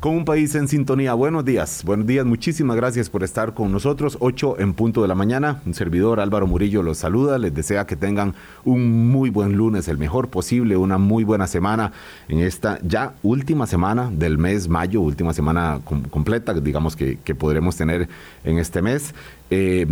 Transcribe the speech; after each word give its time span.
Con 0.00 0.14
un 0.14 0.24
país 0.24 0.54
en 0.54 0.68
sintonía. 0.68 1.14
Buenos 1.14 1.44
días, 1.44 1.82
buenos 1.84 2.06
días, 2.06 2.24
muchísimas 2.24 2.76
gracias 2.76 3.10
por 3.10 3.24
estar 3.24 3.52
con 3.52 3.72
nosotros. 3.72 4.16
8 4.20 4.60
en 4.60 4.72
punto 4.72 5.02
de 5.02 5.08
la 5.08 5.16
mañana. 5.16 5.60
Un 5.66 5.74
servidor 5.74 6.20
Álvaro 6.20 6.46
Murillo 6.46 6.84
los 6.84 6.98
saluda. 6.98 7.36
Les 7.36 7.52
desea 7.52 7.84
que 7.84 7.96
tengan 7.96 8.34
un 8.64 9.08
muy 9.10 9.30
buen 9.30 9.56
lunes, 9.56 9.88
el 9.88 9.98
mejor 9.98 10.28
posible, 10.28 10.76
una 10.76 10.98
muy 10.98 11.24
buena 11.24 11.48
semana 11.48 11.90
en 12.28 12.38
esta 12.38 12.78
ya 12.82 13.14
última 13.24 13.66
semana 13.66 14.08
del 14.12 14.38
mes 14.38 14.68
mayo, 14.68 15.00
última 15.00 15.34
semana 15.34 15.80
completa, 16.10 16.54
digamos 16.54 16.94
que, 16.94 17.16
podremos 17.34 17.74
tener 17.74 18.08
en 18.44 18.58
este 18.58 18.82
mes. 18.82 19.16
Eh, 19.50 19.84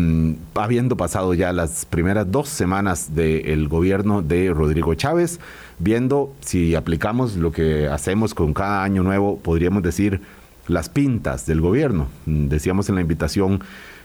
habiendo 0.55 0.97
pasado 0.97 1.35
ya 1.35 1.53
las 1.53 1.85
primeras 1.85 2.31
dos 2.31 2.49
semanas 2.49 3.15
del 3.17 3.67
gobierno 3.67 4.23
de 4.23 4.53
Rodrigo 4.53 4.95
Chávez, 4.95 5.41
viendo 5.79 6.35
si 6.41 6.75
aplicamos 6.75 7.37
lo 7.37 7.53
que 7.53 7.89
hacemos 7.89 8.35
con 8.35 8.55
cada 8.55 8.83
año 8.83 9.03
nuevo, 9.03 9.39
podríamos 9.39 9.83
decir 9.83 10.21
las 10.69 10.89
pintas 10.89 11.47
del 11.47 11.61
gobierno. 11.61 12.09
Decíamos 12.27 12.89
en 12.89 12.97
la 12.97 13.01
invitación 13.01 13.61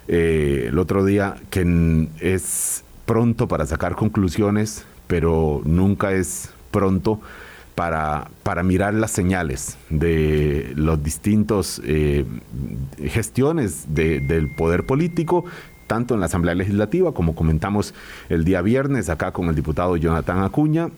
eh, 0.07 0.65
el 0.67 0.79
otro 0.79 1.05
día 1.05 1.35
que 1.49 2.07
es 2.19 2.83
pronto 3.05 3.47
para 3.47 3.65
sacar 3.65 3.95
conclusiones, 3.95 4.85
pero 5.07 5.61
nunca 5.65 6.11
es 6.13 6.49
pronto 6.71 7.19
para, 7.75 8.29
para 8.43 8.63
mirar 8.63 8.93
las 8.93 9.11
señales 9.11 9.77
de 9.89 10.73
los 10.75 11.01
distintos 11.03 11.81
eh, 11.85 12.25
gestiones 13.07 13.93
del 13.93 14.53
poder 14.55 14.85
político 14.85 15.45
tanto 15.87 16.13
en 16.13 16.21
la 16.21 16.27
Asamblea 16.27 16.55
Legislativa 16.55 17.13
como 17.13 17.35
comentamos 17.35 17.93
el 18.29 18.45
día 18.45 18.61
viernes 18.61 19.09
acá 19.09 19.31
con 19.31 19.49
el 19.49 19.55
diputado 19.55 19.97
Jonathan 19.97 20.43
Acuña 20.43 20.89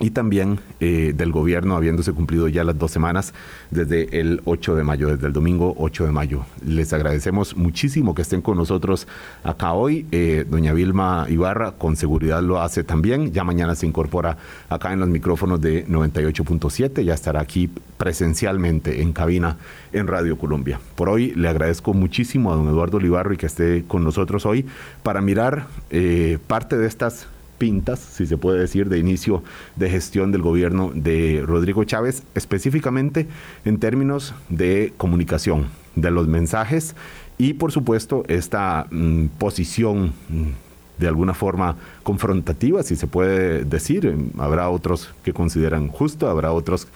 y 0.00 0.10
también 0.10 0.58
eh, 0.80 1.12
del 1.14 1.30
gobierno 1.30 1.76
habiéndose 1.76 2.12
cumplido 2.12 2.48
ya 2.48 2.64
las 2.64 2.78
dos 2.78 2.90
semanas 2.90 3.32
desde 3.70 4.20
el 4.20 4.40
8 4.44 4.74
de 4.74 4.84
mayo, 4.84 5.08
desde 5.08 5.28
el 5.28 5.32
domingo 5.32 5.74
8 5.78 6.06
de 6.06 6.10
mayo. 6.10 6.44
Les 6.66 6.92
agradecemos 6.92 7.56
muchísimo 7.56 8.14
que 8.14 8.22
estén 8.22 8.42
con 8.42 8.56
nosotros 8.56 9.06
acá 9.44 9.72
hoy. 9.72 10.06
Eh, 10.10 10.44
doña 10.48 10.72
Vilma 10.72 11.26
Ibarra 11.28 11.72
con 11.72 11.96
seguridad 11.96 12.42
lo 12.42 12.60
hace 12.60 12.82
también. 12.82 13.32
Ya 13.32 13.44
mañana 13.44 13.74
se 13.74 13.86
incorpora 13.86 14.38
acá 14.68 14.92
en 14.92 15.00
los 15.00 15.08
micrófonos 15.08 15.60
de 15.60 15.86
98.7. 15.86 17.04
Ya 17.04 17.14
estará 17.14 17.40
aquí 17.40 17.70
presencialmente 17.96 19.02
en 19.02 19.12
cabina 19.12 19.56
en 19.92 20.08
Radio 20.08 20.36
Colombia. 20.36 20.80
Por 20.96 21.08
hoy 21.08 21.32
le 21.36 21.48
agradezco 21.48 21.94
muchísimo 21.94 22.52
a 22.52 22.56
don 22.56 22.66
Eduardo 22.66 22.96
Olivarro 22.96 23.32
y 23.32 23.36
que 23.36 23.46
esté 23.46 23.84
con 23.86 24.02
nosotros 24.02 24.46
hoy 24.46 24.66
para 25.02 25.20
mirar 25.20 25.66
eh, 25.90 26.38
parte 26.48 26.76
de 26.76 26.88
estas 26.88 27.28
pintas, 27.62 28.00
si 28.00 28.26
se 28.26 28.36
puede 28.36 28.58
decir, 28.58 28.88
de 28.88 28.98
inicio 28.98 29.44
de 29.76 29.88
gestión 29.88 30.32
del 30.32 30.42
gobierno 30.42 30.90
de 30.96 31.44
Rodrigo 31.46 31.84
Chávez, 31.84 32.24
específicamente 32.34 33.28
en 33.64 33.78
términos 33.78 34.34
de 34.48 34.92
comunicación, 34.96 35.68
de 35.94 36.10
los 36.10 36.26
mensajes 36.26 36.96
y 37.38 37.52
por 37.52 37.70
supuesto 37.70 38.24
esta 38.26 38.88
mm, 38.90 39.26
posición 39.38 40.12
mm, 40.28 40.98
de 40.98 41.06
alguna 41.06 41.34
forma 41.34 41.76
confrontativa, 42.02 42.82
si 42.82 42.96
se 42.96 43.06
puede 43.06 43.64
decir. 43.64 44.12
Habrá 44.38 44.68
otros 44.68 45.14
que 45.22 45.32
consideran 45.32 45.86
justo, 45.86 46.28
habrá 46.28 46.50
otros 46.50 46.88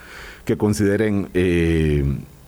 que 0.45 0.57
consideren 0.57 1.29
eh, 1.35 2.05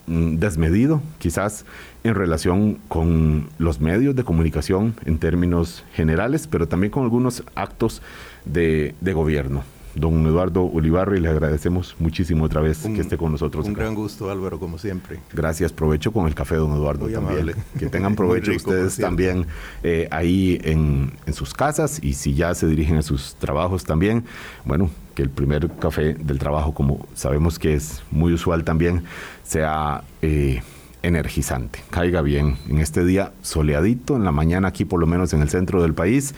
desmedido, 0.08 1.02
quizás 1.18 1.64
en 2.04 2.14
relación 2.14 2.78
con 2.88 3.48
los 3.58 3.80
medios 3.80 4.16
de 4.16 4.24
comunicación 4.24 4.94
en 5.04 5.18
términos 5.18 5.84
generales, 5.92 6.46
pero 6.46 6.66
también 6.68 6.90
con 6.90 7.04
algunos 7.04 7.42
actos 7.54 8.02
de, 8.44 8.94
gobierno. 9.12 9.62
Don 9.94 10.26
Eduardo 10.26 10.62
Ulibarri, 10.62 11.18
le 11.18 11.28
agradecemos 11.28 11.96
muchísimo 11.98 12.44
otra 12.44 12.60
vez 12.60 12.86
que 12.86 13.00
esté 13.00 13.16
con 13.16 13.32
nosotros. 13.32 13.66
Un 13.66 13.72
gran 13.72 13.94
gusto, 13.94 14.30
Álvaro, 14.30 14.60
como 14.60 14.78
siempre. 14.78 15.18
Gracias, 15.32 15.72
provecho 15.72 16.12
con 16.12 16.26
el 16.28 16.34
café, 16.34 16.54
don 16.54 16.72
Eduardo, 16.72 17.08
también. 17.08 17.54
Que 17.78 17.86
tengan 17.90 18.14
provecho 18.14 18.52
ustedes 18.52 18.96
también 18.96 19.46
eh, 19.82 20.06
ahí 20.10 20.60
en, 20.62 21.12
sus 21.32 21.52
casas 21.52 21.98
y 22.02 22.12
si 22.12 22.34
ya 22.34 22.54
se 22.54 22.66
dirigen 22.66 22.96
a 22.96 23.02
sus 23.02 23.34
trabajos 23.36 23.84
también, 23.84 24.24
bueno, 24.64 24.90
que 25.14 25.22
el 25.22 25.30
primer 25.30 25.68
café 25.80 26.14
del 26.14 26.38
trabajo, 26.38 26.72
como 26.74 27.08
sabemos 27.14 27.58
que 27.58 27.74
es 27.74 28.02
muy 28.12 28.32
usual 28.32 28.62
también, 28.62 29.02
sea... 29.48 30.02
Eh, 30.22 30.60
energizante. 31.02 31.80
Caiga 31.90 32.22
bien 32.22 32.56
en 32.68 32.78
este 32.78 33.04
día 33.04 33.32
soleadito, 33.42 34.16
en 34.16 34.24
la 34.24 34.32
mañana 34.32 34.68
aquí 34.68 34.84
por 34.84 35.00
lo 35.00 35.06
menos 35.06 35.32
en 35.32 35.42
el 35.42 35.48
centro 35.48 35.82
del 35.82 35.94
país, 35.94 36.34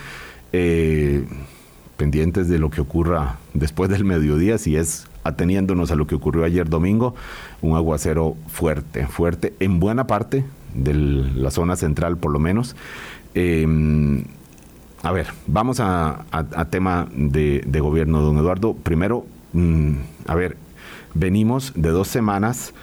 eh, 0.53 1.25
pendientes 1.97 2.48
de 2.48 2.59
lo 2.59 2.71
que 2.71 2.81
ocurra 2.81 3.38
después 3.54 3.91
del 3.91 4.04
mediodía, 4.04 4.59
si 4.59 4.76
es 4.76 5.06
ateniéndonos 5.25 5.91
a 5.91 5.97
lo 5.97 6.06
que 6.06 6.15
ocurrió 6.15 6.44
ayer 6.44 6.69
domingo, 6.69 7.15
un 7.62 7.76
aguacero 7.76 8.37
fuerte, 8.48 9.06
fuerte 9.06 9.54
en 9.60 9.81
buena 9.81 10.06
parte 10.06 10.44
de 10.75 10.94
la 10.94 11.50
zona 11.50 11.77
central 11.77 12.16
por 12.16 12.32
lo 12.32 12.38
menos. 12.38 12.77
Em, 13.34 14.25
a 15.03 15.12
ver, 15.12 15.28
vamos 15.47 15.78
a, 15.81 16.25
tema 16.71 17.09
de, 17.15 17.81
gobierno, 17.81 18.21
don 18.21 18.38
Eduardo. 18.38 18.75
Primero, 18.75 19.25
mm, 19.53 19.94
a 20.27 20.34
ver, 20.34 20.56
venimos 21.15 21.72
de 21.75 21.91
dos 21.91 22.09
semanas 22.09 22.75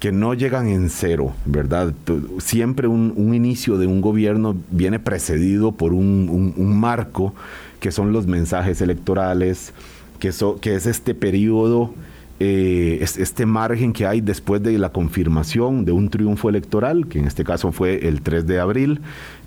que 0.00 0.12
no 0.12 0.32
llegan 0.32 0.66
en 0.66 0.88
cero, 0.88 1.34
¿verdad? 1.44 1.92
Siempre 2.38 2.88
un, 2.88 3.34
inicio 3.34 3.76
de 3.76 3.86
un 3.86 4.00
gobierno 4.00 4.56
viene 4.70 4.98
precedido 4.98 5.72
por 5.72 5.92
un, 5.92 6.80
marco 6.80 7.34
que 7.80 7.92
son 7.92 8.12
los 8.12 8.26
mensajes 8.26 8.80
electorales, 8.80 9.74
que, 10.18 10.32
que 10.60 10.74
es 10.74 10.86
este 10.86 11.14
periodo, 11.14 11.94
eh, 12.40 12.98
este 13.02 13.44
margen 13.44 13.92
que 13.92 14.06
hay 14.06 14.22
después 14.22 14.62
de 14.62 14.78
la 14.78 14.90
confirmación 14.90 15.84
de 15.84 15.92
un 15.92 16.08
triunfo 16.08 16.48
electoral, 16.48 17.06
que 17.06 17.18
en 17.18 17.26
este 17.26 17.44
caso 17.44 17.70
fue 17.70 18.08
el 18.08 18.22
3 18.22 18.46
de 18.46 18.58
abril, 18.58 19.00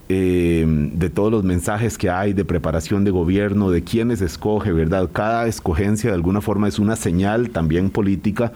eh, 0.09 0.66
de 0.68 1.09
todos 1.09 1.31
los 1.31 1.44
mensajes 1.44 1.97
que 1.97 2.12
hay 2.12 2.34
de 2.34 2.46
preparación 2.46 3.03
de 3.03 3.09
gobierno, 3.09 3.72
de 3.72 3.84
quiénes 3.84 4.22
escoge, 4.22 4.72
¿verdad? 4.72 5.09
Cada 5.12 5.47
escogencia 5.47 6.12
de 6.12 6.16
alguna 6.16 6.42
forma 6.42 6.68
es 6.68 6.78
una 6.78 6.96
señal 6.96 7.50
también 7.50 7.90
política 7.90 8.52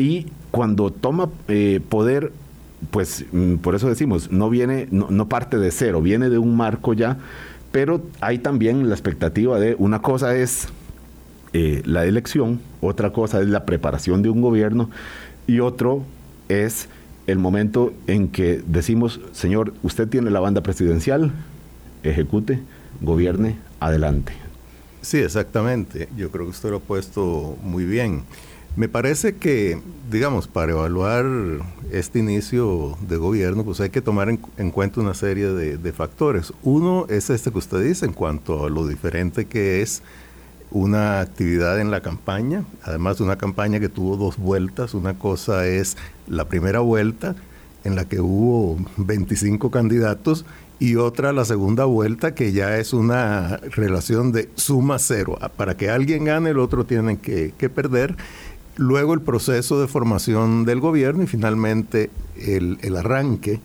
y 0.00 0.26
cuando 0.50 0.90
toma 0.90 1.28
eh, 1.48 1.80
poder, 1.86 2.32
pues 2.90 3.26
mm, 3.32 3.56
por 3.56 3.74
eso 3.74 3.86
decimos, 3.86 4.32
no 4.32 4.48
viene, 4.48 4.88
no, 4.90 5.28
parte 5.28 5.58
de 5.58 5.70
cero, 5.70 6.00
viene 6.00 6.30
de 6.30 6.38
un 6.38 6.56
marco 6.56 6.94
ya, 6.94 7.18
pero 7.70 8.02
hay 8.20 8.38
también 8.38 8.88
la 8.88 8.94
expectativa 8.94 9.60
de 9.60 9.76
una 9.78 10.00
cosa 10.00 10.34
es 10.34 10.68
eh, 11.52 11.82
la 11.84 12.06
elección, 12.06 12.60
otra 12.80 13.12
cosa 13.12 13.40
es 13.40 13.48
la 13.48 13.66
preparación 13.66 14.22
de 14.22 14.30
un 14.30 14.40
gobierno 14.40 14.88
y 15.46 15.60
otro 15.60 16.02
es 16.48 16.88
el 17.26 17.38
momento 17.38 17.92
en 18.06 18.28
que 18.28 18.62
decimos, 18.66 19.20
señor, 19.32 19.74
usted 19.82 20.08
tiene 20.08 20.30
la 20.30 20.40
banda 20.40 20.62
presidencial, 20.62 21.30
ejecute, 22.02 22.60
gobierne, 23.02 23.58
adelante. 23.80 24.32
Sí, 25.02 25.18
exactamente. 25.18 26.08
Yo 26.16 26.30
creo 26.30 26.44
que 26.46 26.50
usted 26.50 26.70
lo 26.70 26.76
ha 26.76 26.80
puesto 26.80 27.56
muy 27.62 27.84
bien. 27.84 28.22
Me 28.76 28.88
parece 28.88 29.34
que, 29.34 29.80
digamos, 30.10 30.46
para 30.46 30.72
evaluar 30.72 31.26
este 31.90 32.20
inicio 32.20 32.96
de 33.00 33.16
gobierno, 33.16 33.64
pues 33.64 33.80
hay 33.80 33.90
que 33.90 34.00
tomar 34.00 34.28
en, 34.28 34.70
cuenta 34.70 35.00
una 35.00 35.14
serie 35.14 35.48
de, 35.48 35.92
factores. 35.92 36.52
Uno 36.62 37.06
es 37.08 37.30
este 37.30 37.50
que 37.50 37.58
usted 37.58 37.82
dice 37.82 38.06
en 38.06 38.12
cuanto 38.12 38.66
a 38.66 38.70
lo 38.70 38.86
diferente 38.86 39.46
que 39.46 39.82
es 39.82 40.02
una 40.70 41.20
actividad 41.20 41.80
en 41.80 41.90
la 41.90 42.00
campaña, 42.00 42.64
además 42.84 43.18
de 43.18 43.24
una 43.24 43.36
campaña 43.36 43.80
que 43.80 43.88
tuvo 43.88 44.16
dos 44.16 44.38
vueltas. 44.38 44.94
Una 44.94 45.18
cosa 45.18 45.66
es 45.66 45.96
la 46.28 46.44
primera 46.44 46.78
vuelta, 46.78 47.34
en 47.82 47.96
la 47.96 48.04
que 48.04 48.20
hubo 48.20 48.78
25 48.98 49.72
candidatos, 49.72 50.44
y 50.78 50.96
otra 50.96 51.32
la 51.32 51.44
segunda 51.44 51.84
vuelta, 51.84 52.34
que 52.34 52.52
ya 52.52 52.78
es 52.78 52.94
una 52.94 53.58
relación 53.58 54.32
de 54.32 54.48
suma 54.54 54.98
cero. 54.98 55.38
Para 55.56 55.76
que 55.76 55.90
alguien 55.90 56.24
gane, 56.24 56.50
el 56.50 56.58
otro 56.58 56.84
tiene 56.84 57.18
que 57.18 57.68
perder 57.68 58.16
luego 58.76 59.14
el 59.14 59.20
proceso 59.20 59.80
de 59.80 59.88
formación 59.88 60.64
del 60.64 60.80
gobierno 60.80 61.22
y 61.22 61.26
finalmente 61.26 62.10
el, 62.36 62.78
arranque 62.96 63.60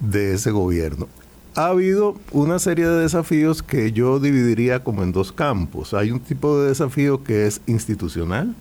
de 0.00 0.34
ese 0.34 0.50
gobierno. 0.50 1.08
Ha 1.54 1.66
habido 1.66 2.16
una 2.30 2.58
serie 2.58 2.86
de 2.86 3.02
desafíos 3.02 3.62
que 3.62 3.92
yo 3.92 4.20
dividiría 4.20 4.82
como 4.82 5.02
en 5.02 5.12
dos 5.12 5.32
campos. 5.32 5.92
Hay 5.92 6.10
un 6.10 6.20
tipo 6.20 6.60
de 6.60 6.68
desafío 6.68 7.24
que 7.24 7.46
es 7.46 7.60
institucional, 7.66 8.54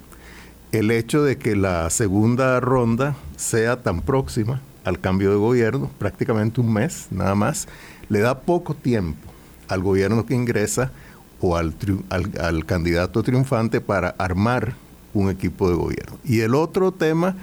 el 0.72 0.92
hecho 0.92 1.24
de 1.24 1.38
que 1.38 1.56
la 1.56 1.90
segunda 1.90 2.60
ronda 2.60 3.16
sea 3.38 3.82
tan 3.82 4.02
próxima 4.02 4.62
al 4.84 5.00
cambio 5.00 5.30
de 5.30 5.38
gobierno, 5.38 5.90
prácticamente 6.00 6.60
un 6.60 6.74
mes 6.74 7.08
nada 7.12 7.36
más, 7.36 7.68
le 8.10 8.20
da 8.20 8.40
poco 8.42 8.74
tiempo 8.74 9.32
al 9.68 9.82
gobierno 9.82 10.26
que 10.26 10.34
ingresa 10.34 10.92
o 11.40 11.56
al, 11.56 11.74
al 12.10 12.66
candidato 12.66 13.24
triunfante 13.24 13.80
para 13.80 14.10
armar 14.10 14.76
un 15.14 15.30
equipo 15.30 15.70
de 15.70 15.76
gobierno. 15.76 16.18
Y 16.24 16.42
el 16.42 16.56
otro 16.56 16.92
tema 16.92 17.36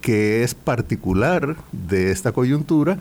que 0.00 0.44
es 0.44 0.54
particular 0.54 1.56
de 1.72 2.12
esta 2.12 2.32
coyuntura 2.32 2.98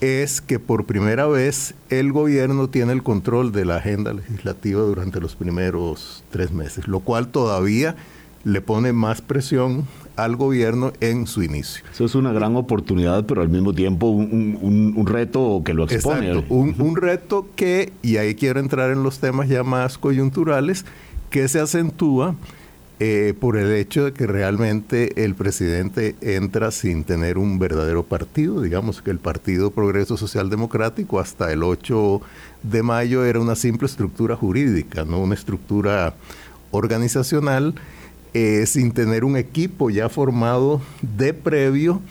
es 0.00 0.40
que 0.40 0.58
por 0.58 0.84
primera 0.84 1.26
vez 1.26 1.74
el 1.90 2.12
gobierno 2.12 2.68
tiene 2.68 2.92
el 2.92 3.02
control 3.02 3.52
de 3.52 3.64
la 3.64 3.76
agenda 3.76 4.12
legislativa 4.12 4.80
durante 4.82 5.20
los 5.20 5.34
primeros 5.34 6.22
tres 6.30 6.52
meses, 6.52 6.86
lo 6.86 7.00
cual 7.00 7.28
todavía 7.28 7.96
le 8.44 8.60
pone 8.60 8.92
más 8.92 9.20
presión 9.20 9.86
al 10.16 10.36
gobierno 10.36 10.92
en 11.00 11.26
su 11.26 11.42
inicio. 11.42 11.84
Eso 11.92 12.04
es 12.04 12.14
una 12.14 12.32
gran 12.32 12.56
oportunidad, 12.56 13.26
pero 13.26 13.42
al 13.42 13.48
mismo 13.48 13.72
tiempo 13.72 14.08
un, 14.08 15.04
reto 15.06 15.62
que 15.64 15.74
lo 15.74 15.84
expone. 15.84 16.28
Exacto, 16.30 16.54
un, 16.54 16.96
reto 16.96 17.46
que, 17.56 17.92
y 18.02 18.16
ahí 18.16 18.34
quiero 18.34 18.60
entrar 18.60 18.90
en 18.90 19.02
los 19.02 19.18
temas 19.18 19.48
ya 19.48 19.64
más 19.64 19.98
coyunturales, 19.98 20.84
que 21.30 21.46
se 21.48 21.60
acentúa 21.60 22.34
eh, 23.00 23.34
por 23.38 23.56
el 23.56 23.72
hecho 23.72 24.06
de 24.06 24.12
que 24.12 24.26
realmente 24.26 25.24
el 25.24 25.34
presidente 25.34 26.16
entra 26.20 26.70
sin 26.70 27.04
tener 27.04 27.38
un 27.38 27.58
verdadero 27.58 28.02
partido. 28.04 28.60
Digamos 28.60 29.02
que 29.02 29.10
el 29.10 29.18
Partido 29.18 29.70
Progreso 29.70 30.16
Social 30.16 30.50
Democrático 30.50 31.20
hasta 31.20 31.52
el 31.52 31.62
8 31.62 32.20
de 32.62 32.82
mayo 32.82 33.24
era 33.24 33.40
una 33.40 33.54
simple 33.54 33.86
estructura 33.86 34.36
jurídica, 34.36 35.04
no 35.04 35.20
una 35.20 35.34
estructura 35.34 36.14
organizacional 36.70 37.74
eh, 38.34 38.66
sin 38.66 38.92
tener 38.92 39.24
un 39.24 39.36
equipo 39.36 39.90
ya 39.90 40.08
formado 40.08 40.82
de 41.00 41.32
previo 41.32 42.02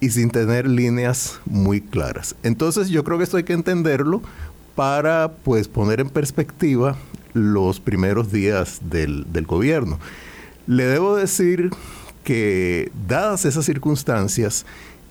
y 0.00 0.10
sin 0.10 0.30
tener 0.30 0.68
líneas 0.68 1.40
muy 1.46 1.80
claras. 1.80 2.36
Entonces 2.42 2.90
yo 2.90 3.02
creo 3.04 3.18
que 3.18 3.24
esto 3.24 3.38
hay 3.38 3.44
que 3.44 3.54
entenderlo 3.54 4.22
para 4.74 5.32
pues 5.44 5.68
poner 5.68 6.00
en 6.00 6.10
perspectiva 6.10 6.96
los 7.32 7.80
primeros 7.80 8.30
días 8.30 8.80
del, 8.88 9.26
gobierno. 9.46 9.98
Le 10.66 10.84
debo 10.84 11.16
decir 11.16 11.70
que 12.24 12.90
dadas 13.06 13.44
esas 13.44 13.66
circunstancias, 13.66 14.64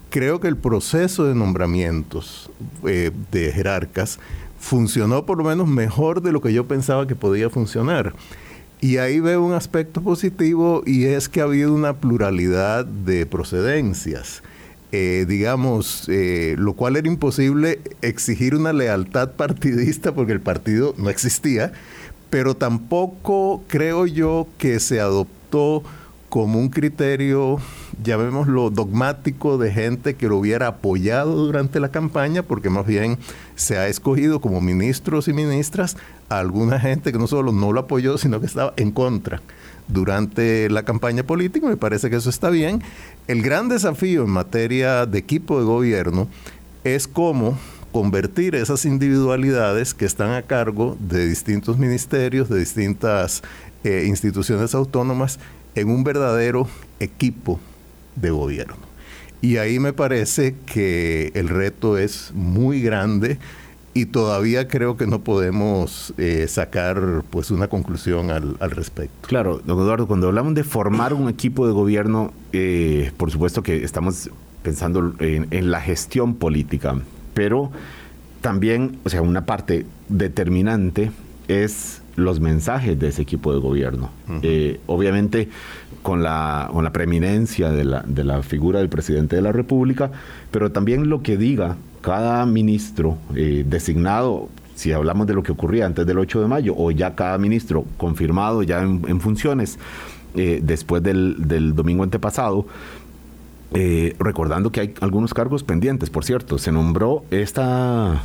creo 0.10 0.40
que 0.40 0.48
el 0.48 0.58
proceso 0.58 1.26
de 1.26 1.36
nombramientos 1.36 2.50
eh, 2.86 3.12
de 3.32 3.52
jerarcas 3.52 4.20
funcionó 4.60 5.26
por 5.26 5.38
lo 5.38 5.44
menos 5.44 5.68
mejor 5.68 6.22
de 6.22 6.32
lo 6.32 6.42
que 6.42 6.54
yo 6.54 6.68
pensaba 6.68 7.06
que 7.06 7.16
podía 7.16 7.50
funcionar. 7.50 8.14
Y 8.82 8.98
ahí 8.98 9.20
veo 9.20 9.44
un 9.44 9.54
aspecto 9.54 10.02
positivo 10.02 10.84
y 10.86 11.06
es 11.06 11.30
que 11.30 11.42
ha 11.42 11.46
habido 11.46 11.74
una 11.74 11.94
pluralidad 11.94 12.86
de 12.86 13.26
procedencias. 13.26 14.44
Eh, 14.92 15.26
digamos, 15.28 16.08
eh, 16.10 16.56
lo 16.60 16.74
cual 16.74 16.98
era 16.98 17.08
imposible 17.08 17.80
exigir 18.02 18.56
una 18.56 18.74
lealtad 18.74 19.32
partidista 19.32 20.14
porque 20.14 20.34
el 20.34 20.42
partido 20.42 20.94
no 20.98 21.10
existía, 21.10 21.74
pero 22.30 22.56
tampoco 22.56 23.64
creo 23.68 24.06
yo 24.06 24.48
que 24.58 24.80
se 24.80 25.00
adoptó 25.00 25.43
como 26.30 26.58
un 26.58 26.70
criterio, 26.70 27.60
llamémoslo 28.04 28.72
dogmático, 28.72 29.60
de 29.60 29.72
gente 29.72 30.16
que 30.16 30.28
lo 30.28 30.38
hubiera 30.38 30.66
apoyado 30.66 31.36
durante 31.36 31.80
la 31.80 31.92
campaña, 31.92 32.42
porque 32.42 32.72
más 32.72 32.88
bien 32.88 33.20
se 33.56 33.78
ha 33.78 33.88
escogido 33.88 34.42
como 34.42 34.60
ministros 34.60 35.28
y 35.28 35.34
ministras 35.34 35.96
a 36.30 36.40
alguna 36.40 36.80
gente 36.80 37.12
que 37.12 37.20
no 37.20 37.28
solo 37.28 37.52
no 37.52 37.72
lo 37.72 37.82
apoyó, 37.82 38.18
sino 38.18 38.40
que 38.40 38.48
estaba 38.48 38.74
en 38.78 38.90
contra 38.90 39.44
durante 39.88 40.72
la 40.72 40.84
campaña 40.84 41.22
política. 41.22 41.68
Me 41.68 41.78
parece 41.78 42.10
que 42.10 42.16
eso 42.16 42.32
está 42.32 42.50
bien. 42.50 42.82
El 43.28 43.44
gran 43.44 43.70
desafío 43.70 44.24
en 44.24 44.32
materia 44.32 45.06
de 45.06 45.20
equipo 45.20 45.60
de 45.60 45.66
gobierno 45.66 46.28
es 46.84 47.08
cómo 47.08 47.60
convertir 47.92 48.56
esas 48.56 48.86
individualidades 48.86 49.94
que 49.94 50.06
están 50.06 50.32
a 50.32 50.42
cargo 50.42 50.98
de 51.00 51.28
distintos 51.28 51.78
ministerios, 51.78 52.50
de 52.50 52.58
distintas 52.58 53.44
eh, 53.84 54.06
instituciones 54.08 54.74
autónomas, 54.76 55.40
en 55.76 55.90
un 55.90 56.04
verdadero 56.04 56.68
equipo 57.00 57.60
de 58.16 58.30
gobierno. 58.32 58.76
Y 59.42 59.58
ahí 59.58 59.80
me 59.80 59.92
parece 59.92 60.56
que 60.66 61.32
el 61.36 61.50
reto 61.50 61.98
es 61.98 62.32
muy 62.34 62.82
grande 62.82 63.40
y 63.94 64.06
todavía 64.06 64.68
creo 64.68 64.98
que 64.98 65.06
no 65.06 65.20
podemos 65.20 66.14
eh, 66.18 66.48
sacar 66.48 67.24
pues 67.30 67.52
una 67.52 67.68
conclusión 67.68 68.32
al, 68.32 68.58
respecto. 68.72 69.28
Claro, 69.28 69.62
don 69.66 69.80
Eduardo, 69.80 70.08
cuando 70.08 70.28
hablamos 70.28 70.56
de 70.56 70.64
formar 70.64 71.14
un 71.14 71.30
equipo 71.30 71.68
de 71.68 71.74
gobierno, 71.74 72.32
eh, 72.54 73.12
por 73.18 73.32
supuesto 73.32 73.62
que 73.62 73.84
estamos 73.84 74.30
pensando 74.64 75.14
en, 75.20 75.48
en, 75.52 75.72
la 75.72 75.82
gestión 75.82 76.36
política, 76.36 76.96
pero 77.34 77.70
también, 78.42 78.98
o 79.04 79.10
sea, 79.10 79.22
una 79.22 79.46
parte 79.46 79.86
determinante 80.08 81.12
es 81.48 82.03
los 82.16 82.40
mensajes 82.40 83.00
de 83.00 83.08
ese 83.08 83.22
equipo 83.22 83.54
de 83.54 83.60
gobierno. 83.60 84.10
Eh, 84.42 84.80
obviamente, 84.88 85.50
con 86.02 86.24
la, 86.24 86.70
con 86.72 86.84
la 86.84 86.92
preeminencia 86.92 87.72
de 87.72 87.84
la, 87.84 88.04
de 88.06 88.24
la, 88.24 88.42
figura 88.44 88.80
del 88.80 88.90
presidente 88.90 89.36
de 89.36 89.42
la 89.42 89.52
República, 89.52 90.12
pero 90.52 90.72
también 90.72 91.10
lo 91.10 91.22
que 91.24 91.38
diga 91.38 91.78
cada 92.02 92.46
ministro 92.46 93.18
eh, 93.36 93.64
designado, 93.66 94.50
si 94.76 94.92
hablamos 94.92 95.28
de 95.28 95.34
lo 95.34 95.44
que 95.44 95.52
ocurría 95.52 95.86
antes 95.86 96.06
del 96.06 96.20
8 96.20 96.42
de 96.42 96.48
mayo, 96.48 96.76
o 96.78 96.92
ya 96.92 97.16
cada 97.16 97.38
ministro 97.38 97.86
confirmado 97.98 98.64
ya 98.64 98.82
en, 98.82 99.22
funciones 99.22 99.80
eh, 100.36 100.60
después 100.62 101.02
del, 101.02 101.36
del, 101.48 101.74
domingo 101.76 102.04
antepasado, 102.04 102.66
recordando 104.20 104.72
que 104.72 104.82
hay 104.82 104.94
algunos 105.02 105.34
cargos 105.34 105.64
pendientes, 105.64 106.12
por 106.12 106.24
cierto, 106.24 106.60
se 106.60 106.72
nombró 106.72 107.24
esta 107.32 108.22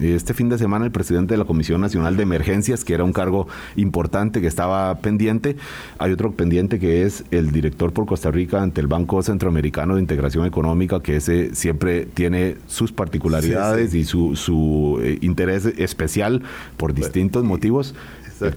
este 0.00 0.34
fin 0.34 0.48
de 0.48 0.58
semana 0.58 0.84
el 0.84 0.90
presidente 0.90 1.34
de 1.34 1.38
la 1.38 1.44
Comisión 1.44 1.80
Nacional 1.80 2.16
de 2.16 2.22
Emergencias, 2.22 2.84
que 2.84 2.94
era 2.94 3.04
un 3.04 3.12
cargo 3.12 3.46
importante 3.76 4.40
que 4.40 4.46
estaba 4.46 4.94
pendiente. 4.98 5.56
Hay 5.98 6.12
otro 6.12 6.32
pendiente 6.32 6.78
que 6.78 7.02
es 7.02 7.24
el 7.30 7.50
director 7.52 7.92
por 7.92 8.06
Costa 8.06 8.30
Rica 8.30 8.62
ante 8.62 8.80
el 8.80 8.86
Banco 8.86 9.22
Centroamericano 9.22 9.94
de 9.96 10.00
Integración 10.00 10.46
Económica, 10.46 11.00
que 11.00 11.16
ese 11.16 11.54
siempre 11.54 12.06
tiene 12.06 12.56
sus 12.66 12.92
particularidades 12.92 13.94
y 13.94 14.04
su, 14.04 14.36
su 14.36 15.00
eh, 15.02 15.18
interés 15.20 15.66
especial 15.66 16.42
por 16.76 16.94
distintos 16.94 17.44
motivos. 17.44 17.94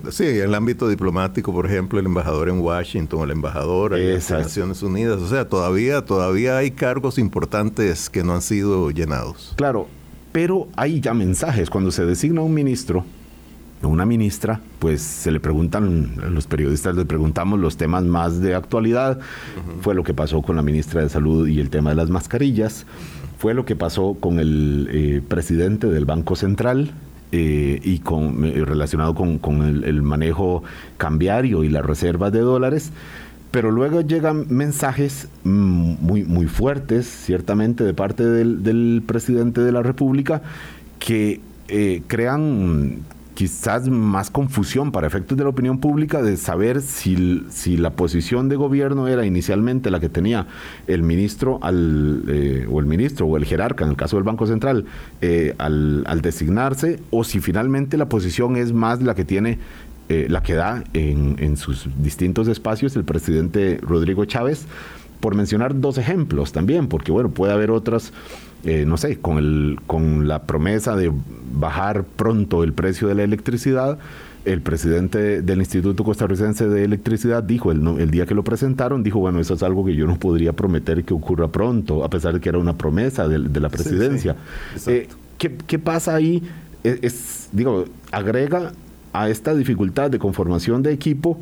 Sí, 0.10 0.26
en 0.26 0.42
el 0.42 0.56
ámbito 0.56 0.90
diplomático, 0.90 1.54
por 1.54 1.66
ejemplo, 1.66 2.00
el 2.00 2.08
embajador 2.08 2.50
en 2.50 2.60
Washington, 2.60 3.24
el 3.24 3.32
embajador 3.32 3.96
en 3.96 4.16
las 4.16 4.30
Naciones 4.32 4.82
Unidas. 4.82 5.22
O 5.22 5.28
sea, 5.28 5.48
todavía, 5.48 6.04
todavía 6.04 6.58
hay 6.58 6.72
cargos 6.72 7.18
importantes 7.18 8.10
que 8.10 8.24
no 8.24 8.34
han 8.34 8.42
sido 8.42 8.90
llenados. 8.90 9.54
Claro, 9.56 9.88
pero 10.38 10.68
hay 10.76 11.00
ya 11.00 11.16
mensajes. 11.16 11.68
Cuando 11.68 11.90
se 11.90 12.06
designa 12.06 12.42
un 12.42 12.54
ministro 12.54 13.04
o 13.82 13.88
una 13.88 14.06
ministra, 14.06 14.62
pues 14.78 15.02
se 15.02 15.32
le 15.32 15.40
preguntan, 15.40 16.12
los 16.32 16.46
periodistas 16.46 16.96
le 16.96 17.06
preguntamos 17.06 17.60
los 17.60 17.76
temas 17.76 18.04
más 18.04 18.40
de 18.40 18.54
actualidad. 18.54 19.20
Fue 19.82 19.96
lo 19.96 20.04
que 20.04 20.14
pasó 20.14 20.44
con 20.44 20.56
la 20.56 20.62
ministra 20.62 21.02
de 21.02 21.10
Salud 21.10 21.48
y 21.48 21.60
el 21.60 21.72
tema 21.72 21.90
de 21.90 21.96
las 21.96 22.12
mascarillas. 22.12 22.86
Fue 23.40 23.56
lo 23.56 23.66
que 23.66 23.76
pasó 23.76 24.16
con 24.20 24.40
el 24.40 24.88
eh, 24.92 25.22
presidente 25.28 25.88
del 25.88 26.06
Banco 26.06 26.36
Central, 26.36 26.92
eh, 27.34 27.82
y 27.84 28.00
con, 28.00 28.46
eh, 28.46 28.64
relacionado 28.64 29.14
con, 29.14 29.84
el, 29.84 30.02
manejo 30.02 30.64
cambiario 30.96 31.66
y 31.66 31.70
las 31.70 31.86
reservas 31.86 32.32
de 32.32 32.40
dólares. 32.40 32.92
Pero 33.58 33.72
luego 33.72 34.02
llegan 34.02 34.46
mensajes 34.50 35.30
mm, 35.44 35.96
muy, 36.00 36.24
muy 36.24 36.46
fuertes, 36.46 37.08
ciertamente, 37.08 37.84
de 37.84 37.96
parte 37.96 38.24
del, 38.24 39.02
presidente 39.04 39.62
de 39.62 39.72
la 39.72 39.82
República, 39.82 40.44
que 41.00 41.42
eh, 41.68 42.04
crean 42.06 43.00
quizás 43.34 43.90
más 43.90 44.30
confusión 44.30 44.92
para 44.92 45.08
efectos 45.08 45.38
de 45.40 45.44
la 45.44 45.50
opinión 45.50 45.80
pública 45.80 46.22
de 46.22 46.38
saber 46.38 46.82
si, 46.82 47.46
si 47.50 47.78
la 47.78 47.92
posición 47.92 48.48
de 48.48 48.58
gobierno 48.58 49.08
era 49.08 49.26
inicialmente 49.26 49.90
la 49.90 50.00
que 50.00 50.10
tenía 50.10 50.46
el 50.86 51.02
ministro 51.02 51.58
al, 51.64 52.26
eh, 52.28 52.68
o 52.70 52.80
el 52.80 52.86
ministro 52.86 53.26
o 53.26 53.38
el 53.38 53.46
jerarca, 53.46 53.86
en 53.86 53.90
el 53.92 53.98
caso 53.98 54.18
del 54.18 54.24
Banco 54.24 54.46
Central, 54.46 54.86
eh, 55.22 55.56
al, 55.58 56.04
al, 56.06 56.22
designarse, 56.22 57.00
o 57.10 57.24
si 57.24 57.40
finalmente 57.40 57.98
la 57.98 58.08
posición 58.08 58.56
es 58.56 58.72
más 58.72 59.02
la 59.02 59.16
que 59.16 59.26
tiene 59.26 59.60
eh, 60.10 60.28
la 60.30 60.42
que 60.42 60.54
da 60.54 60.86
en, 60.94 61.58
sus 61.58 61.90
distintos 62.02 62.48
espacios 62.48 62.96
el 62.96 63.04
presidente 63.04 63.78
Rodrigo 63.82 64.24
Chávez, 64.24 64.66
por 65.20 65.36
mencionar 65.36 65.82
dos 65.82 65.98
ejemplos 65.98 66.54
también, 66.54 66.88
porque 66.88 67.12
bueno, 67.12 67.30
puede 67.30 67.52
haber 67.52 67.72
otras, 67.72 68.14
eh, 68.64 68.86
no 68.88 68.96
sé, 68.96 69.20
con, 69.20 69.38
el, 69.38 69.80
con 69.86 70.30
la 70.30 70.44
promesa 70.44 70.96
de 70.96 71.12
bajar 71.52 72.06
pronto 72.06 72.64
el 72.64 72.72
precio 72.72 73.10
de 73.10 73.16
la 73.16 73.24
electricidad, 73.24 74.00
el 74.46 74.62
presidente 74.62 75.42
del 75.42 75.60
Instituto 75.60 76.06
Costarricense 76.06 76.70
de 76.70 76.86
Electricidad 76.86 77.44
dijo, 77.44 77.74
el, 77.74 77.86
el, 78.00 78.10
día 78.10 78.26
que 78.26 78.34
lo 78.34 78.46
presentaron, 78.46 79.04
dijo, 79.04 79.20
bueno, 79.20 79.42
eso 79.42 79.56
es 79.56 79.64
algo 79.64 79.84
que 79.84 79.94
yo 79.94 80.08
no 80.08 80.18
podría 80.18 80.54
prometer 80.54 81.04
que 81.04 81.14
ocurra 81.14 81.50
pronto, 81.50 82.06
a 82.06 82.10
pesar 82.10 82.34
de 82.34 82.40
que 82.40 82.48
era 82.48 82.60
una 82.60 82.78
promesa 82.78 83.28
de, 83.28 83.60
la 83.60 83.68
presidencia. 83.68 84.38
Eh, 84.86 85.10
¿qué, 85.38 85.80
pasa 85.80 86.16
ahí? 86.16 86.42
es, 86.86 87.50
digo, 87.52 87.84
agrega 88.14 88.72
a 89.14 89.30
esta 89.30 89.54
dificultad 89.56 90.12
de 90.12 90.20
conformación 90.20 90.84
de 90.84 90.92
equipo, 90.92 91.40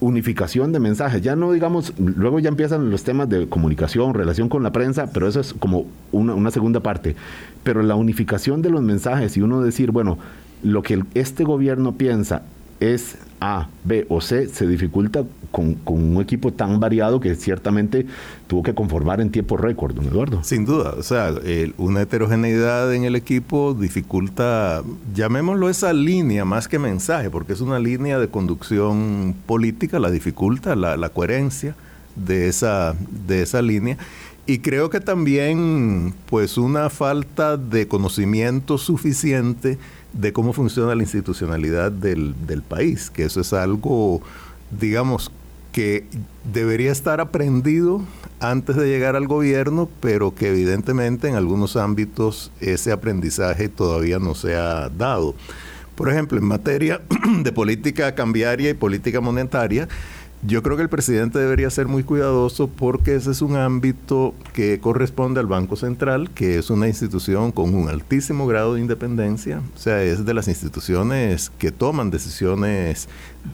unificación 0.00 0.72
de 0.72 0.80
mensajes. 0.80 1.22
Ya 1.22 1.36
no 1.36 1.52
digamos, 1.52 1.92
luego 1.98 2.38
ya 2.38 2.48
empiezan 2.48 2.90
los 2.90 3.04
temas 3.04 3.28
de 3.28 3.48
comunicación, 3.48 4.14
relación 4.14 4.48
con 4.48 4.62
la 4.62 4.72
prensa, 4.72 5.10
pero 5.12 5.28
eso 5.28 5.40
es 5.40 5.52
como 5.54 5.86
una, 6.12 6.50
segunda 6.50 6.80
parte. 6.80 7.16
Pero 7.62 7.82
la 7.82 7.94
unificación 7.94 8.62
de 8.62 8.70
los 8.70 8.82
mensajes 8.82 9.36
y 9.36 9.42
uno 9.42 9.62
decir, 9.62 9.90
bueno, 9.90 10.18
lo 10.62 10.82
que 10.82 11.04
este 11.14 11.44
gobierno 11.44 11.92
piensa 11.92 12.42
es 12.80 13.16
A, 13.40 13.68
B 13.84 14.06
o 14.08 14.20
C, 14.20 14.48
se 14.48 14.66
dificulta 14.66 15.24
con, 15.50 15.78
un 15.84 16.20
equipo 16.20 16.52
tan 16.52 16.80
variado 16.80 17.20
que 17.20 17.34
ciertamente 17.34 18.06
tuvo 18.46 18.62
que 18.62 18.74
conformar 18.74 19.20
en 19.20 19.30
tiempo 19.30 19.56
récord, 19.56 19.94
don 19.94 20.06
Eduardo. 20.06 20.42
Sin 20.42 20.64
duda, 20.64 20.94
o 20.98 21.02
sea, 21.02 21.32
una 21.76 22.02
heterogeneidad 22.02 22.92
en 22.94 23.04
el 23.04 23.16
equipo 23.16 23.74
dificulta, 23.74 24.82
llamémoslo 25.14 25.68
esa 25.68 25.92
línea 25.92 26.44
más 26.44 26.68
que 26.68 26.78
mensaje, 26.78 27.30
porque 27.30 27.52
es 27.52 27.60
una 27.60 27.78
línea 27.78 28.18
de 28.18 28.28
conducción 28.28 29.34
política, 29.46 29.98
la 29.98 30.10
dificulta, 30.10 30.74
la, 30.74 30.96
la 30.96 31.10
coherencia 31.10 31.74
de 32.16 32.48
esa, 32.48 32.94
de 33.26 33.42
esa 33.42 33.62
línea. 33.62 33.96
Y 34.46 34.58
creo 34.58 34.90
que 34.90 35.00
también, 35.00 36.14
pues, 36.26 36.58
una 36.58 36.90
falta 36.90 37.56
de 37.56 37.86
conocimiento 37.86 38.78
suficiente 38.78 39.78
de 40.12 40.32
cómo 40.32 40.52
funciona 40.52 40.94
la 40.94 41.02
institucionalidad 41.02 41.92
del, 41.92 42.34
del 42.46 42.62
país, 42.62 43.10
que 43.10 43.24
eso 43.24 43.40
es 43.40 43.52
algo, 43.52 44.22
digamos, 44.70 45.30
que 45.72 46.04
debería 46.52 46.90
estar 46.90 47.20
aprendido 47.20 48.02
antes 48.40 48.76
de 48.76 48.88
llegar 48.88 49.16
al 49.16 49.26
gobierno, 49.26 49.88
pero 50.00 50.34
que 50.34 50.48
evidentemente 50.48 51.28
en 51.28 51.36
algunos 51.36 51.76
ámbitos 51.76 52.50
ese 52.60 52.92
aprendizaje 52.92 53.68
todavía 53.68 54.18
no 54.18 54.34
se 54.34 54.56
ha 54.56 54.88
dado. 54.88 55.34
Por 55.94 56.10
ejemplo, 56.10 56.38
en 56.38 56.44
materia 56.44 57.00
de 57.42 57.52
política 57.52 58.14
cambiaria 58.14 58.70
y 58.70 58.74
política 58.74 59.20
monetaria, 59.20 59.86
yo 60.42 60.62
creo 60.62 60.76
que 60.76 60.82
el 60.82 60.88
presidente 60.88 61.38
debería 61.38 61.68
ser 61.68 61.86
muy 61.86 62.02
cuidadoso 62.02 62.68
porque 62.68 63.14
ese 63.14 63.30
es 63.30 63.42
un 63.42 63.56
ámbito 63.56 64.34
que 64.54 64.80
corresponde 64.80 65.38
al 65.38 65.46
Banco 65.46 65.76
Central, 65.76 66.30
que 66.30 66.58
es 66.58 66.70
una 66.70 66.88
institución 66.88 67.52
con 67.52 67.74
un 67.74 67.88
altísimo 67.88 68.46
grado 68.46 68.74
de 68.74 68.80
independencia, 68.80 69.60
o 69.74 69.78
sea, 69.78 70.02
es 70.02 70.24
de 70.24 70.32
las 70.32 70.48
instituciones 70.48 71.50
que 71.58 71.70
toman 71.70 72.10
decisiones 72.10 73.08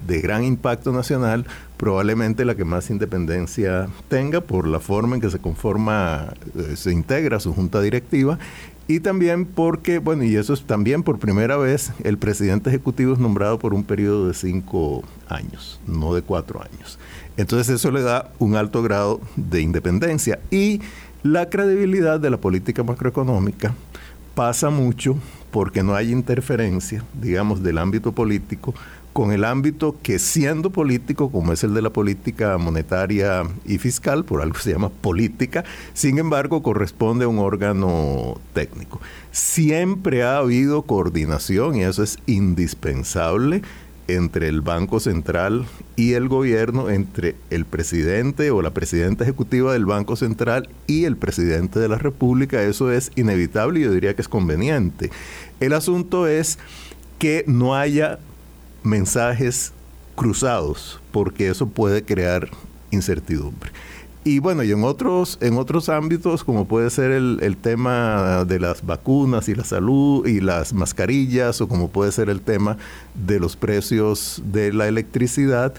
de 0.07 0.21
gran 0.21 0.45
impacto 0.45 0.93
nacional, 0.93 1.47
probablemente 1.77 2.45
la 2.45 2.55
que 2.55 2.65
más 2.65 2.89
independencia 2.91 3.89
tenga 4.09 4.41
por 4.41 4.67
la 4.67 4.81
forma 4.81 5.17
en 5.17 5.21
que 5.21 5.31
se 5.31 5.39
conforma, 5.39 6.35
eh, 6.57 6.77
se 6.77 6.93
integra 6.93 7.41
su 7.41 7.53
junta 7.53 7.81
directiva 7.81 8.39
y 8.89 9.01
también 9.01 9.47
porque, 9.47 9.99
bueno, 9.99 10.23
y 10.23 10.37
eso 10.37 10.55
es 10.55 10.63
también 10.63 11.03
por 11.03 11.19
primera 11.19 11.57
vez, 11.57 11.93
el 12.05 12.19
presidente 12.19 12.71
ejecutivo 12.71 13.13
es 13.13 13.19
nombrado 13.19 13.59
por 13.59 13.75
un 13.75 13.83
periodo 13.83 14.29
de 14.29 14.35
cinco 14.35 15.03
años, 15.29 15.81
no 15.87 16.15
de 16.15 16.23
cuatro 16.23 16.63
años. 16.63 16.99
Entonces 17.37 17.69
eso 17.69 17.91
le 17.91 18.03
da 18.03 18.31
un 18.39 18.55
alto 18.55 18.83
grado 18.83 19.21
de 19.35 19.61
independencia. 19.61 20.39
Y 20.51 20.81
la 21.23 21.51
credibilidad 21.51 22.21
de 22.21 22.31
la 22.31 22.37
política 22.37 22.85
macroeconómica 22.85 23.75
pasa 24.37 24.71
mucho 24.71 25.17
porque 25.51 25.83
no 25.83 25.95
hay 25.95 26.13
interferencia, 26.13 27.03
digamos, 27.21 27.63
del 27.63 27.79
ámbito 27.79 28.13
político 28.13 28.75
con 29.17 29.33
el 29.33 29.47
ámbito 29.47 29.97
que 30.03 30.19
siendo 30.19 30.69
político, 30.69 31.31
como 31.31 31.55
es 31.55 31.65
el 31.65 31.73
de 31.73 31.81
la 31.81 31.89
política 31.89 32.59
monetaria 32.59 33.45
y 33.65 33.79
fiscal, 33.79 34.27
por 34.27 34.43
algo 34.43 34.59
se 34.59 34.73
llama 34.73 34.91
política, 34.91 35.65
sin 35.95 36.19
embargo 36.19 36.63
corresponde 36.63 37.25
a 37.25 37.29
un 37.29 37.39
órgano 37.39 38.39
técnico. 38.53 39.01
Siempre 39.33 40.23
ha 40.23 40.37
habido 40.37 40.83
coordinación 40.83 41.77
y 41.77 41.85
eso 41.85 42.03
es 42.03 42.19
indispensable 42.27 43.63
entre 44.07 44.49
el 44.49 44.61
Banco 44.61 45.01
Central 45.01 45.65
y 45.97 46.13
el 46.13 46.29
gobierno, 46.29 46.91
entre 46.91 47.37
el 47.49 47.65
presidente 47.65 48.51
o 48.51 48.61
la 48.61 48.73
presidenta 48.73 49.25
ejecutiva 49.25 49.73
del 49.73 49.87
Banco 49.87 50.17
Central 50.17 50.69
y 50.87 51.05
el 51.07 51.17
presidente 51.17 51.81
de 51.81 51.89
la 51.89 51.97
República. 51.97 52.63
Eso 52.63 52.93
es 52.93 53.13
inevitable 53.17 53.81
y 53.81 53.85
yo 53.85 53.93
diría 53.93 54.15
que 54.15 54.21
es 54.21 54.29
conveniente. 54.29 55.11
El 55.59 55.73
asunto 55.73 56.27
es 56.27 56.59
que 57.19 57.45
no 57.47 57.75
haya 57.75 58.19
mensajes 58.87 59.73
cruzados, 60.15 61.01
porque 61.13 61.49
eso 61.49 61.67
puede 61.67 62.05
crear 62.05 62.49
incertidumbre. 62.91 63.71
Y 64.25 64.41
bueno, 64.41 64.65
y 64.65 64.73
en 64.73 64.83
otros, 64.83 65.39
en 65.41 65.57
otros 65.57 65.89
ámbitos, 65.89 66.43
como 66.43 66.67
puede 66.67 66.91
ser 66.91 67.13
el, 67.13 67.57
tema 67.59 68.45
de 68.45 68.59
las 68.59 68.85
vacunas 68.85 69.49
y 69.49 69.55
la 69.55 69.63
salud 69.63 70.27
y 70.27 70.41
las 70.41 70.73
mascarillas, 70.73 71.61
o 71.61 71.69
como 71.69 71.91
puede 71.91 72.11
ser 72.11 72.29
el 72.29 72.41
tema 72.41 72.77
de 73.15 73.39
los 73.39 73.55
precios 73.55 74.43
de 74.45 74.73
la 74.73 74.89
electricidad, 74.89 75.75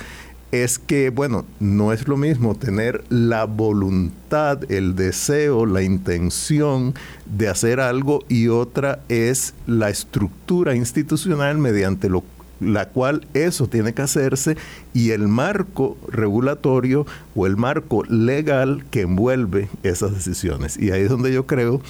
es 0.53 0.79
que, 0.79 1.09
bueno, 1.09 1.43
no 1.59 1.91
es 1.91 2.07
lo 2.07 2.15
mismo 2.15 2.55
tener 2.55 3.03
la 3.09 3.43
voluntad, 3.43 4.71
el 4.71 4.95
deseo, 4.95 5.65
la 5.65 5.81
intención 5.81 6.93
de 7.25 7.49
hacer 7.49 7.81
algo 7.81 8.23
y 8.29 8.47
otra 8.47 9.01
es 9.09 9.55
la 9.65 9.89
estructura 9.89 10.73
institucional 10.73 11.57
mediante 11.57 12.07
lo 12.07 12.23
la 12.59 12.89
cual 12.89 13.27
eso 13.33 13.67
tiene 13.67 13.93
que 13.93 14.01
hacerse 14.01 14.57
y 14.93 15.11
el 15.11 15.27
marco 15.27 15.97
regulatorio 16.07 17.05
o 17.35 17.45
el 17.45 17.57
marco 17.57 18.03
legal 18.05 18.85
que 18.91 19.01
envuelve 19.01 19.69
esas 19.83 20.13
decisiones. 20.13 20.77
Y 20.77 20.91
ahí 20.91 21.01
es 21.01 21.09
donde 21.09 21.33
yo 21.33 21.45
creo 21.45 21.81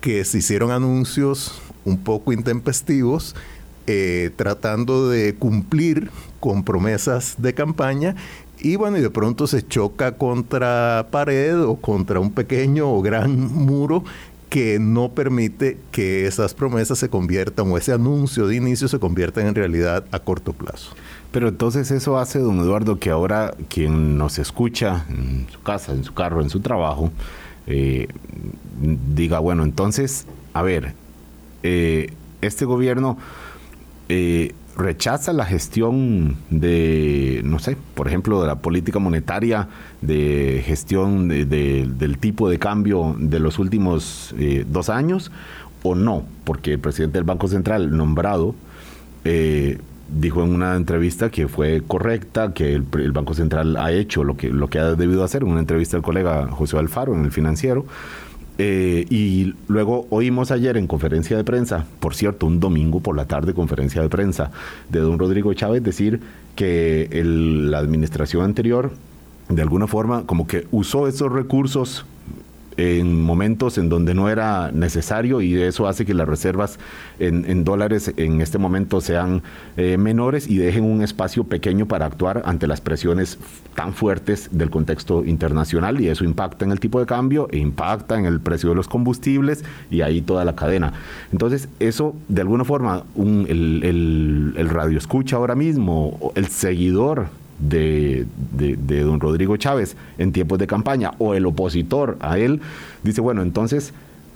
que 0.00 0.24
se 0.24 0.38
hicieron 0.38 0.70
anuncios 0.70 1.60
un 1.84 1.98
poco 1.98 2.32
intempestivos 2.32 3.34
eh, 3.86 4.30
tratando 4.36 5.08
de 5.08 5.34
cumplir 5.34 6.10
con 6.38 6.64
promesas 6.64 7.34
de 7.38 7.52
campaña 7.52 8.14
y 8.64 8.76
bueno, 8.76 8.96
y 8.96 9.00
de 9.00 9.10
pronto 9.10 9.48
se 9.48 9.66
choca 9.66 10.16
contra 10.16 11.08
pared 11.10 11.60
o 11.60 11.76
contra 11.76 12.20
un 12.20 12.30
pequeño 12.30 12.88
o 12.88 13.02
gran 13.02 13.36
muro 13.52 14.04
que 14.52 14.78
no 14.78 15.12
permite 15.12 15.78
que 15.92 16.26
esas 16.26 16.52
promesas 16.52 16.98
se 16.98 17.08
conviertan 17.08 17.72
o 17.72 17.78
ese 17.78 17.90
anuncio 17.90 18.46
de 18.46 18.56
inicio 18.56 18.86
se 18.86 18.98
convierta 18.98 19.40
en 19.40 19.54
realidad 19.54 20.04
a 20.12 20.18
corto 20.18 20.52
plazo. 20.52 20.94
Pero 21.30 21.48
entonces 21.48 21.90
eso 21.90 22.18
hace, 22.18 22.38
don 22.38 22.58
Eduardo, 22.58 22.98
que 22.98 23.08
ahora 23.08 23.54
quien 23.70 24.18
nos 24.18 24.38
escucha 24.38 25.06
en 25.08 25.46
su 25.50 25.62
casa, 25.62 25.92
en 25.92 26.04
su 26.04 26.12
carro, 26.12 26.42
en 26.42 26.50
su 26.50 26.60
trabajo, 26.60 27.10
eh, 27.66 28.08
diga, 29.14 29.38
bueno, 29.38 29.62
entonces, 29.62 30.26
a 30.52 30.60
ver, 30.60 30.92
eh, 31.62 32.12
este 32.42 32.66
gobierno 32.66 33.16
eh, 34.10 34.52
rechaza 34.76 35.32
la 35.32 35.44
gestión 35.44 36.36
de, 36.50 37.42
no 37.44 37.58
sé, 37.58 37.76
por 37.94 38.08
ejemplo, 38.08 38.40
de 38.40 38.46
la 38.46 38.56
política 38.56 38.98
monetaria, 38.98 39.68
de 40.00 40.62
gestión 40.64 41.28
del 41.28 42.18
tipo 42.18 42.48
de 42.48 42.58
cambio 42.58 43.14
de 43.18 43.38
los 43.38 43.58
últimos 43.58 44.34
eh, 44.38 44.64
dos 44.68 44.88
años, 44.88 45.30
o 45.82 45.94
no, 45.94 46.24
porque 46.44 46.74
el 46.74 46.78
presidente 46.78 47.18
del 47.18 47.24
Banco 47.24 47.48
Central 47.48 47.96
nombrado 47.96 48.54
eh, 49.24 49.78
dijo 50.08 50.42
en 50.42 50.50
una 50.50 50.76
entrevista 50.76 51.30
que 51.30 51.48
fue 51.48 51.82
correcta, 51.86 52.52
que 52.52 52.74
el, 52.74 52.86
el, 52.94 53.12
Banco 53.12 53.34
Central 53.34 53.76
ha 53.76 53.92
hecho 53.92 54.24
lo 54.24 54.36
que, 54.36 54.50
lo 54.50 54.68
que 54.68 54.78
ha 54.78 54.94
debido 54.94 55.24
hacer, 55.24 55.42
en 55.42 55.48
una 55.48 55.60
entrevista 55.60 55.96
al 55.96 56.02
colega 56.02 56.48
José 56.48 56.78
Alfaro 56.78 57.14
en 57.14 57.24
el 57.24 57.32
financiero, 57.32 57.84
eh, 58.64 59.06
y 59.10 59.56
luego 59.66 60.06
oímos 60.10 60.52
ayer 60.52 60.76
en 60.76 60.86
conferencia 60.86 61.36
de 61.36 61.42
prensa, 61.42 61.84
por 61.98 62.14
cierto, 62.14 62.46
un 62.46 62.60
domingo 62.60 63.00
por 63.00 63.16
la 63.16 63.24
tarde 63.24 63.54
conferencia 63.54 64.00
de 64.00 64.08
prensa 64.08 64.52
de 64.88 65.00
don 65.00 65.18
Rodrigo 65.18 65.52
Chávez 65.52 65.82
decir 65.82 66.20
que 66.54 67.08
la 67.24 67.78
administración 67.78 68.44
anterior 68.44 68.92
de 69.48 69.62
alguna 69.62 69.88
forma 69.88 70.26
como 70.26 70.46
que 70.46 70.68
usó 70.70 71.08
esos 71.08 71.32
recursos 71.32 72.06
en 72.76 73.20
momentos 73.22 73.78
en 73.78 73.88
donde 73.88 74.14
no 74.14 74.28
era 74.28 74.70
necesario 74.72 75.40
y 75.40 75.60
eso 75.60 75.86
hace 75.86 76.04
que 76.04 76.14
las 76.14 76.28
reservas 76.28 76.78
en, 77.18 77.64
dólares 77.64 78.12
en 78.16 78.40
este 78.40 78.58
momento 78.58 79.00
sean 79.00 79.42
eh, 79.76 79.96
menores 79.96 80.48
y 80.48 80.56
dejen 80.56 80.84
un 80.84 81.02
espacio 81.02 81.44
pequeño 81.44 81.86
para 81.86 82.06
actuar 82.06 82.42
ante 82.44 82.66
las 82.66 82.80
presiones 82.80 83.38
tan 83.74 83.94
fuertes 83.94 84.48
del 84.52 84.70
contexto 84.70 85.24
internacional 85.24 86.00
y 86.00 86.08
eso 86.08 86.24
impacta 86.24 86.64
en 86.64 86.72
el 86.72 86.80
tipo 86.80 87.00
de 87.00 87.06
cambio 87.06 87.48
e 87.50 87.58
impacta 87.58 88.18
en 88.18 88.26
el 88.26 88.40
precio 88.40 88.70
de 88.70 88.74
los 88.74 88.88
combustibles 88.88 89.64
y 89.90 90.00
ahí 90.00 90.20
toda 90.20 90.44
la 90.44 90.54
cadena. 90.54 90.92
Entonces 91.30 91.68
eso 91.78 92.14
de 92.28 92.40
alguna 92.40 92.64
forma 92.64 93.04
el, 93.16 93.80
el, 93.82 94.54
el 94.56 94.68
radio 94.68 94.98
escucha 94.98 95.36
ahora 95.36 95.54
mismo, 95.54 96.32
el 96.34 96.46
seguidor 96.48 97.28
de, 97.68 98.26
don 99.04 99.20
Rodrigo 99.20 99.56
Chávez 99.56 99.96
en 100.18 100.32
tiempos 100.32 100.58
de 100.58 100.66
campaña 100.66 101.12
o 101.18 101.34
el 101.34 101.46
opositor 101.46 102.16
a 102.20 102.38
él, 102.38 102.60
dice, 103.02 103.20
bueno, 103.20 103.42
entonces, 103.42 103.92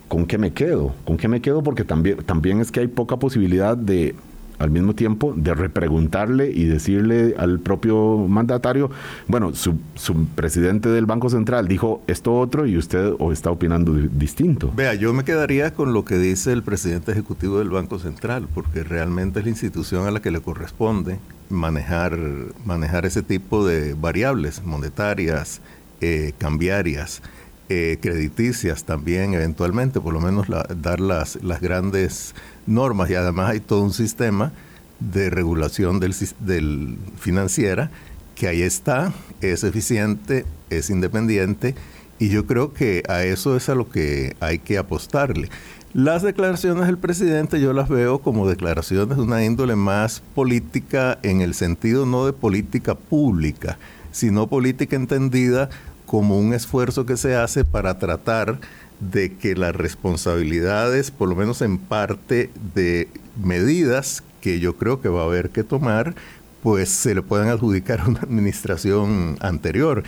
¿con 0.09 0.27
qué 0.27 0.39
me 0.39 0.53
quedo? 0.53 0.95
¿Con 1.05 1.17
qué 1.17 1.29
me 1.29 1.41
quedo? 1.41 1.63
Porque 1.63 1.85
también, 1.85 2.19
también 2.19 2.61
es 2.61 2.71
que 2.71 2.81
hay 2.81 2.87
poca 2.87 3.17
posibilidad 3.17 3.77
de, 3.77 4.15
al 4.59 4.71
mismo 4.71 4.95
tiempo, 4.95 5.35
de 5.37 5.55
repreguntarle 5.55 6.51
y 6.51 6.65
decirle 6.65 7.35
al 7.39 7.61
propio 7.61 8.27
mandatario, 8.29 8.91
bueno, 9.29 9.55
su, 9.55 9.79
su, 9.95 10.27
presidente 10.35 10.89
del 10.89 11.07
Banco 11.07 11.31
Central 11.31 11.69
dijo 11.69 12.03
esto 12.07 12.35
otro 12.35 12.67
y 12.67 12.77
usted 12.77 13.15
está 13.33 13.51
opinando 13.51 13.93
distinto. 13.93 14.73
Vea, 14.75 14.95
yo 14.95 15.13
me 15.13 15.25
quedaría 15.25 15.75
con 15.75 15.93
lo 15.93 16.05
que 16.05 16.19
dice 16.19 16.53
el 16.53 16.63
presidente 16.63 17.13
ejecutivo 17.13 17.59
del 17.59 17.71
Banco 17.71 17.99
Central, 17.99 18.49
porque 18.55 18.83
realmente 18.83 19.41
es 19.41 19.45
la 19.45 19.51
institución 19.51 20.07
a 20.07 20.11
la 20.11 20.21
que 20.21 20.31
le 20.31 20.41
corresponde 20.41 21.19
manejar, 21.51 22.19
manejar 22.65 23.07
ese 23.07 23.23
tipo 23.23 23.67
de 23.67 23.95
variables 23.95 24.65
monetarias, 24.65 25.61
eh, 26.01 26.33
cambiarias, 26.39 27.23
eh, 27.69 27.99
crediticias 28.01 28.85
también 28.85 29.35
eventualmente, 29.35 30.01
por 30.01 30.15
lo 30.15 30.21
menos 30.21 30.47
dar 30.49 31.01
las, 31.01 31.43
las 31.43 31.61
grandes 31.61 32.35
normas 32.67 33.11
y 33.11 33.15
además 33.15 33.51
hay 33.51 33.61
todo 33.61 33.83
un 33.83 33.93
sistema 33.93 34.53
de 35.01 35.31
regulación 35.31 36.01
del, 36.01 36.99
financiera, 37.19 37.91
que 38.35 38.49
ahí 38.49 38.63
está, 38.63 39.13
es 39.41 39.65
eficiente, 39.65 40.45
es 40.71 40.91
independiente, 40.91 41.75
y 42.19 42.29
yo 42.29 42.47
creo 42.47 42.73
que 42.73 43.03
a 43.09 43.25
eso 43.25 43.57
es 43.57 43.69
a 43.69 43.75
lo 43.75 43.91
que 43.91 44.37
hay 44.41 44.59
que 44.59 44.79
apostarle. 44.79 45.51
Las 45.93 46.23
declaraciones 46.23 46.87
del 46.87 46.99
presidente 46.99 47.61
yo 47.61 47.73
las 47.73 47.89
veo 47.89 48.19
como 48.19 48.49
declaraciones 48.49 49.17
de 49.17 49.23
una 49.23 49.45
índole 49.45 49.77
más 49.77 50.21
política 50.35 51.19
en 51.23 51.41
el 51.41 51.55
sentido 51.55 52.05
no 52.05 52.27
de 52.27 52.33
política 52.33 52.95
pública, 52.95 53.79
sino 54.13 54.47
política 54.47 54.97
entendida 54.97 55.71
como 56.05 56.39
un 56.39 56.55
esfuerzo 56.55 57.07
que 57.07 57.17
se 57.17 57.35
hace 57.35 57.65
para 57.65 57.99
tratar 57.99 58.59
de 59.01 59.35
que 59.35 59.55
las 59.55 59.75
responsabilidades, 59.75 61.11
por 61.11 61.29
lo 61.29 61.37
menos 61.37 61.63
en 61.63 61.79
parte 61.79 62.51
de 62.75 63.09
medidas 63.43 64.23
que 64.41 64.61
yo 64.61 64.77
creo 64.77 65.01
que 65.01 65.09
va 65.09 65.23
a 65.23 65.27
haber 65.27 65.51
que 65.51 65.65
tomar, 65.65 66.15
pues 66.63 66.89
se 66.89 67.15
le 67.15 67.23
puedan 67.23 67.49
adjudicar 67.49 68.01
a 68.01 68.07
una 68.07 68.21
administración 68.21 69.37
anterior. 69.41 70.03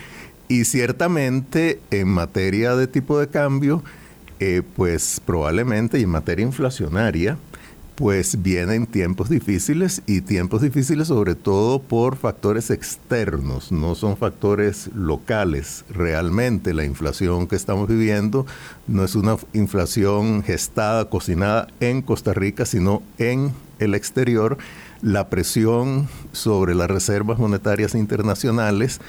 Y 0.48 0.64
ciertamente 0.64 1.80
en 1.90 2.08
materia 2.08 2.74
de 2.74 2.86
tipo 2.86 3.18
de 3.18 3.28
cambio, 3.28 3.82
eh, 4.40 4.62
pues 4.76 5.20
probablemente 5.24 5.98
y 5.98 6.04
en 6.04 6.10
materia 6.10 6.44
inflacionaria, 6.44 7.36
pues 7.98 8.42
vienen 8.42 8.86
tiempos 8.86 9.28
difíciles 9.28 10.02
y 10.06 10.20
tiempos 10.20 10.62
difíciles 10.62 11.08
sobre 11.08 11.34
todo 11.34 11.80
por 11.80 12.14
factores 12.14 12.70
externos, 12.70 13.72
no 13.72 13.96
son 13.96 14.16
factores 14.16 14.88
locales. 14.94 15.84
Realmente 15.90 16.74
la 16.74 16.84
inflación 16.84 17.48
que 17.48 17.56
estamos 17.56 17.88
viviendo 17.88 18.46
no 18.86 19.02
es 19.02 19.16
una 19.16 19.36
inflación 19.52 20.44
gestada, 20.44 21.06
cocinada 21.06 21.66
en 21.80 22.00
Costa 22.02 22.34
Rica, 22.34 22.66
sino 22.66 23.02
en 23.18 23.52
el 23.80 23.96
exterior. 23.96 24.58
La 25.02 25.28
presión 25.28 26.08
sobre 26.30 26.76
las 26.76 26.88
reservas 26.88 27.40
monetarias 27.40 27.96
internacionales 27.96 29.00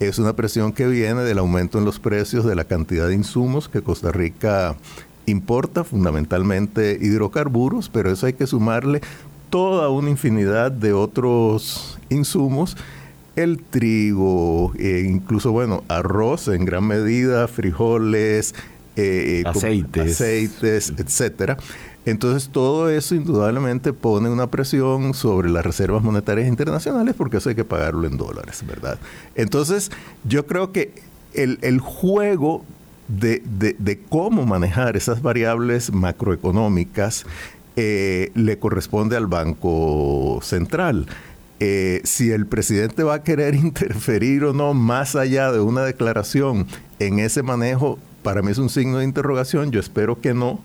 es 0.00 0.18
una 0.18 0.34
presión 0.34 0.72
que 0.72 0.86
viene 0.86 1.20
del 1.20 1.38
aumento 1.38 1.76
en 1.76 1.84
los 1.84 1.98
precios 1.98 2.46
de 2.46 2.54
la 2.54 2.64
cantidad 2.64 3.08
de 3.08 3.14
insumos 3.14 3.68
que 3.68 3.82
Costa 3.82 4.10
Rica 4.10 4.76
importa, 5.30 5.84
fundamentalmente 5.84 6.98
hidrocarburos, 7.00 7.88
pero 7.88 8.10
eso 8.10 8.26
hay 8.26 8.32
que 8.32 8.46
sumarle 8.46 9.00
toda 9.50 9.88
una 9.88 10.10
infinidad 10.10 10.70
de 10.70 10.92
otros 10.92 11.98
insumos 12.08 12.76
el 13.36 13.62
trigo, 13.62 14.72
e 14.78 15.06
incluso, 15.08 15.52
bueno, 15.52 15.84
arroz 15.86 16.48
en 16.48 16.64
gran 16.64 16.84
medida, 16.84 17.46
frijoles, 17.46 18.54
eh, 18.96 19.44
aceites, 19.46 20.14
aceites 20.14 20.92
etcétera. 20.96 21.56
Entonces 22.04 22.48
todo 22.50 22.88
eso 22.88 23.14
indudablemente 23.14 23.92
pone 23.92 24.30
una 24.30 24.50
presión 24.50 25.14
sobre 25.14 25.50
las 25.50 25.64
reservas 25.64 26.02
monetarias 26.02 26.48
internacionales 26.48 27.14
porque 27.16 27.36
eso 27.36 27.50
hay 27.50 27.54
que 27.54 27.64
pagarlo 27.64 28.06
en 28.06 28.16
dólares, 28.16 28.64
¿verdad? 28.66 28.98
Entonces 29.34 29.90
yo 30.24 30.46
creo 30.46 30.72
que 30.72 30.92
el, 31.34 31.80
juego 31.80 32.64
de, 33.08 34.00
cómo 34.08 34.46
manejar 34.46 34.96
esas 34.96 35.22
variables 35.22 35.92
macroeconómicas 35.92 37.24
eh, 37.76 38.30
le 38.34 38.58
corresponde 38.58 39.16
al 39.16 39.26
Banco 39.26 40.40
Central. 40.42 41.06
Eh, 41.60 42.00
si 42.04 42.30
el 42.30 42.46
presidente 42.46 43.02
va 43.02 43.14
a 43.14 43.22
querer 43.22 43.54
interferir 43.56 44.44
o 44.44 44.52
no 44.52 44.74
más 44.74 45.16
allá 45.16 45.50
de 45.50 45.60
una 45.60 45.82
declaración 45.82 46.66
en 46.98 47.18
ese 47.18 47.42
manejo, 47.42 47.98
para 48.22 48.42
mí 48.42 48.50
es 48.50 48.58
un 48.58 48.68
signo 48.68 48.98
de 48.98 49.04
interrogación, 49.04 49.70
yo 49.70 49.80
espero 49.80 50.20
que 50.20 50.34
no 50.34 50.60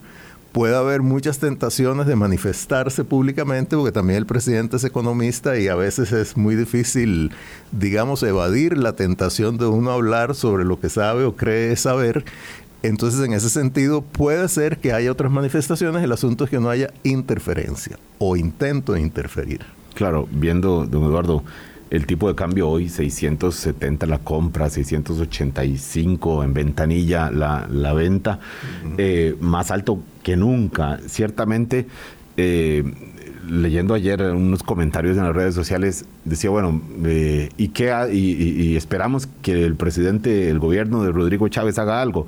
puede 0.53 0.75
haber 0.75 1.01
muchas 1.01 1.39
tentaciones 1.39 2.05
de 2.05 2.15
manifestarse 2.15 3.03
públicamente, 3.03 3.75
porque 3.75 3.91
también 3.91 4.19
el 4.19 4.25
presidente 4.25 4.77
es 4.77 4.83
economista 4.83 5.57
y 5.57 5.67
a 5.67 5.75
veces 5.75 6.11
es 6.13 6.37
muy 6.37 6.55
difícil, 6.55 7.31
digamos, 7.71 8.21
evadir 8.23 8.77
la 8.77 8.93
tentación 8.93 9.57
de 9.57 9.65
uno 9.65 9.91
hablar 9.91 10.35
sobre 10.35 10.63
lo 10.63 10.79
que 10.79 10.89
sabe 10.89 11.25
o 11.25 11.35
cree 11.35 11.75
saber. 11.75 12.23
Entonces, 12.83 13.25
en 13.25 13.33
ese 13.33 13.49
sentido, 13.49 14.03
puede 14.03 14.47
ser 14.47 14.77
que 14.77 14.93
haya 14.93 15.11
otras 15.11 15.31
manifestaciones, 15.31 16.03
el 16.03 16.11
asunto 16.11 16.43
es 16.43 16.51
que 16.51 16.59
no 16.59 16.69
haya 16.69 16.93
interferencia 17.03 17.97
o 18.19 18.37
intento 18.37 18.93
de 18.93 19.01
interferir. 19.01 19.61
Claro, 19.95 20.27
viendo, 20.31 20.85
don 20.85 21.03
Eduardo, 21.05 21.43
el 21.93 22.07
tipo 22.07 22.27
de 22.27 22.33
cambio 22.33 22.69
hoy, 22.69 22.89
670 22.89 24.07
la 24.07 24.17
compra, 24.17 24.67
685 24.67 26.43
en 26.43 26.53
ventanilla 26.55 27.29
la, 27.29 27.67
la 27.69 27.93
venta, 27.93 28.39
eh, 28.97 29.35
más 29.39 29.69
alto 29.69 29.99
que 30.23 30.35
nunca. 30.35 30.99
Ciertamente, 31.05 31.85
eh, 32.35 32.83
leyendo 33.47 33.93
ayer 33.93 34.23
unos 34.23 34.63
comentarios 34.63 35.17
en 35.17 35.23
las 35.25 35.35
redes 35.35 35.53
sociales, 35.53 36.05
decía, 36.25 36.49
bueno, 36.49 36.81
eh, 37.05 37.49
¿y 37.57 37.67
qué? 37.67 37.93
y, 38.11 38.75
esperamos 38.75 39.27
que 39.43 39.63
el 39.63 39.75
presidente, 39.75 40.49
el 40.49 40.57
gobierno 40.57 41.03
de 41.03 41.11
Rodrigo 41.11 41.47
Chávez 41.47 41.77
haga 41.77 42.01
algo 42.01 42.25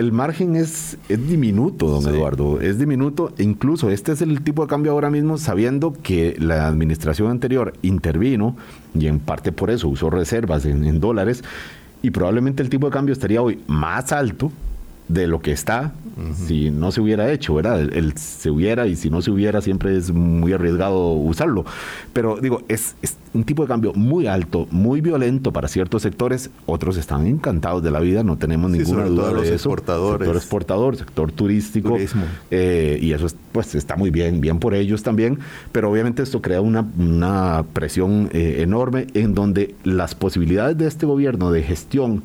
el 0.00 0.12
margen 0.12 0.56
es, 0.56 0.96
es 1.10 1.28
diminuto, 1.28 1.86
don 1.86 2.12
Eduardo, 2.12 2.58
es 2.60 2.78
diminuto. 2.78 3.32
Incluso 3.38 3.90
este 3.90 4.12
es 4.12 4.22
el 4.22 4.40
tipo 4.42 4.62
de 4.62 4.68
cambio 4.68 4.92
ahora 4.92 5.10
mismo, 5.10 5.36
sabiendo 5.36 5.92
que 5.92 6.36
la 6.38 6.66
administración 6.66 7.30
anterior 7.30 7.74
intervino 7.82 8.56
y 8.94 9.06
en 9.06 9.20
parte 9.20 9.52
por 9.52 9.70
eso 9.70 9.88
usó 9.88 10.08
reservas 10.08 10.64
en 10.64 11.00
dólares 11.00 11.44
y 12.00 12.10
probablemente 12.10 12.62
el 12.62 12.70
tipo 12.70 12.86
de 12.86 12.92
cambio 12.92 13.12
estaría 13.12 13.42
hoy 13.42 13.60
más 13.66 14.10
alto 14.10 14.50
de 15.12 15.26
lo 15.26 15.40
que 15.40 15.52
está 15.52 15.92
si 16.46 16.70
no 16.70 16.92
se 16.92 17.00
hubiera 17.00 17.32
hecho, 17.32 17.54
¿verdad? 17.54 17.80
El, 17.80 18.16
se 18.16 18.50
hubiera 18.50 18.86
y 18.86 18.96
si 18.96 19.08
no 19.08 19.22
se 19.22 19.30
hubiera 19.30 19.60
siempre 19.62 19.96
es 19.96 20.10
muy 20.12 20.52
arriesgado 20.52 21.12
usarlo. 21.12 21.64
Pero 22.12 22.38
digo, 22.40 22.62
es, 22.68 22.94
un 23.32 23.44
tipo 23.44 23.62
de 23.62 23.68
cambio 23.68 23.92
muy 23.94 24.26
alto, 24.26 24.66
muy 24.70 25.00
violento 25.00 25.52
para 25.52 25.68
ciertos 25.68 26.02
sectores, 26.02 26.50
otros 26.66 26.96
están 26.96 27.26
encantados 27.26 27.82
de 27.82 27.90
la 27.90 28.00
vida, 28.00 28.22
no 28.22 28.36
tenemos 28.36 28.70
ninguna 28.70 29.04
duda 29.04 29.32
de 29.32 29.42
eso. 29.42 29.54
Exportadores. 29.54 30.18
Sector 30.18 30.36
exportador, 30.36 30.96
sector 30.96 31.32
turístico. 31.32 31.96
Eh, 32.50 32.98
y 33.00 33.12
eso 33.12 33.26
pues 33.52 33.74
está 33.74 33.96
muy 33.96 34.10
bien, 34.10 34.40
bien 34.40 34.58
por 34.58 34.74
ellos 34.74 35.02
también, 35.02 35.38
pero 35.72 35.90
obviamente 35.90 36.22
esto 36.22 36.42
crea 36.42 36.60
una, 36.60 36.86
una 36.98 37.64
presión 37.72 38.28
eh, 38.32 38.56
enorme 38.60 39.06
en 39.14 39.34
donde 39.34 39.74
las 39.84 40.14
posibilidades 40.14 40.76
de 40.76 40.86
este 40.86 41.06
gobierno 41.06 41.50
de 41.50 41.62
gestión 41.62 42.22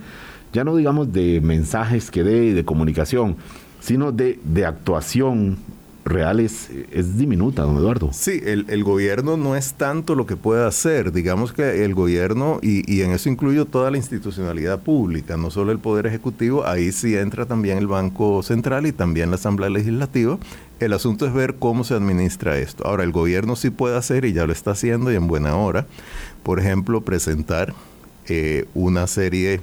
ya 0.56 0.63
no 0.63 0.76
digamos 0.78 1.12
de 1.12 1.41
mensajes 1.41 2.10
que 2.10 2.24
dé, 2.24 2.54
de 2.54 2.63
comunicación, 2.63 3.36
sino 3.82 4.13
de, 4.13 4.39
de 4.46 4.65
actuación 4.65 5.58
real 6.06 6.39
es, 6.39 6.70
diminuta, 7.18 7.63
don 7.63 7.78
Eduardo. 7.78 8.12
Sí, 8.13 8.39
el, 8.46 8.84
gobierno 8.84 9.38
no 9.38 9.56
es 9.56 9.74
tanto 9.74 10.15
lo 10.15 10.26
que 10.26 10.38
puede 10.38 10.65
hacer. 10.65 11.12
Digamos 11.12 11.52
que 11.52 11.84
el 11.84 11.94
gobierno, 11.94 12.60
y, 12.62 12.89
y, 12.89 13.02
en 13.02 13.12
eso 13.12 13.28
incluyo 13.28 13.65
toda 13.65 13.91
la 13.91 13.98
institucionalidad 13.98 14.80
pública, 14.80 15.36
no 15.36 15.50
solo 15.52 15.72
el 15.72 15.80
Poder 15.80 16.06
Ejecutivo, 16.06 16.65
ahí 16.65 16.91
sí 16.91 17.18
entra 17.18 17.48
también 17.48 17.80
el 17.80 17.88
Banco 17.88 18.44
Central 18.44 18.86
y 18.86 18.94
también 18.94 19.30
la 19.32 19.36
Asamblea 19.36 19.70
Legislativa. 19.70 20.38
El 20.80 20.94
asunto 20.94 21.26
es 21.26 21.34
ver 21.34 21.56
cómo 21.56 21.84
se 21.84 21.96
administra 21.96 22.58
esto. 22.60 22.86
Ahora, 22.86 23.04
el 23.04 23.12
gobierno 23.12 23.56
sí 23.56 23.72
puede 23.72 23.98
hacer, 23.98 24.24
y 24.24 24.32
ya 24.32 24.46
lo 24.46 24.54
está 24.54 24.72
haciendo, 24.72 25.12
y 25.12 25.15
en 25.15 25.28
buena 25.28 25.56
hora, 25.58 25.86
por 26.44 26.60
ejemplo, 26.60 27.02
presentar 27.02 27.74
eh, 28.28 28.65
una 28.74 29.06
serie 29.06 29.50
de 29.50 29.62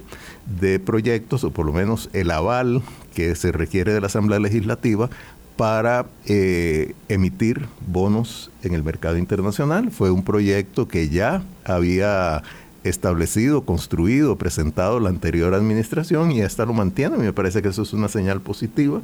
proyectos, 0.85 1.45
o 1.45 1.51
por 1.51 1.67
lo 1.67 1.73
menos 1.73 2.11
el 2.13 2.31
aval 2.31 2.83
que 3.15 3.35
se 3.35 3.53
requiere 3.53 3.93
de 3.93 4.01
la 4.01 4.07
Asamblea 4.07 4.39
Legislativa 4.39 5.09
para 5.57 6.07
eh, 6.27 6.95
emitir 7.09 7.67
bonos 7.87 8.51
en 8.63 8.75
el 8.75 8.83
mercado 8.83 9.19
internacional. 9.19 9.91
Fue 9.91 10.11
un 10.11 10.25
proyecto 10.25 10.89
que 10.89 11.09
ya 11.09 11.43
había 11.65 12.43
establecido, 12.85 13.65
construido, 13.65 14.37
presentado 14.37 14.99
la 14.99 15.09
anterior 15.09 15.55
administración 15.55 16.33
y 16.33 16.41
esta 16.41 16.67
lo 16.67 16.73
mantiene. 16.73 17.17
Me 17.17 17.33
parece 17.33 17.63
que 17.63 17.69
eso 17.69 17.83
es 17.83 17.93
una 17.93 18.09
señal 18.09 18.41
positiva 18.41 19.01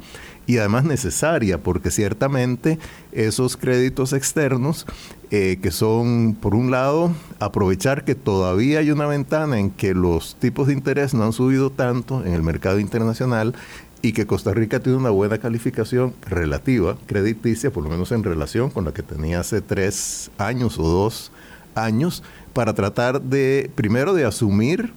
y 0.48 0.56
además 0.56 0.84
necesaria 0.84 1.58
porque 1.58 1.90
ciertamente 1.90 2.78
esos 3.12 3.58
créditos 3.58 4.14
externos 4.14 4.87
eh, 5.30 5.58
que 5.62 5.70
son, 5.70 6.38
por 6.40 6.54
un 6.54 6.70
lado, 6.70 7.12
aprovechar 7.38 8.02
que 8.02 8.14
todavía 8.14 8.78
hay 8.78 8.90
una 8.90 9.06
ventana 9.06 9.61
en 9.61 9.70
que 9.70 9.92
los 9.92 10.37
tipos 10.37 10.68
de 10.68 10.72
interés 10.72 11.12
no 11.12 11.24
han 11.24 11.34
subido 11.34 11.68
tanto 11.68 12.24
en 12.24 12.32
el 12.32 12.42
mercado 12.42 12.80
internacional 12.80 13.54
y 14.00 14.12
que 14.12 14.26
Costa 14.26 14.54
Rica 14.54 14.80
tiene 14.80 14.96
una 14.96 15.11
buena 15.11 15.37
calificación 15.37 16.14
relativa, 16.26 16.96
crediticia, 17.04 17.70
por 17.70 17.84
lo 17.84 17.90
menos 17.90 18.11
en 18.11 18.24
relación 18.24 18.70
con 18.70 18.87
la 18.87 18.92
que 18.92 19.02
tenía 19.02 19.40
hace 19.40 19.61
tres 19.61 20.30
años 20.38 20.78
o 20.78 20.84
dos 20.84 21.30
años, 21.74 22.22
para 22.54 22.72
tratar 22.72 23.20
de, 23.20 23.70
primero, 23.74 24.14
de 24.14 24.24
asumir 24.24 24.94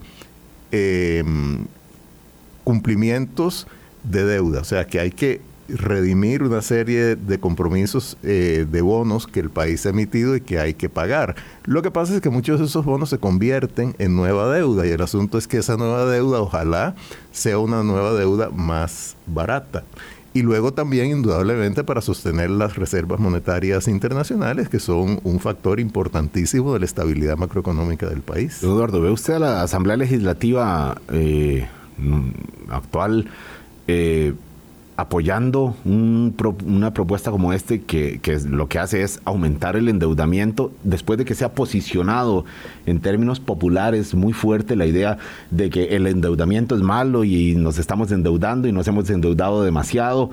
em, 0.72 1.66
cumplimientos 2.64 3.68
de 4.04 4.26
deuda. 4.26 4.62
O 4.62 4.64
sea, 4.66 4.86
que 4.86 5.00
hay 5.00 5.12
que 5.12 5.42
redimir 5.76 6.44
una 6.44 6.62
serie 6.62 7.16
de 7.16 7.40
compromisos 7.40 8.18
eh, 8.24 8.66
de 8.70 8.82
bonos 8.82 9.28
que 9.28 9.40
el 9.40 9.50
país 9.50 9.86
ha 9.86 9.90
emitido 9.90 10.36
y 10.36 10.42
que 10.42 10.60
hay 10.60 10.74
que 10.74 10.90
pagar. 10.90 11.36
Lo 11.66 11.82
que 11.82 11.92
pasa 11.92 12.16
es 12.16 12.22
que 12.22 12.30
muchos 12.30 12.60
de 12.60 12.66
esos 12.66 12.86
bonos 12.86 13.10
se 13.10 13.18
convierten 13.18 13.96
en 14.00 14.16
nueva 14.16 14.54
deuda 14.54 14.86
y 14.86 14.90
el 14.90 15.02
asunto 15.02 15.38
es 15.38 15.48
que 15.48 15.58
esa 15.58 15.78
nueva 15.78 16.06
deuda 16.06 16.42
ojalá 16.42 16.96
sea 17.32 17.58
una 17.58 17.84
nueva 17.84 18.14
deuda 18.14 18.50
más 18.50 19.16
barata. 19.28 19.84
y 20.34 20.44
luego 20.44 20.72
también 20.72 21.08
indudablemente 21.08 21.84
para 21.84 22.00
sostener 22.00 22.50
las 22.50 22.78
reservas 22.78 23.20
monetarias 23.20 23.90
internacionales, 23.90 24.70
que 24.70 24.80
son 24.80 25.20
un 25.26 25.42
factor 25.42 25.82
importantísimo 25.82 26.72
de 26.74 26.80
la 26.80 26.86
estabilidad 26.86 27.36
macroeconómica 27.36 28.08
del 28.08 28.22
país. 28.22 28.64
Eduardo, 28.64 29.02
¿ve 29.02 29.12
usted 29.12 29.34
a 29.34 29.40
la 29.40 29.62
Asamblea 29.62 29.98
Legislativa 29.98 31.02
eh, 31.12 31.68
actual 32.70 33.28
eh, 33.92 34.34
apoyando 34.98 35.76
una 35.84 36.94
propuesta 36.94 37.32
como 37.32 37.54
este 37.54 37.82
que, 37.82 38.20
lo 38.48 38.68
que 38.68 38.78
hace 38.78 39.02
es 39.02 39.20
aumentar 39.26 39.76
el 39.76 39.90
endeudamiento 39.90 40.72
después 40.84 41.18
de 41.18 41.26
que 41.26 41.34
se 41.34 41.44
ha 41.44 41.54
posicionado 41.54 42.46
en 42.86 43.00
términos 43.00 43.40
populares 43.40 44.14
muy 44.14 44.32
fuerte 44.32 44.76
la 44.76 44.86
idea 44.86 45.18
de 45.50 45.72
que 45.72 45.96
el 45.96 46.06
endeudamiento 46.06 46.76
es 46.76 46.82
malo 46.82 47.24
y 47.24 47.56
nos 47.56 47.80
estamos 47.80 48.12
endeudando 48.12 48.68
y 48.68 48.72
nos 48.72 48.88
hemos 48.88 49.10
endeudado 49.10 49.64
demasiado 49.64 50.30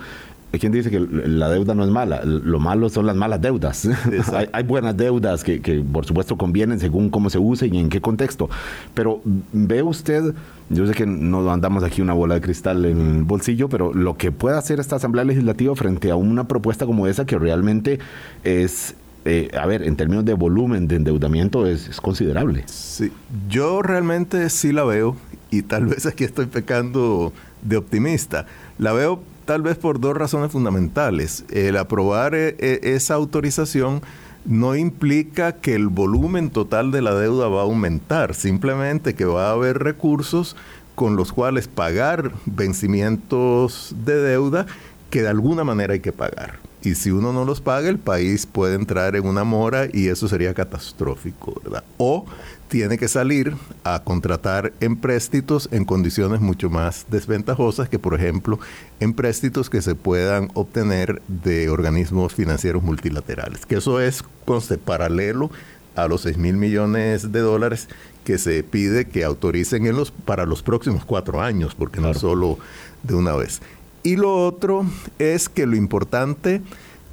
hay 0.51 0.59
quien 0.59 0.73
dice 0.73 0.91
que 0.91 0.99
la 0.99 1.51
deuda 1.51 1.75
no 1.75 1.85
es 1.85 1.91
mala, 1.91 2.23
lo 2.25 2.59
malo 2.59 2.89
son 2.89 3.05
las 3.05 3.15
malas 3.15 3.41
deudas. 3.41 3.87
hay, 4.53 4.63
buenas 4.63 4.97
deudas 4.97 5.45
que, 5.45 5.85
por 5.93 6.07
supuesto 6.07 6.39
convienen 6.39 6.81
según 6.81 7.11
cómo 7.11 7.29
se 7.29 7.39
use 7.39 7.67
y 7.67 7.77
en 7.77 7.91
qué 7.91 8.01
contexto. 8.01 8.49
Pero 8.95 9.21
ve 9.53 9.83
usted, 9.83 10.35
yo 10.71 10.87
sé 10.87 10.95
que 10.95 11.05
no 11.05 11.51
andamos 11.51 11.85
aquí 11.85 12.01
una 12.01 12.15
bola 12.15 12.37
de 12.37 12.41
cristal 12.41 12.87
en 12.87 13.17
el 13.17 13.25
bolsillo, 13.25 13.69
pero 13.69 13.93
lo 13.93 14.17
que 14.17 14.33
puede 14.33 14.57
hacer 14.57 14.81
esta 14.81 14.97
Asamblea 14.97 15.25
Legislativa 15.25 15.77
frente 15.77 16.11
a 16.11 16.17
una 16.17 16.49
propuesta 16.49 16.87
como 16.87 17.07
esa 17.07 17.27
que 17.27 17.39
realmente 17.39 17.99
es 18.43 18.95
eh, 19.27 19.51
a 19.59 19.67
ver, 19.67 19.83
en 19.83 19.97
términos 19.97 20.25
de 20.25 20.33
volumen 20.33 20.89
de 20.89 20.97
endeudamiento 20.97 21.67
es, 21.67 21.89
es, 21.89 22.01
considerable. 22.01 22.63
Sí, 22.67 23.13
yo 23.51 23.83
realmente 23.83 24.49
sí 24.49 24.73
la 24.73 24.85
veo 24.85 25.17
y 25.51 25.63
tal 25.63 25.85
vez 25.87 26.07
aquí 26.07 26.25
estoy 26.25 26.47
pecando 26.47 27.35
de 27.61 27.77
optimista. 27.77 28.47
La 28.79 28.93
veo 28.95 29.21
tal 29.49 29.63
vez 29.63 29.79
por 29.79 29.99
dos 29.99 30.15
razones 30.15 30.53
fundamentales. 30.53 31.47
El 31.49 31.79
aprobar 31.79 32.35
eh, 32.35 32.55
eh, 32.59 32.81
esa 32.83 33.15
autorización 33.15 34.03
no 34.45 34.77
implica 34.77 35.53
que 35.53 35.75
el 35.75 35.89
volumen 35.89 36.51
total 36.51 36.91
de 36.91 37.01
la 37.01 37.15
deuda 37.15 37.49
va 37.49 37.61
a 37.61 37.65
aumentar, 37.65 38.35
simplemente 38.35 39.15
que 39.15 39.25
va 39.25 39.49
a 39.49 39.53
haber 39.53 39.79
recursos 39.79 40.55
con 40.95 41.17
los 41.17 41.33
cuales 41.33 41.67
pagar 41.67 42.33
vencimientos 42.45 43.95
de 44.05 44.17
deuda 44.21 44.67
que 45.09 45.23
de 45.23 45.29
alguna 45.29 45.65
manera 45.65 45.95
hay 45.95 46.01
que 46.01 46.13
pagar. 46.13 46.59
Y 46.83 46.95
si 46.95 47.11
uno 47.11 47.33
no 47.33 47.47
los 47.47 47.63
paga, 47.63 47.89
el 47.89 47.99
país 47.99 48.45
puede 48.45 48.75
entrar 48.75 49.17
en 49.17 49.27
una 49.27 49.45
mora 49.45 49.87
y 49.91 50.09
eso 50.09 50.29
sería 50.29 50.53
catastrófico, 50.53 51.59
¿verdad? 51.65 51.85
O 51.97 52.27
tiene 52.69 52.99
que 52.99 53.09
salir 53.09 53.57
a 53.83 54.03
contratar 54.05 54.73
empréstitos 54.81 55.69
en 55.73 55.85
condiciones 55.85 56.41
mucho 56.41 56.71
más 56.71 57.07
desventajosas 57.09 57.89
que, 57.89 57.99
por 57.99 58.15
ejemplo, 58.15 58.61
empréstitos 59.01 59.71
que 59.71 59.83
se 59.83 59.95
puedan 59.95 60.51
obtener 60.55 61.23
de 61.29 61.71
organismos 61.71 62.35
financieros 62.35 62.83
multilaterales. 62.83 63.67
Que 63.67 63.77
eso 63.77 64.01
es 64.01 64.23
conste 64.45 64.79
paralelo 64.79 65.51
a 65.97 66.07
los 66.07 66.23
6 66.23 66.39
mil 66.39 66.57
millones 66.57 67.33
de 67.33 67.41
dólares 67.41 67.89
que 68.25 68.39
se 68.39 68.63
pide 68.63 69.07
que 69.07 69.25
autoricen 69.25 69.87
en 69.87 69.97
los, 69.97 70.11
para 70.11 70.45
los 70.45 70.63
próximos 70.63 71.05
cuatro 71.05 71.41
años, 71.41 71.75
porque 71.75 72.01
no 72.01 72.13
solo 72.15 72.59
de 73.03 73.15
una 73.15 73.35
vez. 73.35 73.61
Y 74.03 74.17
lo 74.17 74.47
otro 74.47 74.87
es 75.19 75.49
que 75.49 75.67
lo 75.67 75.77
importante 75.77 76.61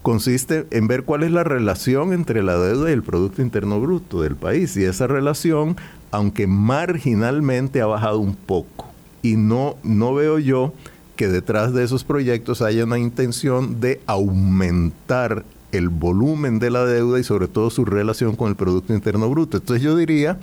consiste 0.06 0.68
en 0.70 0.86
ver 0.86 1.02
cuál 1.02 1.24
es 1.24 1.32
la 1.32 1.44
relación 1.44 2.14
entre 2.14 2.44
la 2.44 2.60
deuda 2.60 2.92
y 2.92 2.94
el 2.94 3.02
Producto 3.02 3.42
Interno 3.42 3.82
Bruto 3.82 4.22
del 4.22 4.36
país. 4.36 4.78
Y 4.78 4.84
esa 4.84 5.08
relación, 5.08 5.78
aunque 6.12 6.46
marginalmente 6.46 7.82
ha 7.82 7.88
bajado 7.88 8.20
un 8.20 8.36
poco, 8.36 8.86
y 9.24 9.36
no, 9.36 9.78
no 9.82 10.14
veo 10.14 10.38
yo 10.38 10.74
que 11.16 11.28
detrás 11.28 11.74
de 11.74 11.84
esos 11.84 12.04
proyectos 12.04 12.62
haya 12.62 12.84
una 12.84 13.00
intención 13.00 13.80
de 13.80 14.00
aumentar 14.06 15.44
el 15.72 15.90
volumen 15.90 16.60
de 16.60 16.70
la 16.70 16.86
deuda 16.86 17.20
y 17.20 17.24
sobre 17.24 17.48
todo 17.48 17.72
su 17.72 17.84
relación 17.84 18.36
con 18.36 18.50
el 18.50 18.56
Producto 18.56 18.94
Interno 18.94 19.28
Bruto. 19.28 19.58
Entonces 19.58 19.82
yo 19.84 19.98
diría 19.98 20.38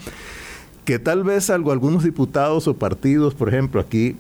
que 0.85 0.99
tal 0.99 1.23
vez 1.23 1.51
algo, 1.51 1.71
algunos 1.71 2.03
diputados 2.03 2.67
o 2.67 2.75
partidos, 2.75 3.35
por 3.35 3.49
ejemplo, 3.49 3.81
aquí 3.81 4.17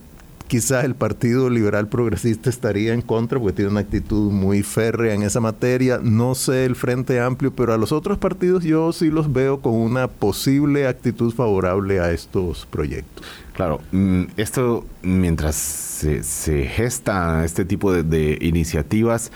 quizás 0.52 0.84
el 0.84 0.94
Partido 0.94 1.48
Liberal 1.48 1.88
Progresista 1.88 2.50
estaría 2.50 2.92
en 2.92 3.00
contra 3.00 3.40
porque 3.40 3.54
tiene 3.54 3.70
una 3.70 3.80
actitud 3.80 4.30
muy 4.30 4.62
férrea 4.62 5.14
en 5.14 5.22
esa 5.22 5.40
materia. 5.40 5.98
No 6.02 6.34
sé 6.34 6.66
el 6.66 6.76
Frente 6.76 7.20
Amplio, 7.20 7.54
pero 7.54 7.72
a 7.72 7.78
los 7.78 7.90
otros 7.90 8.18
partidos 8.18 8.62
yo 8.62 8.92
sí 8.92 9.08
los 9.08 9.32
veo 9.32 9.62
con 9.62 9.72
una 9.72 10.08
posible 10.08 10.86
actitud 10.86 11.32
favorable 11.32 12.00
a 12.00 12.12
estos 12.12 12.66
proyectos. 12.66 13.24
Claro, 13.54 13.80
mm, 13.92 14.24
esto 14.36 14.84
mientras 15.00 15.56
se, 15.56 16.66
gesta 16.66 17.46
este 17.46 17.64
tipo 17.64 17.90
de 17.90 18.36
iniciativas, 18.42 19.32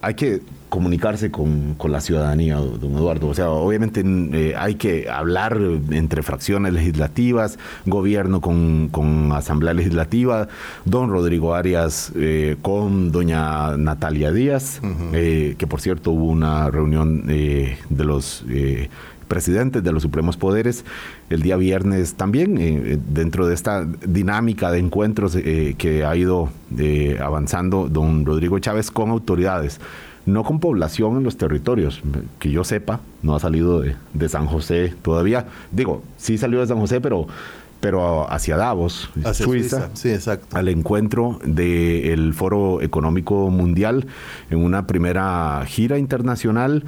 hay 0.00 0.14
que 0.14 0.42
comunicarse 0.68 1.30
con, 1.30 1.76
la 1.88 2.00
ciudadanía, 2.00 2.56
don 2.56 2.92
Eduardo. 2.92 3.28
O 3.28 3.34
sea, 3.34 3.50
obviamente 3.50 4.02
eh, 4.04 4.54
hay 4.56 4.74
que 4.74 5.08
hablar 5.08 5.58
entre 5.90 6.22
fracciones 6.22 6.72
legislativas, 6.72 7.58
gobierno 7.86 8.40
con, 8.40 8.90
asamblea 9.32 9.74
legislativa, 9.74 10.48
don 10.84 11.10
Rodrigo 11.10 11.54
Arias 11.54 12.12
eh, 12.14 12.56
con 12.62 13.10
doña 13.12 13.76
Natalia 13.76 14.32
Díaz, 14.32 14.80
eh, 15.12 15.54
que 15.58 15.66
por 15.66 15.80
cierto 15.80 16.12
hubo 16.12 16.26
una 16.26 16.70
reunión 16.70 17.26
de 17.26 18.04
los 18.04 18.44
presidentes 19.28 19.84
de 19.84 19.92
los 19.92 20.02
supremos 20.02 20.36
poderes 20.38 20.84
el 21.28 21.42
día 21.42 21.56
viernes 21.56 22.14
también, 22.14 23.02
dentro 23.08 23.46
de 23.46 23.54
esta 23.54 23.84
dinámica 23.84 24.70
de 24.70 24.78
encuentros 24.78 25.36
que 25.36 26.04
ha 26.06 26.16
ido 26.16 26.50
avanzando 27.20 27.88
don 27.88 28.24
Rodrigo 28.24 28.58
Chávez 28.58 28.90
con 28.90 29.10
autoridades 29.10 29.80
no 30.28 30.44
con 30.44 30.60
población 30.60 31.16
en 31.16 31.24
los 31.24 31.38
territorios, 31.38 32.02
que 32.38 32.50
yo 32.50 32.62
sepa, 32.62 33.00
no 33.22 33.34
ha 33.34 33.40
salido 33.40 33.80
de, 33.80 34.28
San 34.28 34.46
José 34.46 34.94
todavía. 35.00 35.46
Digo, 35.72 36.02
sí 36.18 36.36
salió 36.36 36.60
de 36.60 36.66
San 36.66 36.78
José, 36.78 37.00
pero, 37.00 37.26
pero 37.80 38.30
hacia 38.30 38.58
Davos, 38.58 39.10
Suiza, 39.32 39.88
Sí, 39.94 40.10
exacto. 40.10 40.54
al 40.54 40.68
encuentro 40.68 41.40
del 41.44 42.34
Foro 42.34 42.82
Económico 42.82 43.48
Mundial 43.48 44.06
en 44.50 44.62
una 44.62 44.86
primera 44.86 45.64
gira 45.66 45.96
internacional. 45.96 46.84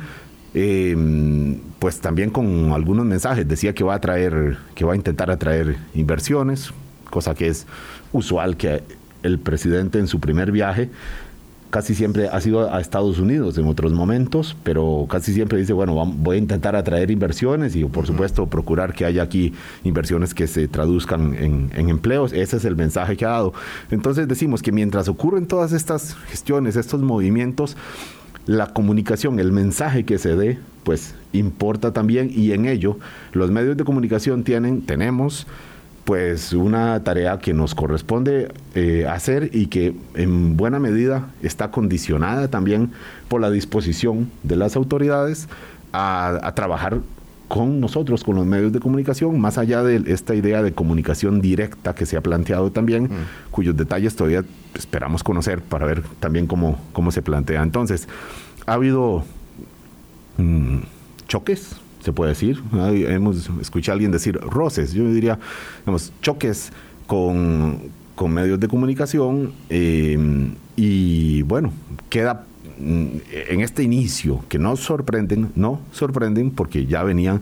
Em, 0.52 1.60
pues 1.78 2.00
también 2.00 2.30
con 2.30 2.72
algunos 2.72 3.06
mensajes 3.06 3.46
decía 3.46 3.72
que 3.72 3.84
va 3.84 3.94
a 3.94 4.00
traer 4.00 4.58
que 4.74 4.84
va 4.84 4.94
a 4.94 4.96
intentar 4.96 5.30
atraer 5.30 5.76
inversiones 5.94 6.72
cosa 7.08 7.36
que 7.36 7.46
es 7.46 7.68
usual 8.12 8.56
que 8.56 8.82
el 9.22 9.38
presidente 9.38 10.00
en 10.00 10.08
su 10.08 10.18
primer 10.18 10.50
viaje 10.50 10.90
casi 11.70 11.94
siempre 11.94 12.28
ha 12.28 12.40
sido 12.40 12.72
a 12.72 12.80
Estados 12.80 13.18
Unidos 13.18 13.56
en 13.56 13.66
otros 13.66 13.92
momentos, 13.92 14.56
pero 14.64 15.06
casi 15.08 15.32
siempre 15.32 15.58
dice, 15.58 15.72
bueno, 15.72 15.94
voy 15.94 16.36
a 16.36 16.38
intentar 16.38 16.76
atraer 16.76 17.10
inversiones 17.10 17.76
y 17.76 17.84
por 17.84 18.06
supuesto 18.06 18.46
procurar 18.46 18.92
que 18.92 19.04
haya 19.04 19.22
aquí 19.22 19.54
inversiones 19.84 20.34
que 20.34 20.46
se 20.46 20.68
traduzcan 20.68 21.34
en, 21.34 21.70
empleos. 21.88 22.32
Ese 22.32 22.56
es 22.56 22.64
el 22.64 22.76
mensaje 22.76 23.16
que 23.16 23.24
ha 23.24 23.30
dado. 23.30 23.54
Entonces 23.90 24.28
decimos 24.28 24.62
que 24.62 24.72
mientras 24.72 25.08
ocurren 25.08 25.46
todas 25.46 25.72
estas 25.72 26.14
gestiones, 26.28 26.76
estos 26.76 27.00
movimientos, 27.00 27.76
la 28.46 28.72
comunicación, 28.72 29.38
el 29.38 29.52
mensaje 29.52 30.04
que 30.04 30.18
se 30.18 30.34
dé, 30.34 30.58
pues 30.82 31.14
importa 31.32 31.92
también 31.92 32.30
y 32.34 32.52
en 32.52 32.66
ello 32.66 32.98
los 33.32 33.50
medios 33.50 33.76
de 33.76 33.84
comunicación 33.84 34.42
tienen, 34.42 34.82
tenemos 34.82 35.46
pues 36.04 36.52
una 36.52 37.02
tarea 37.04 37.38
que 37.38 37.52
nos 37.52 37.74
corresponde 37.74 38.52
eh, 38.74 39.06
hacer 39.08 39.50
y 39.52 39.66
que 39.66 39.94
en 40.14 40.56
buena 40.56 40.78
medida 40.78 41.30
está 41.42 41.70
condicionada 41.70 42.48
también 42.48 42.90
por 43.28 43.40
la 43.40 43.50
disposición 43.50 44.30
de 44.42 44.56
las 44.56 44.76
autoridades 44.76 45.48
a, 45.92 46.52
trabajar 46.54 47.00
con 47.48 47.80
nosotros, 47.80 48.22
con 48.22 48.36
los 48.36 48.46
medios 48.46 48.72
de 48.72 48.80
comunicación, 48.80 49.40
más 49.40 49.58
allá 49.58 49.82
de 49.82 50.12
esta 50.12 50.34
idea 50.34 50.62
de 50.62 50.72
comunicación 50.72 51.40
directa 51.40 51.94
que 51.94 52.06
se 52.06 52.16
ha 52.16 52.20
planteado 52.20 52.70
también, 52.70 53.04
mm. 53.04 53.50
cuyos 53.50 53.76
detalles 53.76 54.14
todavía 54.14 54.44
esperamos 54.74 55.24
conocer 55.24 55.60
para 55.60 55.84
ver 55.86 56.02
también 56.20 56.46
cómo, 56.46 56.78
cómo 56.92 57.10
se 57.10 57.22
plantea. 57.22 57.62
Entonces, 57.62 58.08
ha 58.66 58.74
habido 58.74 59.24
mm, 60.38 60.78
choques 61.26 61.76
se 62.00 62.12
puede 62.12 62.30
decir. 62.30 62.62
Hemos 62.72 63.50
escuchado 63.60 63.92
a 63.92 63.94
alguien 63.94 64.10
decir 64.10 64.36
roces, 64.36 64.92
yo 64.92 65.10
diría, 65.12 65.38
digamos, 65.80 66.12
choques 66.20 66.72
con, 67.06 68.00
medios 68.28 68.60
de 68.60 68.68
comunicación 68.68 69.52
em, 69.70 70.54
y 70.76 71.40
bueno, 71.42 71.72
queda 72.10 72.44
mm, 72.78 73.06
en 73.48 73.60
este 73.62 73.82
inicio 73.82 74.44
que 74.50 74.58
no 74.58 74.76
sorprenden, 74.76 75.50
no 75.56 75.80
sorprenden 75.92 76.50
porque 76.50 76.84
ya 76.84 77.02
venían 77.02 77.40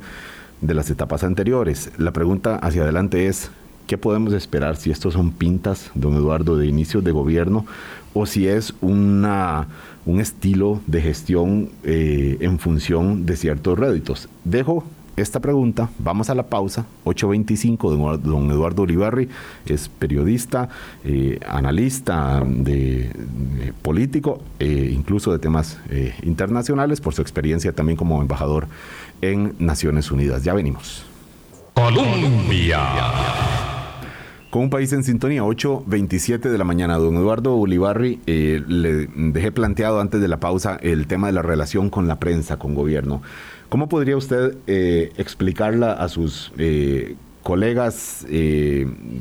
de 0.61 0.75
las 0.75 0.88
etapas 0.90 1.25
anteriores. 1.25 1.90
La 1.99 2.12
pregunta 2.12 2.57
hacia 2.57 2.83
adelante 2.83 3.27
es, 3.27 3.51
¿qué 3.88 3.99
podemos 3.99 4.33
esperar 4.33 4.77
si 4.77 4.92
estos 4.92 5.14
son 5.14 5.33
pintas, 5.33 5.90
don 5.94 6.14
Eduardo, 6.14 6.57
de 6.57 6.66
inicio 6.66 7.03
de 7.03 7.11
gobierno 7.11 7.66
o 8.14 8.27
si 8.27 8.49
es 8.49 8.73
una 8.81 9.66
un 10.09 10.21
estilo 10.21 10.81
de 10.87 11.03
gestión 11.03 11.68
eh, 11.85 12.38
en 12.40 12.59
función 12.59 13.27
de 13.27 13.37
ciertos 13.37 13.79
réditos. 13.79 14.29
Dejo 14.42 14.85
esta 15.16 15.40
pregunta. 15.40 15.90
Vamos 15.99 16.31
a 16.31 16.35
la 16.35 16.44
pausa. 16.44 16.87
8.25, 17.05 18.18
don 18.18 18.51
Eduardo 18.51 18.83
Olivarri 18.83 19.29
es 19.66 19.88
periodista, 19.88 20.68
eh, 21.05 21.38
analista 21.47 22.42
de, 22.47 23.11
político, 23.83 24.40
eh, 24.59 24.90
incluso 24.92 25.31
de 25.33 25.38
temas 25.38 25.79
eh, 25.90 26.14
internacionales, 26.23 27.01
por 27.01 27.14
su 27.14 27.23
experiencia 27.23 27.73
también 27.73 27.97
como 27.97 28.23
embajador 28.23 28.66
en 29.21 29.55
Naciones 29.59 30.11
Unidas. 30.11 30.42
Ya 30.42 30.55
venimos. 30.55 31.05
Colombia. 31.75 32.79
Con 34.51 34.63
un 34.63 34.71
país 34.71 34.95
en 34.95 35.05
sintonía, 35.05 35.43
8.27 35.43 36.49
de 36.49 36.57
la 36.57 36.65
mañana. 36.65 36.97
Don 36.97 37.17
Eduardo 37.17 37.55
Ulibarri, 37.55 38.19
eh, 38.27 38.63
le 38.67 39.07
dejé 39.15 39.53
planteado 39.53 40.01
antes 40.01 40.23
de 40.23 40.29
la 40.29 40.41
pausa 40.41 40.79
el 40.81 41.07
tema 41.07 41.27
de 41.27 41.35
la 41.35 41.43
relación 41.43 41.91
con 41.91 42.09
la 42.09 42.19
prensa, 42.19 42.59
con 42.59 42.75
gobierno. 42.75 43.21
¿Cómo 43.69 43.91
podría 43.91 44.17
usted 44.17 44.57
eh, 44.67 45.13
explicarla 45.19 45.93
a 45.93 46.09
sus 46.09 46.51
eh, 46.57 47.17
colegas, 47.43 48.27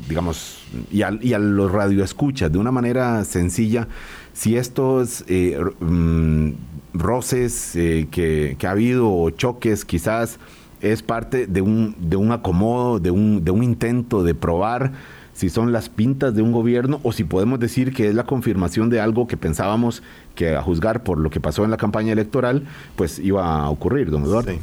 digamos, 0.08 0.62
y 0.90 1.02
a, 1.02 1.18
y 1.20 1.34
a, 1.34 1.38
los 1.38 1.72
radioescuchas 1.72 2.50
de 2.50 2.58
una 2.58 2.72
manera 2.72 3.22
sencilla, 3.24 3.86
si 4.32 4.56
estos 4.56 5.24
mm, 5.28 6.50
roces 6.94 7.72
que, 7.74 8.56
que 8.58 8.66
ha 8.66 8.70
habido 8.70 9.12
o 9.12 9.28
choques 9.30 9.84
quizás 9.84 10.38
es 10.80 11.02
parte 11.02 11.46
de 11.46 11.60
un, 11.60 11.94
de 11.98 12.16
un 12.16 12.32
acomodo, 12.32 12.98
de 12.98 13.10
un, 13.10 13.44
de 13.44 13.50
un 13.50 13.62
intento 13.62 14.22
de 14.22 14.34
probar 14.34 14.92
si 15.38 15.50
son 15.50 15.70
las 15.70 15.88
pintas 15.88 16.34
de 16.34 16.42
un 16.42 16.50
gobierno 16.50 16.98
o 17.04 17.12
si 17.12 17.22
podemos 17.22 17.60
decir 17.60 17.94
que 17.94 18.08
es 18.08 18.14
la 18.16 18.24
confirmación 18.24 18.90
de 18.90 19.00
algo 19.00 19.28
que 19.28 19.36
pensábamos 19.36 20.02
que 20.34 20.56
a 20.56 20.62
juzgar 20.62 21.04
por 21.04 21.16
lo 21.16 21.30
que 21.30 21.38
pasó 21.38 21.62
en 21.62 21.70
la 21.70 21.76
campaña 21.76 22.12
electoral, 22.12 22.66
pues 22.96 23.20
iba 23.20 23.60
a 23.60 23.70
ocurrir, 23.70 24.10
don 24.10 24.24
Eduardo. 24.24 24.54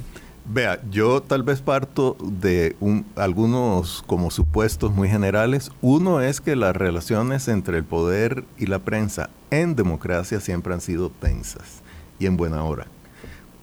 Vea, 0.43 0.81
yo 0.91 1.21
tal 1.21 1.43
vez 1.43 1.61
parto 1.61 2.17
de 2.21 2.75
un, 2.81 3.05
algunos 3.15 4.03
como 4.05 4.31
supuestos 4.31 4.91
muy 4.91 5.07
generales. 5.07 5.71
Uno 5.81 6.19
es 6.19 6.41
que 6.41 6.57
las 6.57 6.75
relaciones 6.75 7.47
entre 7.47 7.77
el 7.77 7.85
poder 7.85 8.43
y 8.57 8.65
la 8.65 8.79
prensa 8.79 9.29
en 9.51 9.77
democracia 9.77 10.41
siempre 10.41 10.73
han 10.73 10.81
sido 10.81 11.09
tensas 11.09 11.83
y 12.19 12.25
en 12.25 12.35
buena 12.35 12.65
hora. 12.65 12.85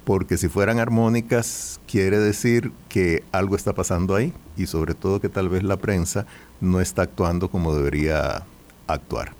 Porque 0.05 0.39
si 0.39 0.49
fueran 0.49 0.79
armónicas, 0.79 1.79
quiere 1.87 2.19
decir 2.19 2.73
que 2.89 3.23
algo 3.33 3.55
está 3.55 3.75
pasando 3.75 4.15
ahí 4.15 4.33
y 4.57 4.65
sobre 4.65 4.95
todo 4.95 5.21
que 5.21 5.29
tal 5.29 5.51
vez 5.51 5.63
la 5.63 5.77
prensa 5.77 6.27
no 6.63 6.81
está 6.81 7.03
actuando 7.03 7.51
como 7.51 7.75
debería 7.75 8.45
actuar. 8.87 9.35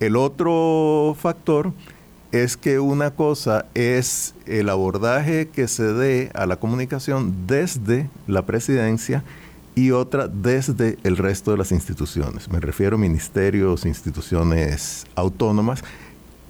El 0.00 0.16
otro 0.16 1.14
factor 1.20 1.72
es 2.32 2.56
que 2.56 2.78
una 2.80 3.10
cosa 3.12 3.66
es 3.74 4.34
el 4.46 4.68
abordaje 4.68 5.48
que 5.48 5.68
se 5.68 5.92
dé 5.92 6.30
a 6.34 6.46
la 6.46 6.56
comunicación 6.56 7.46
desde 7.46 8.08
la 8.26 8.46
presidencia 8.46 9.22
y 9.74 9.90
otra 9.90 10.28
desde 10.28 10.98
el 11.04 11.16
resto 11.16 11.50
de 11.50 11.58
las 11.58 11.72
instituciones. 11.72 12.50
Me 12.50 12.60
refiero 12.60 12.96
a 12.96 12.98
ministerios, 12.98 13.84
instituciones 13.84 15.06
autónomas, 15.14 15.82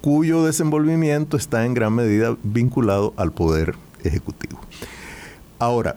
cuyo 0.01 0.43
desenvolvimiento 0.43 1.37
está 1.37 1.65
en 1.65 1.73
gran 1.73 1.93
medida 1.93 2.35
vinculado 2.43 3.13
al 3.17 3.31
poder 3.31 3.75
ejecutivo. 4.03 4.59
Ahora, 5.57 5.95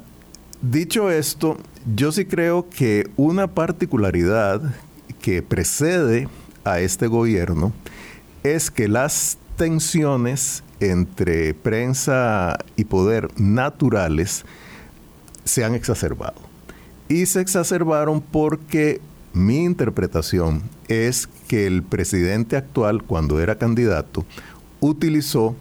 dicho 0.63 1.11
esto, 1.11 1.59
yo 1.95 2.13
sí 2.13 2.27
creo 2.27 2.69
que 2.69 3.09
una 3.17 3.47
particularidad 3.47 4.61
que 5.23 5.43
precede 5.43 6.29
a 6.65 6.81
este 6.81 7.07
gobierno 7.07 7.73
es 8.43 8.71
que 8.71 8.89
las 8.89 9.39
tensiones 9.57 10.63
entre 10.81 11.55
prensa 11.55 12.59
y 12.77 12.85
poder 12.85 13.29
naturales 13.41 14.45
se 15.45 15.65
han 15.65 15.75
exacerbado. 15.75 16.37
Y 17.09 17.27
se 17.27 17.41
exacerbaron 17.41 18.21
porque 18.21 19.01
mi 19.33 19.65
interpretación 19.65 20.63
es 20.89 21.27
que 21.49 21.67
el 21.67 21.83
presidente 21.83 22.57
actual, 22.57 23.03
cuando 23.03 23.41
era 23.41 23.57
candidato, 23.57 24.27
utilizó 24.81 25.57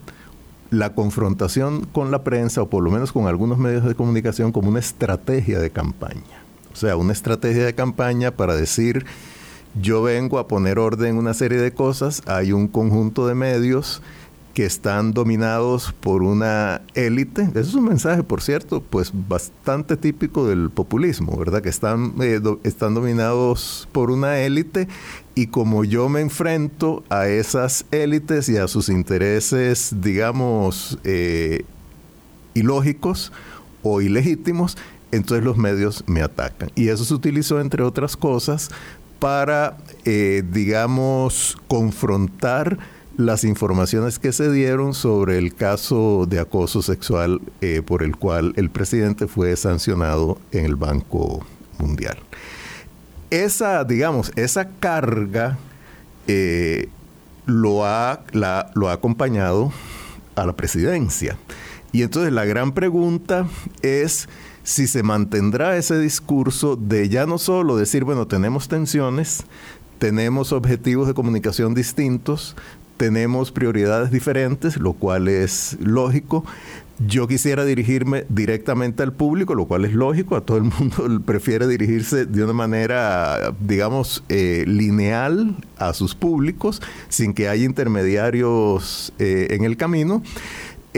la 0.70 0.94
confrontación 0.94 1.86
con 1.86 2.12
la 2.12 2.24
prensa, 2.24 2.62
o 2.62 2.70
por 2.70 2.84
lo 2.84 2.92
menos 2.92 3.12
con 3.12 3.28
algunos 3.28 3.58
medios 3.58 3.86
de 3.86 3.96
comunicación, 3.96 4.52
como 4.52 4.70
una 4.70 4.80
estrategia 4.80 5.60
de 5.60 5.70
campaña. 5.70 6.44
O 6.74 6.76
sea, 6.76 6.96
una 6.96 7.14
estrategia 7.14 7.66
de 7.66 7.74
campaña 7.74 8.32
para 8.32 8.56
decir, 8.56 9.06
yo 9.82 10.04
vengo 10.04 10.40
a 10.40 10.48
poner 10.48 10.80
orden 10.80 11.12
en 11.12 11.18
una 11.18 11.34
serie 11.34 11.60
de 11.60 11.74
cosas, 11.74 12.22
hay 12.28 12.52
un 12.52 12.68
conjunto 12.68 13.28
de 13.28 13.36
medios 13.36 14.02
que 14.58 14.66
están 14.66 15.14
dominados 15.14 15.94
por 16.00 16.24
una 16.24 16.82
élite. 16.96 17.44
Eso 17.44 17.60
es 17.60 17.76
un 17.76 17.84
mensaje, 17.86 18.24
por 18.24 18.42
cierto, 18.42 18.82
pues 18.82 19.12
bastante 19.14 19.98
típico 19.98 20.48
del 20.48 20.72
populismo, 20.72 21.38
¿verdad? 21.38 21.62
Que 21.62 21.70
están, 21.70 22.16
eh, 22.22 22.42
están 22.64 22.96
dominados 22.96 23.88
por 23.92 24.10
una 24.10 24.40
élite 24.40 24.88
y 25.36 25.46
como 25.46 25.84
yo 25.84 26.10
me 26.10 26.22
enfrento 26.22 27.04
a 27.10 27.28
esas 27.28 27.86
élites 27.92 28.50
y 28.50 28.58
a 28.58 28.68
sus 28.68 28.90
intereses, 28.90 29.94
digamos, 30.02 30.98
eh, 31.04 31.64
ilógicos 32.56 33.32
o 33.84 34.02
ilegítimos, 34.02 34.76
entonces 35.12 35.46
los 35.46 35.58
medios 35.58 36.04
me 36.08 36.24
atacan. 36.24 36.72
Y 36.74 36.88
eso 36.88 37.06
se 37.06 37.14
utilizó, 37.14 37.62
entre 37.62 37.84
otras 37.84 38.18
cosas, 38.18 38.72
para, 39.20 39.78
eh, 40.04 40.44
digamos, 40.52 41.60
confrontar 41.68 42.97
las 43.18 43.44
informaciones 43.44 44.20
que 44.20 44.32
se 44.32 44.52
dieron 44.52 44.94
sobre 44.94 45.40
el 45.40 45.56
caso 45.56 46.28
de 46.30 46.40
acoso 46.40 46.84
sexual 46.84 47.42
eh, 47.62 47.82
por 47.86 48.04
el 48.04 48.16
cual 48.16 48.54
el 48.56 48.70
presidente 48.70 49.28
fue 49.28 49.56
sancionado 49.56 50.38
en 50.52 50.66
el 50.66 50.76
Banco 50.76 51.46
Mundial. 51.80 52.18
Esa, 53.32 53.84
digamos, 53.84 54.32
esa 54.36 54.70
carga 54.70 55.58
eh, 56.28 56.90
lo, 57.48 57.86
ha, 57.86 58.24
lo 58.34 58.88
ha 58.88 58.94
acompañado 58.94 59.74
a 60.36 60.46
la 60.46 60.54
presidencia. 60.56 61.38
Y 61.92 62.04
entonces 62.04 62.32
la 62.32 62.46
gran 62.46 62.74
pregunta 62.74 63.48
es 63.82 64.30
si 64.64 64.86
se 64.86 65.02
mantendrá 65.02 65.78
ese 65.78 65.98
discurso 65.98 66.76
de 66.76 67.10
ya 67.10 67.26
no 67.26 67.40
solo 67.40 67.78
decir, 67.78 68.04
bueno, 68.04 68.28
tenemos 68.28 68.68
tensiones, 68.68 69.46
tenemos 69.98 70.52
objetivos 70.52 71.08
de 71.08 71.14
comunicación 71.14 71.74
distintos, 71.74 72.56
tenemos 72.98 73.52
prioridades 73.52 74.12
diferentes, 74.12 74.78
lo 74.78 74.94
cual 74.94 75.28
es 75.28 75.78
lógico. 75.80 76.44
Yo 77.00 77.28
quisiera 77.28 77.64
dirigirme 77.64 78.26
directamente 78.28 79.04
al 79.04 79.14
público, 79.14 79.54
lo 79.54 79.66
cual 79.66 79.86
es 79.86 79.94
lógico, 79.94 80.36
a 80.36 80.42
todo 80.42 80.58
el 80.58 80.64
mundo 80.64 81.22
prefiere 81.26 81.68
dirigirse 81.68 82.26
de 82.26 82.44
una 82.44 82.54
manera, 82.54 83.54
digamos, 83.60 84.24
eh, 84.30 84.64
lineal 84.68 85.56
a 85.78 85.94
sus 85.94 86.16
públicos, 86.16 86.82
sin 87.08 87.36
que 87.36 87.50
haya 87.50 87.66
intermediarios 87.66 89.14
eh, 89.20 89.50
en 89.52 89.64
el 89.64 89.78
camino. 89.78 90.24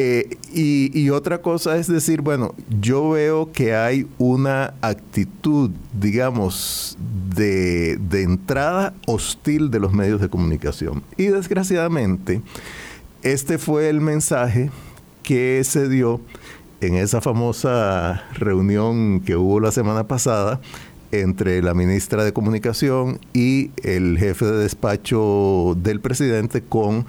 Eh, 0.01 0.38
y, 0.53 1.09
otra 1.09 1.41
cosa 1.41 1.75
es 1.75 1.88
decir, 1.88 2.21
bueno, 2.21 2.55
yo 2.79 3.09
veo 3.09 3.51
que 3.51 3.75
hay 3.75 4.07
una 4.17 4.73
actitud, 4.79 5.71
digamos, 5.91 6.97
de, 7.35 7.97
de, 7.97 8.23
entrada 8.23 8.93
hostil 9.07 9.69
de 9.69 9.81
los 9.81 9.91
medios 9.91 10.21
de 10.21 10.29
comunicación. 10.29 11.03
Y 11.17 11.25
desgraciadamente, 11.25 12.41
este 13.23 13.57
fue 13.57 13.89
el 13.89 13.99
mensaje 13.99 14.71
que 15.21 15.62
se 15.65 15.89
dio 15.89 16.21
en 16.79 16.95
esa 16.95 17.19
famosa 17.19 18.23
reunión 18.35 19.19
que 19.19 19.35
hubo 19.35 19.59
la 19.59 19.73
semana 19.73 20.07
pasada 20.07 20.62
entre 21.12 21.62
la 21.62 21.73
ministra 21.73 22.23
de 22.23 22.31
Comunicación 22.31 23.19
y 23.33 23.71
el 23.83 24.17
jefe 24.17 24.45
de 24.45 24.59
despacho 24.59 25.75
del 25.77 25.99
presidente 25.99 26.62
con 26.62 27.05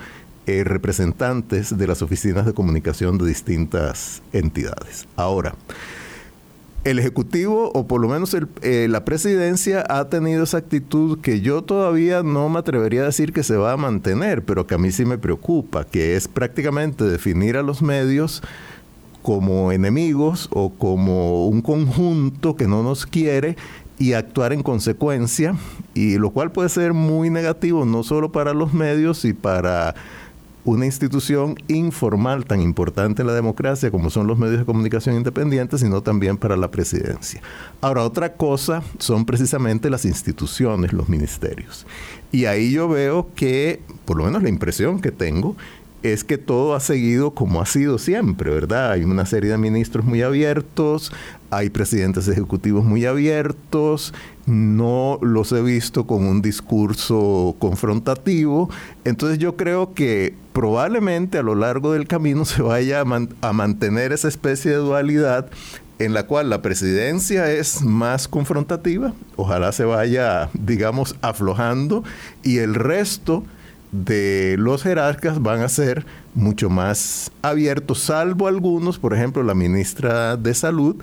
eh, 0.47 0.65
representantes 0.65 1.77
de 1.77 1.87
las 1.87 2.03
oficinas 2.03 2.47
de 2.47 2.53
comunicación 2.53 3.19
de 3.19 3.27
distintas 3.27 4.23
entidades. 4.33 5.07
Ahora, 5.17 5.55
el 6.83 6.99
Ejecutivo, 6.99 7.71
o 7.75 7.87
por 7.87 8.01
lo 8.01 8.09
menos 8.09 8.35
eh, 8.63 8.87
la 8.89 9.05
presidencia, 9.05 9.85
ha 9.89 10.09
tenido 10.09 10.45
esa 10.45 10.57
actitud 10.57 11.21
que 11.21 11.43
yo 11.43 11.61
todavía 11.63 12.23
no 12.23 12.49
me 12.49 12.59
atrevería 12.59 13.03
a 13.03 13.07
decir 13.07 13.35
que 13.35 13.43
se 13.43 13.57
va 13.57 13.73
a 13.73 13.77
mantener, 13.77 14.43
pero 14.43 14.67
que 14.67 14.77
a 14.77 14.79
mí 14.79 14.91
sí 14.91 15.05
me 15.05 15.19
preocupa, 15.19 15.85
que 15.85 16.17
es 16.17 16.27
prácticamente 16.27 17.05
definir 17.05 17.59
a 17.59 17.63
los 17.63 17.83
medios 17.83 18.43
como 19.21 19.73
enemigos 19.73 20.49
o 20.53 20.71
como 20.71 21.49
un 21.49 21.61
conjunto 21.61 22.57
que 22.57 22.67
no 22.67 22.83
nos 22.83 23.05
quiere 23.05 23.57
y 23.99 24.15
actuar 24.15 24.55
en 24.55 24.63
consecuencia, 24.63 25.55
y 25.93 26.17
lo 26.17 26.31
cual 26.31 26.51
puede 26.51 26.71
ser 26.71 26.95
muy 26.95 27.29
negativo 27.29 27.85
no 27.85 28.03
solo 28.03 28.33
para 28.33 28.55
los 28.55 28.73
medios 28.73 29.27
y 29.27 29.35
para 29.35 29.95
una 30.65 30.87
institución 30.87 31.57
informal 31.69 32.45
tan 32.45 32.61
importante 32.61 33.23
en 33.23 33.29
la 33.29 33.35
democracia 33.35 33.91
como 33.91 34.11
son 34.11 34.27
los 34.27 34.39
medios 34.39 34.59
de 34.59 34.65
comunicación 34.65 35.17
independientes, 35.17 35.81
sino 35.81 36.03
también 36.03 36.37
para 36.37 36.57
la 36.57 36.71
presidencia. 36.71 37.41
Ahora, 37.81 38.05
otra 38.05 38.35
cosa 38.35 38.83
son 38.99 39.25
precisamente 39.25 39.91
las 39.91 40.05
instituciones, 40.05 40.93
los 40.93 41.09
ministerios. 41.09 41.87
Y 42.33 42.45
ahí 42.45 42.73
yo 42.73 42.89
veo 42.89 43.29
que, 43.35 43.81
por 44.05 44.17
lo 44.17 44.25
menos 44.25 44.43
la 44.43 44.49
impresión 44.49 45.01
que 45.01 45.11
tengo, 45.11 45.57
es 46.03 46.25
que 46.25 46.39
todo 46.39 46.75
ha 46.75 46.81
seguido 46.81 47.33
como 47.33 47.61
ha 47.61 47.67
sido 47.67 47.99
siempre, 47.99 48.51
¿verdad? 48.51 48.93
Hay 48.93 49.05
una 49.05 49.27
serie 49.27 49.51
de 49.51 49.59
ministros 49.59 50.05
muy 50.05 50.23
abiertos, 50.23 51.13
hay 51.51 51.69
presidentes 51.69 52.27
ejecutivos 52.29 52.85
muy 52.85 53.05
abiertos, 53.05 54.15
no 54.51 55.19
los 55.23 55.53
he 55.53 55.63
visto 55.63 56.07
con 56.07 56.25
un 56.25 56.43
discurso 56.43 57.55
confrontativo, 57.59 58.69
entonces 59.05 59.39
yo 59.39 59.57
creo 59.57 59.95
que 59.95 60.35
probablemente 60.53 61.39
a 61.39 61.43
lo 61.43 61.55
largo 61.55 61.93
del 61.93 62.07
camino 62.07 62.45
se 62.45 62.61
vaya 62.61 63.01
a, 63.01 63.53
mantener 63.53 64.13
esa 64.13 64.29
especie 64.29 64.73
de 64.73 64.79
dualidad 64.79 65.49
en 65.99 66.15
la 66.15 66.27
cual 66.27 66.51
la 66.51 66.63
presidencia 66.63 67.51
es 67.53 67.83
más 67.83 68.27
confrontativa, 68.27 69.13
ojalá 69.37 69.71
se 69.71 69.85
vaya, 69.85 70.51
digamos, 70.55 71.15
aflojando, 71.21 72.03
y 72.43 72.59
el 72.59 72.75
resto 72.75 73.45
de 73.93 74.57
los 74.59 74.83
jerarcas 74.83 75.43
van 75.43 75.63
a 75.63 75.69
ser 75.69 76.07
mucho 76.35 76.71
más 76.71 77.31
abiertos, 77.43 78.01
salvo 78.01 78.49
algunos, 78.49 78.99
por 78.99 79.15
ejemplo, 79.15 79.43
la 79.43 79.55
ministra 79.55 80.37
de 80.37 80.55
Salud, 80.55 80.97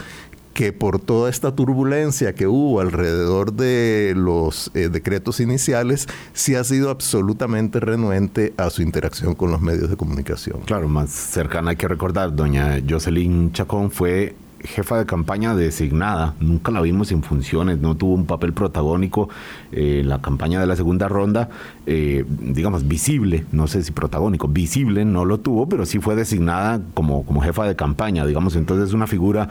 que 0.57 0.73
por 0.73 0.99
toda 0.99 1.29
esta 1.29 1.53
turbulencia 1.53 2.33
que 2.33 2.47
hubo 2.47 2.79
alrededor 2.79 3.53
de 3.53 4.15
los 4.17 4.71
eh, 4.73 4.89
decretos 4.89 5.39
iniciales, 5.39 6.07
sí 6.33 6.55
ha 6.55 6.63
sido 6.63 6.89
absolutamente 6.89 7.79
renuente 7.79 8.55
a 8.57 8.71
su 8.71 8.81
interacción 8.81 9.35
con 9.35 9.51
los 9.51 9.61
medios 9.61 9.87
de 9.87 9.95
comunicación. 9.95 10.61
Claro, 10.65 10.87
más 10.87 11.11
cercana 11.11 11.69
hay 11.69 11.75
que 11.75 11.87
recordar, 11.87 12.35
doña 12.35 12.79
Jocelyn 12.89 13.51
Chacón 13.51 13.91
fue 13.91 14.35
jefa 14.61 14.97
de 14.97 15.05
campaña 15.05 15.53
designada, 15.53 16.33
nunca 16.39 16.71
la 16.71 16.81
vimos 16.81 17.11
en 17.11 17.21
funciones, 17.21 17.77
no 17.77 17.95
tuvo 17.95 18.15
un 18.15 18.25
papel 18.25 18.53
protagónico 18.53 19.29
eh, 19.71 19.99
en 20.01 20.09
la 20.09 20.23
campaña 20.23 20.59
de 20.59 20.65
la 20.65 20.75
segunda 20.75 21.07
ronda, 21.07 21.49
eh, 21.85 22.25
digamos, 22.27 22.87
visible, 22.87 23.45
no 23.51 23.67
sé 23.67 23.83
si 23.83 23.91
protagónico, 23.91 24.47
visible 24.47 25.05
no 25.05 25.23
lo 25.23 25.39
tuvo, 25.39 25.69
pero 25.69 25.85
sí 25.85 25.99
fue 25.99 26.15
designada 26.15 26.81
como, 26.95 27.23
como 27.27 27.41
jefa 27.41 27.67
de 27.67 27.75
campaña, 27.75 28.25
digamos, 28.25 28.55
entonces 28.55 28.87
es 28.87 28.93
una 28.95 29.05
figura 29.05 29.49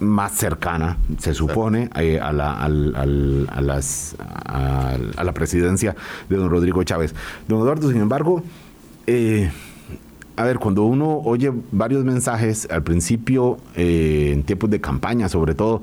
más 0.00 0.32
cercana, 0.32 0.96
se 1.18 1.34
supone, 1.34 1.90
eh, 1.96 2.20
a, 2.20 2.32
la, 2.32 2.52
a, 2.60 2.68
las, 2.68 4.16
a, 4.18 4.96
la 5.22 5.32
presidencia 5.32 5.96
de 6.28 6.36
don 6.36 6.50
Rodrigo 6.50 6.82
Chávez. 6.84 7.14
Don 7.46 7.60
Eduardo, 7.60 7.90
sin 7.90 8.00
embargo, 8.00 8.42
eh, 9.06 9.50
a 10.38 10.44
ver, 10.44 10.60
cuando 10.60 10.84
uno 10.84 11.20
oye 11.24 11.52
varios 11.72 12.04
mensajes 12.04 12.68
al 12.70 12.84
principio, 12.84 13.58
eh, 13.74 14.30
en 14.32 14.44
tiempos 14.44 14.70
de 14.70 14.80
campaña 14.80 15.28
sobre 15.28 15.56
todo, 15.56 15.82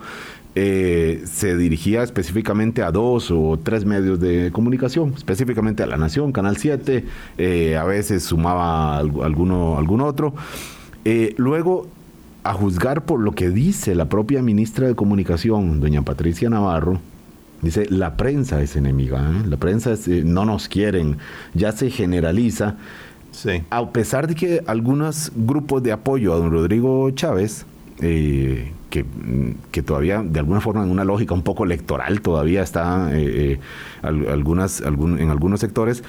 eh, 0.55 1.23
se 1.25 1.57
dirigía 1.57 2.03
específicamente 2.03 2.81
a 2.81 2.91
dos 2.91 3.31
o 3.31 3.59
tres 3.61 3.83
medios 3.83 4.17
de 4.21 4.51
comunicación, 4.53 5.13
específicamente 5.17 5.83
a 5.83 5.87
La 5.87 5.97
Nación, 5.97 6.31
Canal 6.31 6.55
7, 6.55 7.03
eh, 7.37 7.75
a 7.75 7.83
veces 7.83 8.23
sumaba 8.23 8.97
alguno, 8.97 9.77
algún 9.77 9.99
otro. 9.99 10.33
luego, 11.35 11.87
a 12.45 12.53
juzgar 12.53 13.05
por 13.05 13.19
lo 13.19 13.31
que 13.31 13.49
dice 13.49 13.95
la 13.95 14.05
propia 14.05 14.43
ministra 14.43 14.87
de 14.87 14.93
Comunicación, 14.93 15.79
doña 15.79 16.03
Patricia 16.03 16.47
Navarro, 16.47 16.99
dice, 17.63 17.87
la 17.89 18.17
prensa 18.17 18.61
es 18.61 18.75
enemiga, 18.75 19.31
la 19.47 19.57
prensa 19.57 19.95
no 20.23 20.45
nos 20.45 20.67
quieren, 20.69 21.17
ya 21.55 21.71
se 21.71 21.89
generaliza. 21.89 22.75
A 23.71 23.89
pesar 23.89 24.27
de 24.27 24.35
que 24.35 24.63
algunos 24.67 25.31
grupos 25.35 25.81
de 25.81 25.91
apoyo 25.91 26.33
a 26.33 26.37
don 26.37 26.51
Rodrigo 26.51 27.09
Chávez, 27.11 27.65
eh, 27.99 28.71
que, 28.91 29.05
que, 29.71 29.81
todavía 29.81 30.21
de 30.21 30.39
alguna 30.39 30.61
forma 30.61 30.83
en 30.83 30.91
una 30.91 31.03
lógica 31.03 31.33
un 31.33 31.41
poco 31.41 31.63
electoral 31.63 32.21
todavía 32.21 32.61
está 32.61 33.09
eh, 33.13 33.53
eh, 33.53 33.59
algunas, 34.03 34.81
en 34.81 35.29
algunos 35.29 35.61
sectores, 35.61 36.03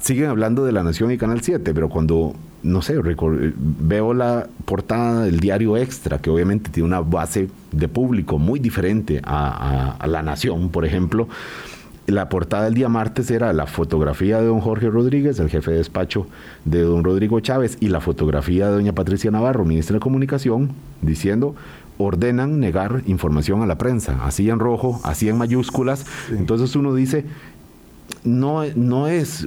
siguen 0.00 0.30
hablando 0.30 0.64
de 0.64 0.72
La 0.72 0.82
Nación 0.82 1.10
y 1.10 1.18
Canal 1.18 1.40
7, 1.42 1.74
pero 1.74 1.88
cuando, 1.88 2.34
no 2.62 2.82
sé, 2.82 2.96
veo 3.56 4.14
la 4.14 4.46
portada 4.64 5.24
del 5.24 5.40
diario 5.40 5.76
Extra, 5.76 6.18
que 6.18 6.30
obviamente 6.30 6.70
tiene 6.70 6.88
una 6.88 7.00
base 7.00 7.48
de 7.72 7.88
público 7.88 8.38
muy 8.38 8.60
diferente 8.60 9.20
a 9.24 10.06
La 10.06 10.22
Nación, 10.22 10.70
por 10.70 10.84
ejemplo, 10.84 11.28
la 12.06 12.28
portada 12.28 12.64
del 12.64 12.74
día 12.74 12.90
martes 12.90 13.30
era 13.30 13.52
la 13.54 13.66
fotografía 13.66 14.38
de 14.38 14.46
don 14.46 14.60
Jorge 14.60 14.90
Rodríguez, 14.90 15.38
el 15.40 15.48
jefe 15.48 15.70
de 15.70 15.78
despacho 15.78 16.26
de 16.66 16.82
don 16.82 17.02
Rodrigo 17.02 17.40
Chávez, 17.40 17.78
y 17.80 17.88
la 17.88 18.00
fotografía 18.00 18.66
de 18.68 18.74
doña 18.74 18.92
Patricia 18.92 19.30
Navarro, 19.30 19.64
ministra 19.64 19.94
de 19.94 20.00
Comunicación, 20.00 20.72
diciendo 21.00 21.54
ordenan 21.96 22.58
negar 22.58 23.02
información 23.06 23.62
a 23.62 23.66
la 23.66 23.78
prensa, 23.78 24.18
así 24.24 24.50
en 24.50 24.58
rojo, 24.58 25.00
así 25.04 25.28
en 25.28 25.38
mayúsculas. 25.38 26.04
Entonces 26.30 26.74
uno 26.74 26.92
dice, 26.92 27.24
no, 28.24 28.64
no 28.74 29.06
es 29.06 29.46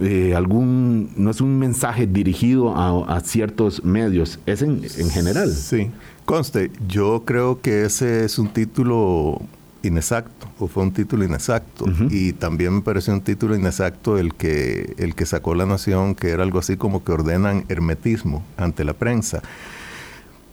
eh, 0.00 0.34
algún 0.34 1.10
no 1.16 1.30
es 1.30 1.40
un 1.40 1.58
mensaje 1.58 2.06
dirigido 2.06 2.74
a, 2.76 3.20
ciertos 3.20 3.84
medios, 3.84 4.38
es 4.46 4.62
en, 4.62 4.82
en 4.98 5.10
general. 5.10 5.50
Sí, 5.50 5.90
conste, 6.24 6.70
yo 6.86 7.24
creo 7.24 7.60
que 7.60 7.84
ese 7.84 8.24
es 8.24 8.38
un 8.38 8.48
título 8.48 9.40
inexacto, 9.82 10.46
o 10.58 10.68
fue 10.68 10.82
un 10.82 10.92
título 10.92 11.24
inexacto. 11.24 11.86
Y 12.10 12.32
también 12.32 12.74
me 12.74 12.80
pareció 12.82 13.12
un 13.12 13.20
título 13.20 13.56
inexacto 13.56 14.18
el 14.18 14.34
que, 14.34 14.94
el 14.98 15.14
que 15.14 15.26
sacó 15.26 15.54
la 15.54 15.66
Nación, 15.66 16.14
que 16.14 16.30
era 16.30 16.42
algo 16.42 16.58
así 16.58 16.76
como 16.76 17.02
que 17.04 17.12
ordenan 17.12 17.64
hermetismo 17.68 18.42
ante 18.56 18.84
la 18.84 18.92
prensa. 18.92 19.42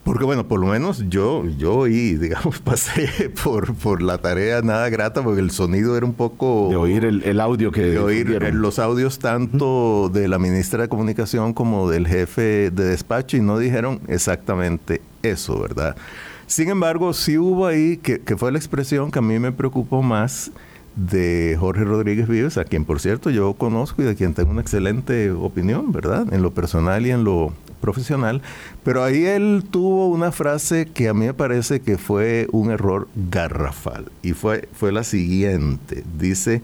Porque 0.08 0.24
bueno, 0.24 0.48
por 0.48 0.62
lo 0.62 0.68
menos 0.68 1.04
yo, 1.10 1.44
yo 1.58 1.86
y 1.86 2.16
digamos, 2.16 2.60
pasé 2.60 3.30
por, 3.44 3.76
por 3.76 4.02
la 4.02 4.18
tarea 4.18 4.62
nada 4.62 4.88
grata, 4.88 5.22
porque 5.22 5.42
el 5.42 5.52
sonido 5.52 5.98
era 5.98 6.06
un 6.06 6.14
poco... 6.14 6.70
De 6.70 6.78
oír 6.78 7.04
el, 7.04 7.40
audio 7.42 7.74
que... 7.74 7.82
De 7.82 8.00
oír 8.00 8.42
los 8.54 8.80
audios 8.80 9.20
tanto 9.20 10.10
de 10.14 10.30
la 10.30 10.40
ministra 10.40 10.84
de 10.84 10.88
Comunicación 10.88 11.54
como 11.54 11.90
del 11.90 12.08
jefe 12.08 12.72
de 12.72 12.86
despacho 12.86 13.36
y 13.36 13.42
no 13.42 13.60
dijeron 13.60 14.00
exactamente 14.08 15.02
eso, 15.24 15.60
¿verdad? 15.60 15.98
Sin 16.46 16.70
embargo, 16.70 17.12
sí 17.12 17.38
hubo 17.38 17.68
ahí, 17.68 17.98
que, 17.98 18.22
fue 18.38 18.54
la 18.54 18.58
expresión 18.60 19.12
que 19.12 19.20
a 19.20 19.22
mí 19.22 19.38
me 19.40 19.52
preocupó 19.52 20.02
más 20.02 20.52
de 20.98 21.56
Jorge 21.60 21.84
Rodríguez 21.84 22.28
Vives, 22.28 22.58
a 22.58 22.66
quien 22.66 22.84
por 22.84 23.00
cierto 23.00 23.30
yo 23.30 23.54
conozco 23.54 24.02
y 24.02 24.06
de 24.06 24.16
quien 24.16 24.34
tengo 24.34 24.52
una 24.52 24.62
excelente 24.62 25.32
opinión, 25.32 25.92
¿verdad? 25.92 26.34
En 26.34 26.42
lo 26.42 26.52
personal 26.52 27.06
y 27.06 27.12
en 27.12 27.24
lo 27.24 27.54
profesional. 27.80 28.42
Pero 28.84 29.04
ahí 29.04 29.26
él 29.26 29.64
tuvo 29.70 30.08
una 30.08 30.32
frase 30.32 30.88
que 30.88 31.08
a 31.08 31.14
mí 31.14 31.28
me 31.28 31.34
parece 31.34 31.82
que 31.82 31.98
fue 31.98 32.48
un 32.52 32.72
error 32.72 33.08
garrafal 33.30 34.12
y 34.24 34.34
fue, 34.34 34.68
fue 34.74 34.92
la 34.92 35.04
siguiente. 35.04 36.04
Dice, 36.20 36.64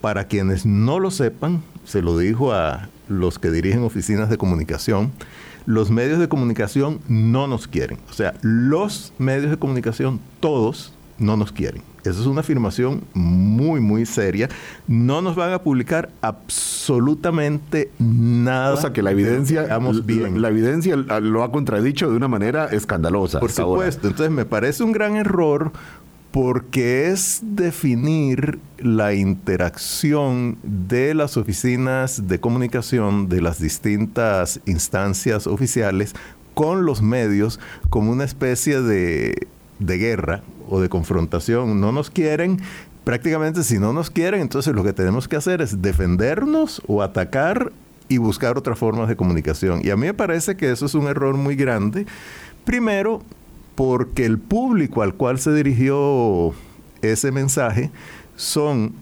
para 0.00 0.28
quienes 0.28 0.64
no 0.64 1.00
lo 1.00 1.10
sepan, 1.10 1.62
se 1.84 2.02
lo 2.02 2.16
dijo 2.16 2.52
a 2.52 2.88
los 3.08 3.38
que 3.38 3.50
dirigen 3.50 3.82
oficinas 3.82 4.30
de 4.30 4.38
comunicación, 4.38 5.12
los 5.66 5.90
medios 5.90 6.20
de 6.20 6.28
comunicación 6.28 7.00
no 7.08 7.48
nos 7.48 7.66
quieren. 7.66 7.98
O 8.08 8.12
sea, 8.12 8.34
los 8.42 9.12
medios 9.18 9.50
de 9.50 9.56
comunicación, 9.56 10.20
todos, 10.38 10.92
no 11.18 11.36
nos 11.36 11.52
quieren. 11.52 11.82
Esa 12.02 12.20
es 12.20 12.26
una 12.26 12.40
afirmación 12.40 13.02
muy, 13.14 13.80
muy 13.80 14.06
seria. 14.06 14.48
No 14.86 15.22
nos 15.22 15.34
van 15.34 15.52
a 15.52 15.62
publicar 15.62 16.10
absolutamente 16.20 17.90
nada. 17.98 18.74
O 18.74 18.80
sea, 18.80 18.92
que 18.92 19.02
la 19.02 19.10
evidencia, 19.10 19.78
bien. 20.04 20.40
La, 20.40 20.48
evidencia 20.48 20.96
lo 20.96 21.42
ha 21.42 21.50
contradicho 21.50 22.08
de 22.10 22.16
una 22.16 22.28
manera 22.28 22.66
escandalosa. 22.66 23.40
Por 23.40 23.50
supuesto. 23.50 24.06
Entonces, 24.06 24.32
me 24.32 24.44
parece 24.44 24.84
un 24.84 24.92
gran 24.92 25.16
error 25.16 25.72
porque 26.30 27.08
es 27.08 27.40
definir 27.42 28.58
la 28.78 29.14
interacción 29.14 30.58
de 30.62 31.14
las 31.14 31.36
oficinas 31.38 32.28
de 32.28 32.38
comunicación 32.40 33.28
de 33.28 33.40
las 33.40 33.58
distintas 33.58 34.60
instancias 34.66 35.46
oficiales 35.46 36.14
con 36.52 36.84
los 36.84 37.00
medios 37.00 37.58
como 37.90 38.12
una 38.12 38.24
especie 38.24 38.80
de, 38.80 39.48
guerra 39.78 40.42
o 40.68 40.80
de 40.80 40.88
confrontación. 40.88 41.80
No 41.80 41.92
nos 41.92 42.10
quieren, 42.10 42.60
prácticamente 43.04 43.62
si 43.62 43.78
no 43.78 43.92
nos 43.92 44.10
quieren, 44.10 44.40
entonces 44.40 44.74
lo 44.74 44.84
que 44.84 44.92
tenemos 44.92 45.28
que 45.28 45.36
hacer 45.36 45.60
es 45.62 45.82
defendernos 45.82 46.82
o 46.86 47.02
atacar 47.02 47.72
y 48.08 48.18
buscar 48.18 48.56
otras 48.56 48.78
formas 48.78 49.08
de 49.08 49.16
comunicación. 49.16 49.80
Y 49.82 49.90
a 49.90 49.96
mí 49.96 50.06
me 50.06 50.14
parece 50.14 50.56
que 50.56 50.70
eso 50.70 50.86
es 50.86 50.94
un 50.94 51.06
error 51.06 51.36
muy 51.36 51.56
grande. 51.56 52.06
Primero, 52.64 53.22
porque 53.74 54.24
el 54.24 54.38
público 54.38 55.02
al 55.02 55.14
cual 55.14 55.38
se 55.38 55.52
dirigió 55.52 56.52
ese 57.02 57.30
mensaje 57.30 57.90
son 58.36 58.94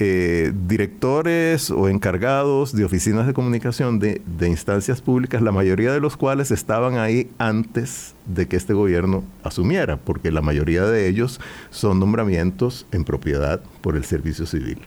eh, 0.00 0.52
directores 0.68 1.72
o 1.72 1.88
encargados 1.88 2.72
de 2.72 2.84
oficinas 2.84 3.26
de 3.26 3.32
comunicación 3.34 3.98
de, 3.98 4.22
instancias 4.46 5.02
públicas, 5.02 5.42
la 5.42 5.50
mayoría 5.50 5.92
de 5.92 5.98
los 5.98 6.16
cuales 6.16 6.52
estaban 6.52 6.98
ahí 6.98 7.28
antes 7.38 8.14
de 8.24 8.46
que 8.46 8.54
este 8.54 8.74
gobierno 8.74 9.24
asumiera, 9.42 9.96
porque 9.96 10.30
la 10.30 10.40
mayoría 10.40 10.84
de 10.84 11.08
ellos 11.08 11.40
son 11.70 11.98
nombramientos 11.98 12.86
en 12.92 13.02
propiedad 13.02 13.60
por 13.80 13.96
el 13.96 14.04
servicio 14.04 14.46
civil. 14.46 14.78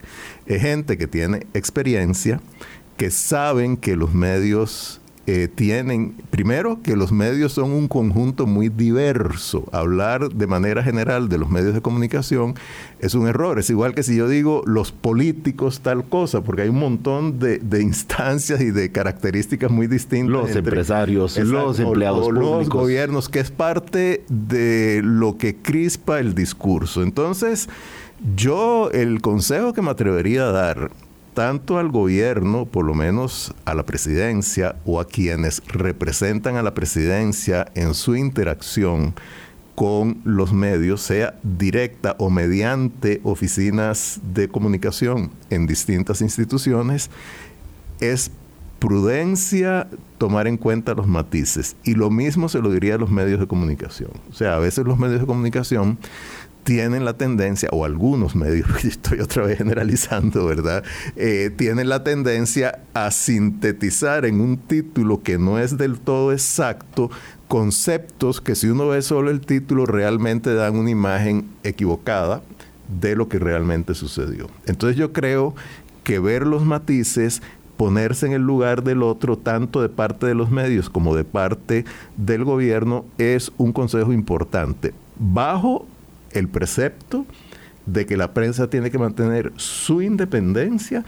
Es 0.46 0.62
gente 0.62 0.98
que 0.98 1.08
tiene 1.08 1.46
experiencia, 1.54 2.40
que 2.96 3.12
saben 3.12 3.76
que 3.76 3.98
los 3.98 4.14
medios 4.14 5.01
eh, 5.34 5.48
tienen, 5.48 6.14
primero, 6.30 6.82
que 6.84 6.98
los 6.98 7.14
medios 7.14 7.54
son 7.54 7.72
un 7.72 7.88
conjunto 7.88 8.48
muy 8.48 8.68
diverso. 8.68 9.64
Hablar 9.72 10.28
de 10.28 10.46
manera 10.46 10.84
general 10.84 11.30
de 11.30 11.38
los 11.38 11.50
medios 11.50 11.74
de 11.74 11.80
comunicación 11.80 12.56
es 13.00 13.14
un 13.14 13.30
error. 13.30 13.58
Es 13.58 13.70
igual 13.70 13.96
que 13.96 14.04
si 14.04 14.18
yo 14.18 14.28
digo 14.28 14.62
los 14.66 14.92
políticos 14.92 15.80
tal 15.80 16.04
cosa, 16.04 16.42
porque 16.42 16.64
hay 16.64 16.70
un 16.70 16.80
montón 16.80 17.40
de, 17.40 17.62
instancias 17.82 18.60
y 18.60 18.72
de 18.72 18.92
características 18.92 19.72
muy 19.72 19.88
distintas. 19.88 20.34
Los 20.34 20.54
empresarios, 20.54 21.38
los 21.38 21.80
empleados 21.80 22.28
públicos. 22.28 22.58
Los 22.58 22.70
gobiernos, 22.70 23.30
que 23.30 23.40
es 23.40 23.52
parte 23.52 24.26
de 24.28 25.00
lo 25.02 25.38
que 25.38 25.56
crispa 25.56 26.20
el 26.20 26.36
discurso. 26.36 27.04
Entonces, 27.04 27.70
yo 28.36 28.92
el 28.92 29.22
consejo 29.22 29.72
que 29.72 29.82
me 29.82 29.92
atrevería 29.92 30.50
a 30.50 30.52
dar 30.52 30.92
tanto 31.34 31.78
al 31.78 31.90
gobierno, 31.90 32.66
por 32.66 32.86
lo 32.86 32.94
menos 32.94 33.54
a 33.66 33.74
la 33.74 33.86
presidencia 33.86 34.76
o 34.86 35.00
a 35.00 35.06
quienes 35.06 35.62
representan 35.68 36.56
a 36.58 36.64
la 36.64 36.74
presidencia 36.74 37.68
en 37.76 37.94
su 37.94 38.16
interacción 38.16 39.14
con 39.76 40.22
los 40.26 40.54
medios, 40.54 41.02
sea 41.02 41.36
directa 41.44 42.16
o 42.20 42.30
mediante 42.30 43.22
oficinas 43.24 44.20
de 44.34 44.48
comunicación 44.48 45.32
en 45.50 45.66
distintas 45.66 46.22
instituciones, 46.22 47.10
es 48.00 48.32
prudencia 48.80 49.88
tomar 50.18 50.48
en 50.48 50.58
cuenta 50.58 50.94
los 50.94 51.08
matices. 51.08 51.76
Y 51.84 51.94
lo 51.94 52.10
mismo 52.10 52.50
se 52.50 52.60
lo 52.60 52.72
diría 52.72 52.96
a 52.96 52.98
los 52.98 53.12
medios 53.12 53.40
de 53.40 53.48
comunicación. 53.48 54.12
O 54.30 54.34
sea, 54.34 54.56
a 54.56 54.60
veces 54.60 54.86
los 54.86 55.00
medios 55.00 55.22
de 55.22 55.28
comunicación 55.28 55.98
tienen 56.64 57.06
la 57.06 57.14
tendencia, 57.14 57.70
o 57.72 57.86
algunos 57.86 58.36
medios, 58.36 58.68
estoy 58.86 59.20
otra 59.20 59.46
vez 59.46 59.58
generalizando, 59.58 60.46
¿verdad? 60.46 60.84
Eh, 61.16 61.52
tienen 61.56 61.90
la 61.90 62.04
tendencia 62.04 62.80
a 62.94 63.12
sintetizar 63.12 64.26
en 64.26 64.42
un 64.42 64.58
título 64.58 65.24
que 65.24 65.38
no 65.38 65.60
es 65.60 65.78
del 65.78 66.00
todo 66.00 66.32
exacto 66.32 67.10
conceptos 67.48 68.40
que 68.40 68.56
si 68.56 68.68
uno 68.68 68.88
ve 68.88 69.02
solo 69.02 69.30
el 69.30 69.42
título 69.42 69.86
realmente 69.86 70.54
dan 70.54 70.78
una 70.78 70.90
imagen 70.90 71.50
equivocada 71.64 72.42
de 73.02 73.14
lo 73.16 73.28
que 73.28 73.40
realmente 73.40 73.94
sucedió. 73.94 74.48
Entonces 74.68 74.96
yo 74.96 75.12
creo 75.12 75.54
que 76.04 76.20
ver 76.20 76.48
los 76.48 76.64
matices, 76.64 77.42
ponerse 77.76 78.26
en 78.26 78.32
el 78.32 78.42
lugar 78.42 78.84
del 78.84 79.04
otro, 79.04 79.38
tanto 79.38 79.82
de 79.82 79.90
parte 79.90 80.28
de 80.28 80.34
los 80.34 80.50
medios 80.50 80.90
como 80.90 81.14
de 81.14 81.26
parte 81.26 81.84
del 82.16 82.46
gobierno, 82.46 83.04
es 83.18 83.52
un 83.58 83.74
consejo 83.74 84.14
importante. 84.14 84.94
Bajo 85.20 85.86
el 86.34 86.48
precepto 86.48 87.26
de 87.86 88.06
que 88.06 88.18
la 88.18 88.34
prensa 88.34 88.70
tiene 88.70 88.92
que 88.92 89.00
mantener 89.00 89.52
su 89.58 90.02
independencia 90.02 91.04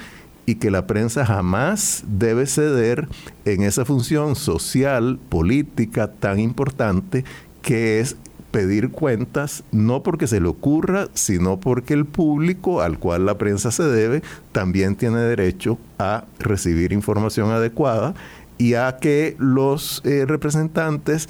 y 0.46 0.56
que 0.56 0.72
la 0.72 0.88
prensa 0.88 1.26
jamás 1.26 2.04
debe 2.08 2.46
ceder 2.48 3.08
en 3.46 3.64
esa 3.64 3.86
función 3.86 4.36
social, 4.36 5.20
política 5.30 6.12
tan 6.12 6.40
importante 6.40 7.24
que 7.62 8.00
es 8.00 8.18
pedir 8.52 8.92
cuentas, 8.92 9.64
no 9.72 10.04
porque 10.04 10.28
se 10.28 10.40
le 10.40 10.48
ocurra, 10.48 11.08
sino 11.16 11.60
porque 11.60 11.96
el 11.96 12.06
público 12.06 12.82
al 12.82 13.00
cual 13.00 13.26
la 13.26 13.38
prensa 13.38 13.72
se 13.72 13.84
debe 13.84 14.22
también 14.52 14.96
tiene 14.96 15.20
derecho 15.20 15.80
a 15.98 16.26
recibir 16.40 16.94
información 16.94 17.50
adecuada 17.50 18.14
y 18.60 18.76
a 18.76 18.98
que 18.98 19.36
los 19.40 20.02
eh, 20.06 20.26
representantes 20.28 21.30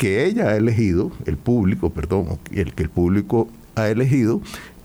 que 0.00 0.24
ella 0.24 0.48
ha 0.48 0.56
elegido, 0.56 1.12
el 1.26 1.36
público, 1.36 1.90
perdón, 1.90 2.38
el 2.52 2.72
que 2.72 2.84
el 2.84 2.88
público 2.88 3.50
ha 3.74 3.88
elegido, 3.90 4.40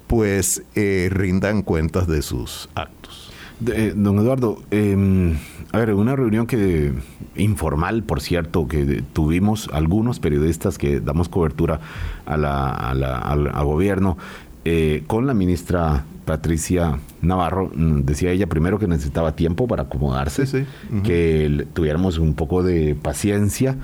pues 0.08 0.64
eh, 0.76 1.08
rindan 1.10 1.62
cuentas 1.62 2.06
de 2.06 2.22
sus 2.22 2.68
actos. 2.76 3.32
Eh, 3.66 3.94
don 3.96 4.20
Eduardo, 4.20 4.62
em, 4.72 5.38
a 5.72 5.78
ver, 5.78 5.94
una 5.94 6.18
reunión 6.18 6.48
que 6.48 6.92
informal, 7.38 8.04
por 8.04 8.20
cierto, 8.20 8.68
que 8.68 9.04
tuvimos 9.14 9.70
algunos 9.72 10.20
periodistas 10.20 10.78
que 10.78 11.00
damos 11.00 11.30
cobertura 11.30 11.80
a 12.26 12.36
la, 12.36 12.72
al, 12.72 13.64
gobierno, 13.64 14.18
eh, 14.66 15.04
con 15.08 15.28
la 15.28 15.34
ministra 15.34 16.04
Patricia 16.26 17.00
Navarro, 17.22 17.72
mm, 17.74 18.02
decía 18.02 18.32
ella 18.32 18.48
primero 18.48 18.80
que 18.80 18.88
necesitaba 18.88 19.34
tiempo 19.34 19.66
para 19.66 19.84
acomodarse, 19.84 20.66
que 21.06 21.68
tuviéramos 21.74 22.18
un 22.18 22.34
poco 22.34 22.64
de 22.64 22.96
paciencia 23.02 23.78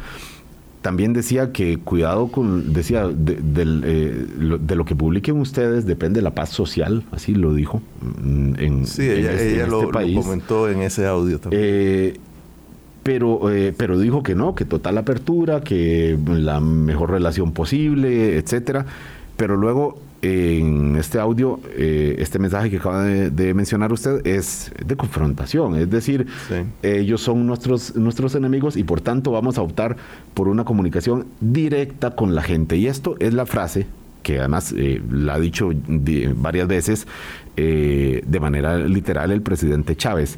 también 0.82 1.14
decía 1.14 1.52
que 1.52 1.78
cuidado 1.78 2.28
con, 2.28 2.74
decía, 2.74 3.08
de, 3.08 3.38
eh, 3.64 4.28
lo, 4.38 4.86
que 4.86 4.96
publiquen 4.96 5.40
ustedes 5.40 5.86
depende 5.86 6.20
de 6.20 6.24
la 6.24 6.34
paz 6.34 6.50
social, 6.50 7.04
así 7.12 7.36
lo 7.36 7.54
dijo. 7.54 7.82
Mm, 8.02 8.54
en, 8.58 8.88
sí, 8.88 9.04
ella, 9.04 9.34
este, 9.34 9.62
este 9.62 9.68
lo, 9.68 9.92
comentó 9.92 10.70
en 10.70 10.82
ese 10.82 11.06
audio 11.06 11.40
también. 11.40 11.62
Eh, 11.64 12.20
pero, 13.04 13.52
eh, 13.52 13.74
pero 13.76 14.00
dijo 14.00 14.24
que 14.24 14.36
no, 14.36 14.56
que 14.56 14.66
total 14.66 14.98
apertura, 14.98 15.62
que 15.62 16.18
la 16.28 16.60
mejor 16.60 17.12
relación 17.12 17.52
posible, 17.52 18.38
etcétera. 18.38 18.86
Pero 19.38 19.58
luego 19.58 20.00
en 20.22 20.96
este 20.98 21.20
audio, 21.20 21.60
eh, 21.76 22.16
este 22.20 22.38
mensaje 22.38 22.70
que 22.70 22.78
acaba 22.78 23.04
de, 23.04 23.54
mencionar 23.54 23.92
usted 23.92 24.26
es 24.26 24.72
de 24.86 24.96
confrontación, 24.96 25.76
es 25.76 25.90
decir, 25.90 26.28
ellos 26.84 27.22
son 27.22 27.48
nuestros, 27.48 27.96
nuestros 27.96 28.36
enemigos 28.36 28.78
y 28.78 28.84
por 28.84 29.02
tanto 29.02 29.32
vamos 29.32 29.58
a 29.58 29.62
optar 29.62 29.98
por 30.34 30.48
una 30.48 30.64
comunicación 30.64 31.26
directa 31.40 32.12
con 32.12 32.36
la 32.36 32.44
gente. 32.44 32.78
Y 32.78 32.88
esto 32.88 33.16
es 33.20 33.34
la 33.34 33.46
frase 33.46 33.88
que 34.22 34.40
además 34.40 34.74
eh, 34.78 35.02
la 35.10 35.36
ha 35.36 35.40
dicho 35.40 35.72
varias 36.36 36.68
veces 36.68 37.08
eh, 37.58 38.24
de 38.26 38.40
manera 38.40 38.78
literal 38.78 39.32
el 39.32 39.42
presidente 39.42 39.96
Chávez. 39.96 40.38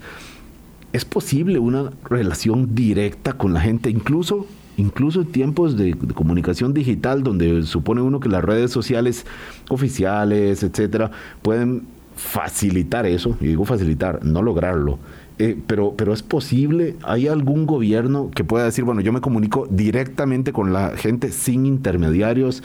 ¿Es 0.94 1.06
posible 1.06 1.60
una 1.60 1.92
relación 2.10 2.76
directa 2.76 3.34
con 3.34 3.54
la 3.54 3.62
gente, 3.62 3.90
incluso 3.90 4.46
incluso 4.78 5.26
tiempos 5.26 5.78
de, 5.78 5.96
comunicación 6.14 6.74
digital, 6.74 7.24
donde 7.24 7.64
supone 7.64 8.02
uno 8.02 8.20
que 8.20 8.30
las 8.30 8.44
redes 8.44 8.72
sociales 8.72 9.26
oficiales, 9.70 10.64
etcétera, 10.64 11.12
pueden 11.42 11.84
facilitar 12.16 13.06
eso, 13.06 13.38
y 13.42 13.48
digo 13.48 13.66
facilitar, 13.66 14.24
no 14.24 14.42
lograrlo. 14.42 15.00
Eh, 15.40 15.58
pero, 15.66 15.96
pero 15.98 16.14
es 16.14 16.22
posible, 16.22 16.96
¿hay 17.04 17.28
algún 17.28 17.66
gobierno 17.66 18.30
que 18.36 18.44
pueda 18.44 18.66
decir, 18.66 18.84
bueno, 18.84 19.02
yo 19.02 19.12
me 19.12 19.22
comunico 19.22 19.68
directamente 19.70 20.54
con 20.54 20.74
la 20.74 20.96
gente 20.96 21.32
sin 21.32 21.66
intermediarios 21.66 22.64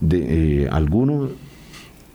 de 0.00 0.64
eh, 0.64 0.68
alguno? 0.70 1.30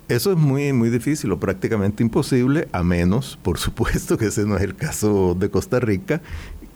Eso 0.07 0.31
es 0.31 0.37
muy, 0.37 0.71
muy 0.71 0.91
difícil 0.91 1.31
o 1.31 1.39
prácticamente 1.39 2.03
imposible, 2.03 2.67
a 2.71 2.83
menos, 2.83 3.39
por 3.41 3.57
supuesto, 3.57 4.19
que 4.19 4.27
ese 4.27 4.45
no 4.45 4.55
es 4.55 4.61
el 4.61 4.75
caso 4.75 5.33
de 5.33 5.49
Costa 5.49 5.79
Rica 5.79 6.21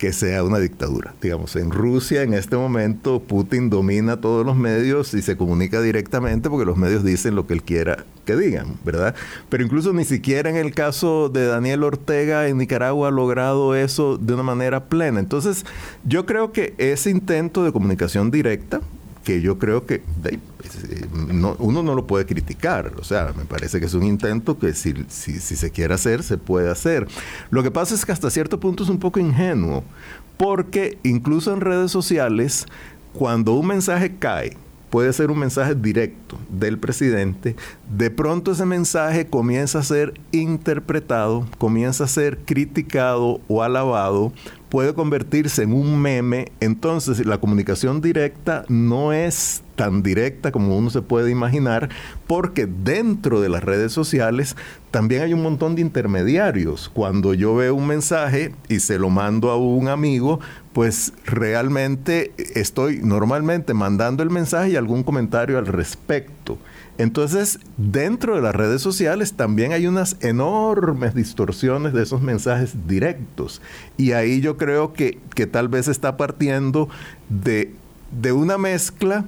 que 0.00 0.14
sea 0.14 0.42
una 0.44 0.58
dictadura. 0.58 1.14
Digamos, 1.20 1.56
en 1.56 1.70
Rusia 1.70 2.22
en 2.22 2.32
este 2.32 2.56
momento 2.56 3.20
Putin 3.20 3.68
domina 3.68 4.18
todos 4.18 4.46
los 4.46 4.56
medios 4.56 5.12
y 5.12 5.20
se 5.20 5.36
comunica 5.36 5.82
directamente 5.82 6.48
porque 6.48 6.64
los 6.64 6.78
medios 6.78 7.04
dicen 7.04 7.34
lo 7.34 7.46
que 7.46 7.52
él 7.52 7.62
quiera 7.62 8.06
que 8.24 8.34
digan, 8.34 8.78
¿verdad? 8.82 9.14
Pero 9.50 9.62
incluso 9.62 9.92
ni 9.92 10.06
siquiera 10.06 10.48
en 10.48 10.56
el 10.56 10.72
caso 10.72 11.28
de 11.28 11.44
Daniel 11.44 11.84
Ortega 11.84 12.48
en 12.48 12.56
Nicaragua 12.56 13.08
ha 13.08 13.10
logrado 13.10 13.74
eso 13.74 14.16
de 14.16 14.32
una 14.32 14.42
manera 14.42 14.86
plena. 14.86 15.20
Entonces, 15.20 15.66
yo 16.06 16.24
creo 16.24 16.50
que 16.50 16.72
ese 16.78 17.10
intento 17.10 17.62
de 17.62 17.70
comunicación 17.70 18.30
directa, 18.30 18.80
que 19.24 19.40
yo 19.40 19.58
creo 19.58 19.86
que 19.86 20.02
eh, 20.24 20.38
uno 21.58 21.82
no 21.82 21.94
lo 21.94 22.06
puede 22.06 22.26
criticar. 22.26 22.92
O 22.98 23.04
sea, 23.04 23.32
me 23.36 23.44
parece 23.44 23.80
que 23.80 23.86
es 23.86 23.94
un 23.94 24.04
intento 24.04 24.58
que 24.58 24.74
si, 24.74 24.94
se 25.08 25.70
quiere 25.70 25.94
hacer, 25.94 26.22
se 26.22 26.38
puede 26.38 26.70
hacer. 26.70 27.06
Lo 27.50 27.62
que 27.62 27.70
pasa 27.70 27.94
es 27.94 28.04
que 28.04 28.12
hasta 28.12 28.30
cierto 28.30 28.60
punto 28.60 28.82
es 28.82 28.88
un 28.88 28.98
poco 28.98 29.20
ingenuo, 29.20 29.84
porque 30.36 30.98
incluso 31.02 31.52
en 31.52 31.60
redes 31.60 31.90
sociales, 31.90 32.66
cuando 33.12 33.54
un 33.54 33.66
mensaje 33.66 34.16
cae, 34.18 34.56
puede 34.90 35.12
ser 35.12 35.30
un 35.30 35.38
mensaje 35.38 35.74
directo 35.74 36.36
del 36.48 36.78
presidente, 36.78 37.54
de 37.96 38.10
pronto 38.10 38.52
ese 38.52 38.66
mensaje 38.66 39.26
comienza 39.26 39.78
a 39.78 39.84
ser 39.84 40.14
interpretado, 40.32 41.46
comienza 41.58 42.04
a 42.04 42.08
ser 42.08 42.38
criticado 42.38 43.40
o 43.48 43.62
alabado 43.62 44.32
puede 44.70 44.94
convertirse 44.94 45.64
en 45.64 45.72
un 45.72 46.00
meme, 46.00 46.52
entonces 46.60 47.26
la 47.26 47.38
comunicación 47.38 48.00
directa 48.00 48.64
no 48.68 49.12
es 49.12 49.62
tan 49.74 50.02
directa 50.02 50.52
como 50.52 50.76
uno 50.76 50.90
se 50.90 51.02
puede 51.02 51.30
imaginar, 51.30 51.88
porque 52.26 52.66
dentro 52.66 53.40
de 53.40 53.48
las 53.48 53.64
redes 53.64 53.92
sociales 53.92 54.56
también 54.90 55.22
hay 55.22 55.34
un 55.34 55.42
montón 55.42 55.74
de 55.74 55.82
intermediarios. 55.82 56.88
Cuando 56.88 57.34
yo 57.34 57.54
veo 57.56 57.74
un 57.74 57.86
mensaje 57.86 58.54
y 58.68 58.80
se 58.80 58.98
lo 58.98 59.10
mando 59.10 59.50
a 59.50 59.56
un 59.56 59.88
amigo, 59.88 60.38
pues 60.72 61.12
realmente 61.24 62.32
estoy 62.54 63.00
normalmente 63.02 63.74
mandando 63.74 64.22
el 64.22 64.30
mensaje 64.30 64.70
y 64.70 64.76
algún 64.76 65.02
comentario 65.02 65.58
al 65.58 65.66
respecto. 65.66 66.39
Entonces, 67.00 67.60
dentro 67.78 68.36
de 68.36 68.42
las 68.42 68.54
redes 68.54 68.82
sociales 68.82 69.32
también 69.32 69.72
hay 69.72 69.86
unas 69.86 70.18
enormes 70.20 71.14
distorsiones 71.14 71.94
de 71.94 72.02
esos 72.02 72.20
mensajes 72.20 72.86
directos. 72.86 73.62
Y 73.96 74.12
ahí 74.12 74.42
yo 74.42 74.58
creo 74.58 74.92
que, 74.92 75.18
tal 75.50 75.68
vez 75.68 75.88
está 75.88 76.18
partiendo 76.18 76.90
de, 77.30 77.72
una 78.34 78.58
mezcla 78.58 79.24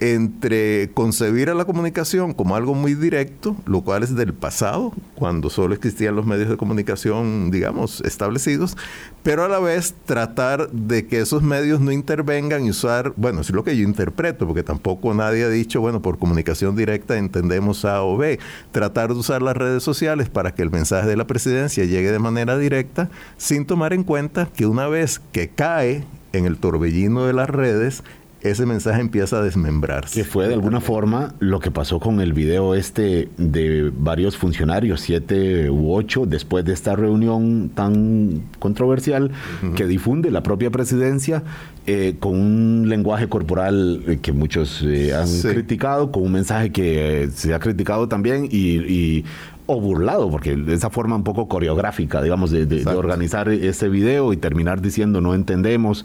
entre 0.00 0.90
concebir 0.94 1.50
a 1.50 1.54
la 1.54 1.66
comunicación 1.66 2.32
como 2.32 2.56
algo 2.56 2.74
muy 2.74 2.94
directo, 2.94 3.54
lo 3.66 3.82
cual 3.82 4.02
es 4.02 4.14
del 4.16 4.32
pasado, 4.32 4.92
cuando 5.14 5.50
solo 5.50 5.74
existían 5.74 6.16
los 6.16 6.24
medios 6.24 6.48
de 6.48 6.56
comunicación, 6.56 7.50
digamos, 7.50 8.00
establecidos, 8.00 8.78
pero 9.22 9.44
a 9.44 9.48
la 9.48 9.58
vez 9.58 9.94
tratar 10.06 10.70
de 10.70 11.06
que 11.06 11.20
esos 11.20 11.42
medios 11.42 11.80
no 11.80 11.92
intervengan 11.92 12.64
y 12.64 12.70
usar, 12.70 13.12
bueno, 13.16 13.42
es 13.42 13.50
lo 13.50 13.62
que 13.62 13.76
yo 13.76 13.84
interpreto, 13.84 14.46
porque 14.46 14.62
tampoco 14.62 15.12
nadie 15.12 15.44
ha 15.44 15.50
dicho, 15.50 15.82
bueno, 15.82 16.00
por 16.00 16.18
comunicación 16.18 16.76
directa 16.76 17.18
entendemos 17.18 17.84
A 17.84 18.02
o 18.02 18.16
B, 18.16 18.38
tratar 18.72 19.12
de 19.12 19.20
usar 19.20 19.42
las 19.42 19.56
redes 19.56 19.82
sociales 19.82 20.30
para 20.30 20.54
que 20.54 20.62
el 20.62 20.70
mensaje 20.70 21.08
de 21.08 21.16
la 21.16 21.26
presidencia 21.26 21.84
llegue 21.84 22.10
de 22.10 22.18
manera 22.18 22.56
directa, 22.56 23.10
sin 23.36 23.66
tomar 23.66 23.92
en 23.92 24.04
cuenta 24.04 24.48
que 24.56 24.64
una 24.64 24.88
vez 24.88 25.20
que 25.32 25.48
cae 25.50 26.04
en 26.32 26.46
el 26.46 26.56
torbellino 26.58 27.26
de 27.26 27.32
las 27.32 27.50
redes, 27.50 28.02
ese 28.42 28.66
mensaje 28.66 29.00
empieza 29.00 29.38
a 29.38 29.42
desmembrarse. 29.42 30.20
Que 30.20 30.24
fue 30.24 30.48
de 30.48 30.54
alguna 30.54 30.80
forma 30.80 31.34
lo 31.40 31.60
que 31.60 31.70
pasó 31.70 32.00
con 32.00 32.20
el 32.20 32.32
video 32.32 32.74
este 32.74 33.28
de 33.36 33.92
varios 33.94 34.36
funcionarios, 34.36 35.00
siete 35.00 35.70
u 35.70 35.92
ocho, 35.92 36.26
después 36.26 36.64
de 36.64 36.72
esta 36.72 36.96
reunión 36.96 37.70
tan 37.74 38.42
controversial 38.58 39.30
que 39.76 39.86
difunde 39.86 40.30
la 40.30 40.42
propia 40.42 40.70
presidencia 40.70 41.42
eh, 41.86 42.16
con 42.18 42.34
un 42.34 42.88
lenguaje 42.88 43.28
corporal 43.28 44.02
eh, 44.06 44.18
que 44.20 44.32
muchos 44.32 44.82
eh, 44.82 45.14
han 45.14 45.28
criticado, 45.42 46.12
con 46.12 46.22
un 46.22 46.32
mensaje 46.32 46.70
que 46.70 47.28
se 47.34 47.54
ha 47.54 47.58
criticado 47.58 48.08
también 48.08 48.48
y 48.50 49.24
o 49.70 49.80
burlado, 49.80 50.28
porque 50.30 50.56
de 50.56 50.74
esa 50.74 50.90
forma 50.90 51.14
un 51.14 51.22
poco 51.22 51.46
coreográfica, 51.46 52.20
digamos, 52.20 52.50
de, 52.50 52.84
organizar 52.86 53.48
ese 53.48 53.88
video 53.88 54.32
y 54.32 54.36
terminar 54.36 54.80
diciendo 54.80 55.20
no 55.20 55.34
entendemos. 55.34 56.04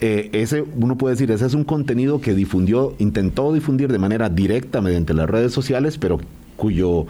Eh, 0.00 0.28
ese, 0.32 0.62
uno 0.62 0.96
puede 0.96 1.14
decir, 1.14 1.30
ese 1.30 1.46
es 1.46 1.54
un 1.54 1.64
contenido 1.64 2.20
que 2.20 2.34
difundió, 2.34 2.94
intentó 2.98 3.52
difundir 3.52 3.90
de 3.90 3.98
manera 3.98 4.28
directa 4.28 4.80
mediante 4.80 5.14
las 5.14 5.30
redes 5.30 5.52
sociales, 5.52 5.96
pero 5.96 6.20
cuyo 6.56 7.06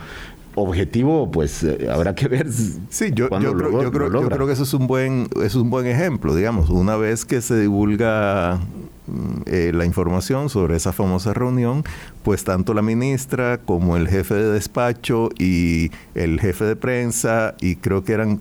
objetivo, 0.57 1.31
pues 1.31 1.63
eh, 1.63 1.89
habrá 1.91 2.15
que 2.15 2.29
ver. 2.29 2.51
Sí, 2.51 3.11
yo, 3.15 3.29
yo, 3.29 3.55
creo, 3.55 3.83
yo, 3.83 3.93
creo, 3.93 4.11
yo, 4.11 4.29
creo, 4.29 4.47
que 4.47 4.53
eso 4.53 4.65
es 4.65 4.75
un 4.75 4.87
buen, 4.87 5.29
es 5.43 5.55
un 5.55 5.71
buen 5.71 5.87
ejemplo, 5.87 6.35
digamos, 6.35 6.71
una 6.71 6.97
vez 6.97 7.25
que 7.25 7.41
se 7.41 7.61
divulga 7.61 8.59
mm, 9.07 9.43
eh, 9.47 9.73
la 9.75 9.85
información 9.85 10.49
sobre 10.49 10.77
esa 10.77 10.93
famosa 10.93 11.35
reunión, 11.35 11.85
pues 12.25 12.43
tanto 12.45 12.75
la 12.75 12.83
ministra 12.83 13.59
como 13.59 13.97
el 13.97 14.09
jefe 14.09 14.35
de 14.35 14.51
despacho 14.51 15.29
y 15.39 15.91
el 16.15 16.41
jefe 16.41 16.65
de 16.65 16.77
prensa, 16.77 17.55
y 17.61 17.77
creo 17.77 18.03
que 18.03 18.15
eran 18.15 18.41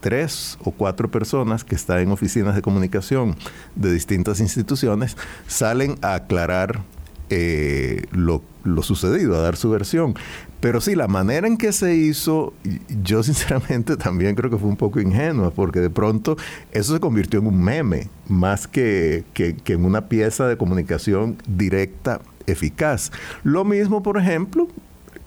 tres 0.00 0.58
o 0.64 0.72
cuatro 0.72 1.10
personas 1.10 1.64
que 1.64 1.76
están 1.76 2.00
en 2.00 2.10
oficinas 2.10 2.56
de 2.56 2.62
comunicación 2.62 3.36
de 3.76 3.92
distintas 3.92 4.40
instituciones, 4.40 5.16
salen 5.46 5.96
a 6.02 6.14
aclarar 6.14 6.80
eh, 7.30 8.04
lo, 8.10 8.42
lo, 8.64 8.82
sucedido, 8.82 9.36
a 9.36 9.40
dar 9.40 9.56
su 9.56 9.70
versión. 9.70 10.14
Pero 10.62 10.80
sí, 10.80 10.94
la 10.94 11.08
manera 11.08 11.48
en 11.48 11.56
que 11.56 11.72
se 11.72 11.96
hizo, 11.96 12.54
yo 13.02 13.22
sinceramente 13.24 13.96
también 13.96 14.36
creo 14.36 14.48
que 14.48 14.56
fue 14.56 14.68
un 14.68 14.76
poco 14.76 15.00
ingenua, 15.00 15.50
porque 15.50 15.80
de 15.80 15.90
pronto 15.90 16.36
eso 16.70 16.94
se 16.94 17.00
convirtió 17.00 17.40
en 17.40 17.48
un 17.48 17.60
meme, 17.60 18.08
más 18.28 18.68
que, 18.68 19.24
que, 19.34 19.56
en 19.66 19.84
una 19.84 20.06
pieza 20.08 20.46
de 20.46 20.56
comunicación 20.56 21.36
directa, 21.48 22.20
eficaz. 22.46 23.10
Lo 23.42 23.64
mismo, 23.64 24.04
por 24.04 24.18
ejemplo, 24.18 24.68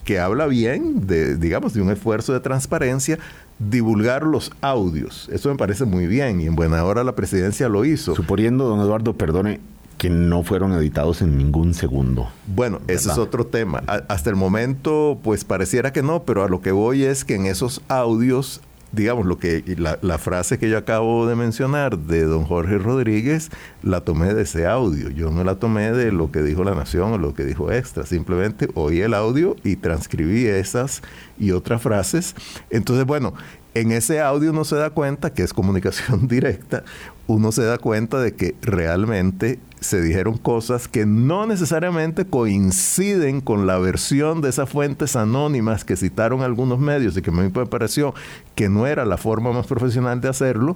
que 0.06 0.20
habla 0.20 0.48
bien 0.48 1.06
de, 1.06 1.36
digamos, 1.36 1.74
de 1.74 1.82
un 1.82 1.92
esfuerzo 1.92 2.32
de 2.32 2.40
transparencia, 2.40 3.20
divulgar 3.60 4.24
los 4.24 4.54
audios. 4.62 5.28
Eso 5.34 5.50
me 5.50 5.58
parece 5.58 5.84
muy 5.84 6.08
bien 6.08 6.40
y 6.40 6.46
en 6.46 6.56
buena 6.56 6.82
hora 6.86 7.04
la 7.04 7.14
presidencia 7.14 7.68
lo 7.68 7.84
hizo. 7.84 8.16
Suponiendo, 8.16 8.70
don 8.70 8.80
Eduardo, 8.80 9.14
perdone, 9.18 9.60
que 9.98 10.10
no 10.10 10.44
fueron 10.44 10.74
editados 10.74 11.22
en 11.22 11.38
ningún 11.38 11.74
segundo. 11.74 12.30
Bueno, 12.48 12.82
ese 12.88 13.10
es 13.10 13.18
otro 13.18 13.46
tema. 13.46 13.84
hasta 13.88 14.30
el 14.30 14.36
momento, 14.36 15.20
pues 15.24 15.46
pareciera 15.46 15.94
que 15.94 16.04
no, 16.04 16.24
pero 16.24 16.44
a 16.44 16.50
lo 16.50 16.62
que 16.62 16.72
voy 16.72 17.04
es 17.04 17.24
que 17.24 17.36
en 17.36 17.46
esos 17.46 17.82
audios, 17.88 18.62
digamos, 18.92 19.26
lo 19.26 19.38
que 19.38 19.64
la, 19.78 19.98
la 20.02 20.18
frase 20.18 20.60
que 20.60 20.70
yo 20.70 20.78
acabo 20.78 21.28
de 21.28 21.36
mencionar 21.36 21.98
de 21.98 22.24
don 22.24 22.44
Jorge 22.44 22.78
Rodríguez, 22.78 23.52
la 23.84 24.02
tomé 24.02 24.34
de 24.34 24.44
ese 24.44 24.68
audio. 24.68 25.10
Yo 25.10 25.32
no 25.32 25.44
la 25.44 25.56
tomé 25.56 25.92
de 25.92 26.12
lo 26.12 26.32
que 26.32 26.42
dijo 26.42 26.64
La 26.64 26.76
Nación 26.76 27.14
o 27.14 27.18
lo 27.18 27.34
que 27.34 27.46
dijo 27.46 27.72
Extra. 27.72 28.06
Simplemente 28.06 28.68
oí 28.74 29.00
el 29.00 29.14
audio 29.14 29.56
y 29.64 29.78
transcribí 29.78 30.46
esas 30.46 31.02
y 31.40 31.52
otras 31.52 31.82
frases. 31.82 32.36
Entonces, 32.70 33.06
bueno, 33.06 33.34
en 33.76 33.92
ese 33.92 34.22
audio 34.22 34.52
uno 34.52 34.64
se 34.64 34.78
da 34.78 34.90
cuenta 34.90 35.34
que 35.34 35.44
es 35.44 35.54
comunicación 35.54 36.28
directa, 36.30 36.84
uno 37.28 37.52
se 37.52 37.64
da 37.64 37.78
cuenta 37.78 38.20
de 38.20 38.34
que 38.34 38.56
realmente 38.62 39.60
se 39.82 40.02
dijeron 40.02 40.38
cosas 40.38 40.88
que 40.88 41.06
no 41.06 41.46
necesariamente 41.46 42.26
coinciden 42.26 43.42
con 43.42 43.68
la 43.68 43.78
versión 43.78 44.42
de 44.42 44.50
esas 44.50 44.70
fuentes 44.70 45.16
anónimas 45.16 45.86
que 45.86 45.96
citaron 45.96 46.42
algunos 46.42 46.80
medios 46.80 47.16
y 47.18 47.22
que 47.22 47.30
a 47.30 47.34
mí 47.34 47.52
me 47.54 47.66
pareció 47.66 48.16
que 48.56 48.70
no 48.70 48.88
era 48.88 49.06
la 49.06 49.18
forma 49.18 49.52
más 49.52 49.68
profesional 49.68 50.22
de 50.22 50.30
hacerlo, 50.30 50.74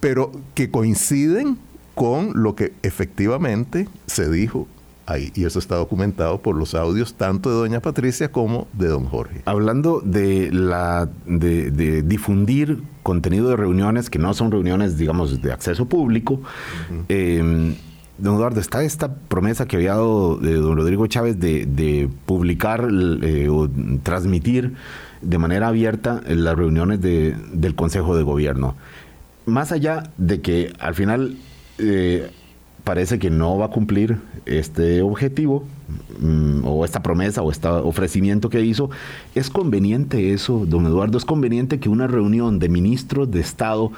pero 0.00 0.32
que 0.54 0.70
coinciden 0.70 1.58
con 1.94 2.32
lo 2.34 2.56
que 2.56 2.72
efectivamente 2.82 3.88
se 4.06 4.30
dijo 4.30 4.66
y 5.16 5.44
eso 5.44 5.58
está 5.58 5.76
documentado 5.76 6.38
por 6.42 6.56
los 6.56 6.74
audios 6.74 7.14
tanto 7.14 7.48
de 7.50 7.56
doña 7.56 7.80
Patricia 7.80 8.30
como 8.30 8.68
de 8.74 8.88
don 8.88 9.06
Jorge. 9.06 9.42
Hablando 9.46 10.00
de, 10.04 10.50
la, 10.52 11.08
de, 11.26 12.02
difundir 12.02 12.82
contenido 13.02 13.48
de 13.48 13.56
reuniones 13.56 14.10
que 14.10 14.18
no 14.18 14.34
son 14.34 14.50
reuniones, 14.50 14.98
digamos, 14.98 15.40
de 15.40 15.52
acceso 15.52 15.86
público, 15.86 16.40
em, 17.08 17.74
don 18.18 18.34
Eduardo, 18.34 18.60
está 18.60 18.82
esta 18.82 19.14
promesa 19.14 19.66
que 19.66 19.76
había 19.76 19.92
dado 19.92 20.36
de 20.36 20.54
don 20.54 20.76
Rodrigo 20.76 21.06
Chávez 21.06 21.40
de, 21.40 22.10
publicar 22.26 22.88
eh, 22.90 23.48
o 23.48 23.68
transmitir 24.02 24.74
de 25.22 25.38
manera 25.38 25.68
abierta 25.68 26.20
las 26.26 26.56
reuniones 26.56 27.00
del 27.00 27.74
Consejo 27.74 28.16
de 28.16 28.22
Gobierno. 28.22 28.76
Más 29.46 29.72
allá 29.72 30.10
de 30.18 30.42
que 30.42 30.72
al 30.78 30.94
final 30.94 31.38
eh, 31.78 32.30
parece 32.84 33.18
que 33.18 33.30
no 33.30 33.58
va 33.58 33.66
a 33.66 33.70
cumplir 33.70 34.18
este 34.46 35.02
objetivo 35.02 35.64
mm, 36.20 36.64
o 36.64 36.84
esta 36.84 37.02
promesa 37.02 37.42
o 37.42 37.50
este 37.50 37.68
ofrecimiento 37.68 38.48
que 38.48 38.60
hizo. 38.62 38.90
¿Es 39.34 39.50
conveniente 39.50 40.32
eso, 40.32 40.64
don 40.66 40.86
Eduardo? 40.86 41.18
¿Es 41.18 41.24
conveniente 41.24 41.80
que 41.80 41.88
una 41.88 42.06
reunión 42.06 42.58
de 42.58 42.68
ministros 42.68 43.30
de 43.30 43.40
Estado 43.40 43.92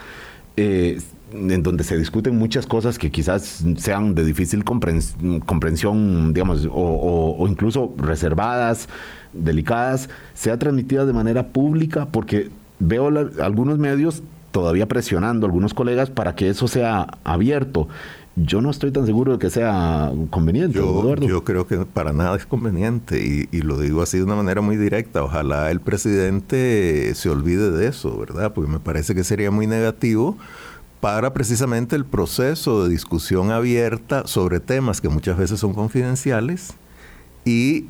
eh, 0.57 0.99
en 1.33 1.62
donde 1.62 1.85
se 1.85 1.97
discuten 1.97 2.37
muchas 2.37 2.66
cosas 2.66 2.99
que 2.99 3.11
quizás 3.11 3.64
sean 3.76 4.14
de 4.14 4.24
difícil 4.24 4.64
comprensión, 4.64 6.33
digamos, 6.33 6.68
o, 6.70 7.47
incluso 7.49 7.95
reservadas, 7.97 8.89
delicadas, 9.33 10.09
sea 10.35 10.59
transmitida 10.59 11.07
de 11.07 11.12
manera 11.12 11.49
pública, 11.49 12.07
porque 12.07 12.51
veo 12.78 13.09
algunos 13.41 13.78
medios 13.78 14.22
todavía 14.51 14.89
presionando 14.89 15.47
a 15.47 15.49
algunos 15.49 15.74
colegas 15.74 16.11
para 16.11 16.35
que 16.35 16.49
eso 16.49 16.66
sea 16.66 17.07
abierto 17.22 17.89
yo 18.37 18.61
no 18.61 18.70
estoy 18.70 18.93
tan 18.93 19.07
seguro 19.07 19.33
de 19.33 19.39
que 19.39 19.51
sea 19.51 20.12
conveniente. 20.31 20.78
Yo, 20.78 21.16
yo 21.16 21.45
creo 21.45 21.66
que 21.66 21.78
para 21.78 22.12
nada 22.12 22.37
es 22.37 22.47
conveniente 22.47 23.20
y, 23.20 23.62
lo 23.62 23.78
digo 23.78 24.03
así 24.03 24.18
de 24.18 24.24
una 24.24 24.37
manera 24.37 24.61
muy 24.61 24.76
directa. 24.76 25.22
Ojalá 25.22 25.70
el 25.70 25.81
presidente 25.81 27.12
se 27.14 27.28
olvide 27.28 27.70
de 27.70 27.89
eso, 27.89 28.16
¿verdad? 28.18 28.53
Porque 28.53 28.70
me 28.70 28.78
parece 28.78 29.14
que 29.14 29.24
sería 29.24 29.51
muy 29.51 29.66
negativo 29.66 30.37
para 31.01 31.33
precisamente 31.33 31.97
el 31.97 32.05
proceso 32.05 32.85
de 32.85 32.91
discusión 32.91 33.51
abierta 33.51 34.26
sobre 34.26 34.61
temas 34.61 35.01
que 35.01 35.09
muchas 35.09 35.37
veces 35.37 35.59
son 35.59 35.74
confidenciales 35.74 36.74
y 37.45 37.87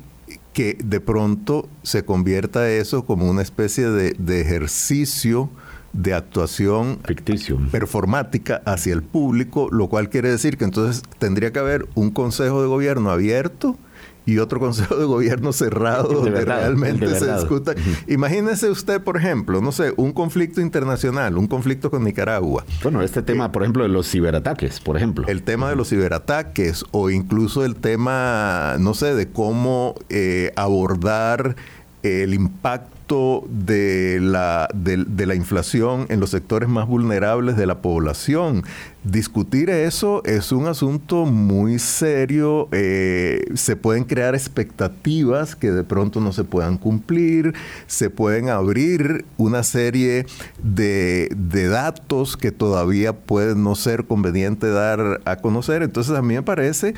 que 0.53 0.77
de 0.83 0.99
pronto 1.01 1.67
se 1.83 2.03
convierta 2.03 2.69
eso 2.69 3.05
como 3.05 3.29
una 3.29 3.41
especie 3.41 3.89
de, 3.89 4.15
de 4.17 4.41
ejercicio 4.41 5.49
de 5.93 6.13
actuación 6.13 6.99
ficticio 7.05 7.59
performática 7.71 8.61
hacia 8.65 8.93
el 8.93 9.03
público, 9.03 9.69
lo 9.71 9.87
cual 9.87 10.09
quiere 10.09 10.29
decir 10.29 10.57
que 10.57 10.63
entonces 10.63 11.03
tendría 11.19 11.51
que 11.51 11.59
haber 11.59 11.87
un 11.95 12.11
consejo 12.11 12.61
de 12.61 12.67
gobierno 12.67 13.11
abierto 13.11 13.77
y 14.25 14.37
otro 14.37 14.59
consejo 14.59 14.95
de 14.95 15.05
gobierno 15.05 15.51
cerrado 15.51 16.09
donde 16.09 16.45
realmente 16.45 17.07
se 17.15 17.33
discuta. 17.33 17.73
Imagínese 18.07 18.69
usted, 18.69 19.01
por 19.01 19.17
ejemplo, 19.17 19.61
no 19.61 19.71
sé, 19.71 19.93
un 19.97 20.11
conflicto 20.11 20.61
internacional, 20.61 21.37
un 21.37 21.47
conflicto 21.47 21.89
con 21.89 22.03
Nicaragua. 22.03 22.63
Bueno, 22.83 23.01
este 23.01 23.23
tema, 23.23 23.47
eh, 23.47 23.49
por 23.49 23.63
ejemplo, 23.63 23.83
de 23.83 23.89
los 23.89 24.09
ciberataques, 24.09 24.79
por 24.79 24.95
ejemplo. 24.95 25.25
El 25.27 25.43
tema 25.43 25.69
de 25.69 25.75
los 25.75 25.89
ciberataques 25.89 26.85
o 26.91 27.09
incluso 27.09 27.65
el 27.65 27.75
tema, 27.75 28.75
no 28.79 28.93
sé, 28.93 29.15
de 29.15 29.27
cómo 29.29 29.95
eh, 30.09 30.53
abordar 30.55 31.55
el 32.03 32.33
impacto 32.33 33.00
de 33.49 34.19
la, 34.21 34.69
de, 34.73 35.25
la 35.25 35.35
inflación 35.35 36.05
en 36.09 36.21
los 36.21 36.29
sectores 36.29 36.69
más 36.69 36.87
vulnerables 36.87 37.57
de 37.57 37.65
la 37.65 37.81
población. 37.81 38.63
Discutir 39.03 39.69
eso 39.69 40.23
es 40.23 40.53
un 40.53 40.67
asunto 40.67 41.25
muy 41.25 41.77
serio. 41.77 42.69
Eh, 42.71 43.43
se 43.55 43.75
pueden 43.75 44.05
crear 44.05 44.33
expectativas 44.33 45.57
que 45.57 45.71
de 45.71 45.83
pronto 45.83 46.21
no 46.21 46.31
se 46.31 46.45
puedan 46.45 46.77
cumplir. 46.77 47.53
Se 47.87 48.09
pueden 48.09 48.47
abrir 48.47 49.25
una 49.37 49.63
serie 49.63 50.25
de, 50.63 51.27
de 51.35 51.67
datos 51.67 52.37
que 52.37 52.51
todavía 52.51 53.11
pueden 53.11 53.61
no 53.63 53.75
ser 53.75 54.05
conveniente 54.05 54.69
dar 54.69 55.19
a 55.25 55.35
conocer. 55.37 55.83
Entonces 55.83 56.15
a 56.15 56.21
mí 56.21 56.35
me 56.35 56.43
parece 56.43 56.93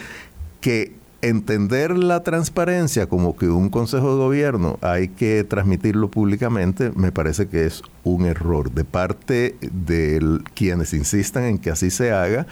que 0.61 1.02
entender 1.23 1.97
la 1.97 2.21
transparencia 2.21 3.07
como 3.07 3.37
que 3.37 3.47
un 3.47 3.69
consejo 3.69 4.11
de 4.11 4.17
gobierno 4.17 4.77
hay 4.81 5.07
que 5.07 5.45
transmitirlo 5.45 6.11
públicamente, 6.11 6.91
me 6.95 7.13
parece 7.13 7.47
que 7.47 7.65
es 7.65 7.81
un 8.03 8.25
error 8.25 8.71
de 8.71 8.83
parte 8.83 9.55
de 9.61 10.41
quienes 10.53 10.93
insistan 10.93 11.45
en 11.45 11.57
que 11.59 11.71
así 11.71 11.89
se 11.89 12.11
haga. 12.11 12.45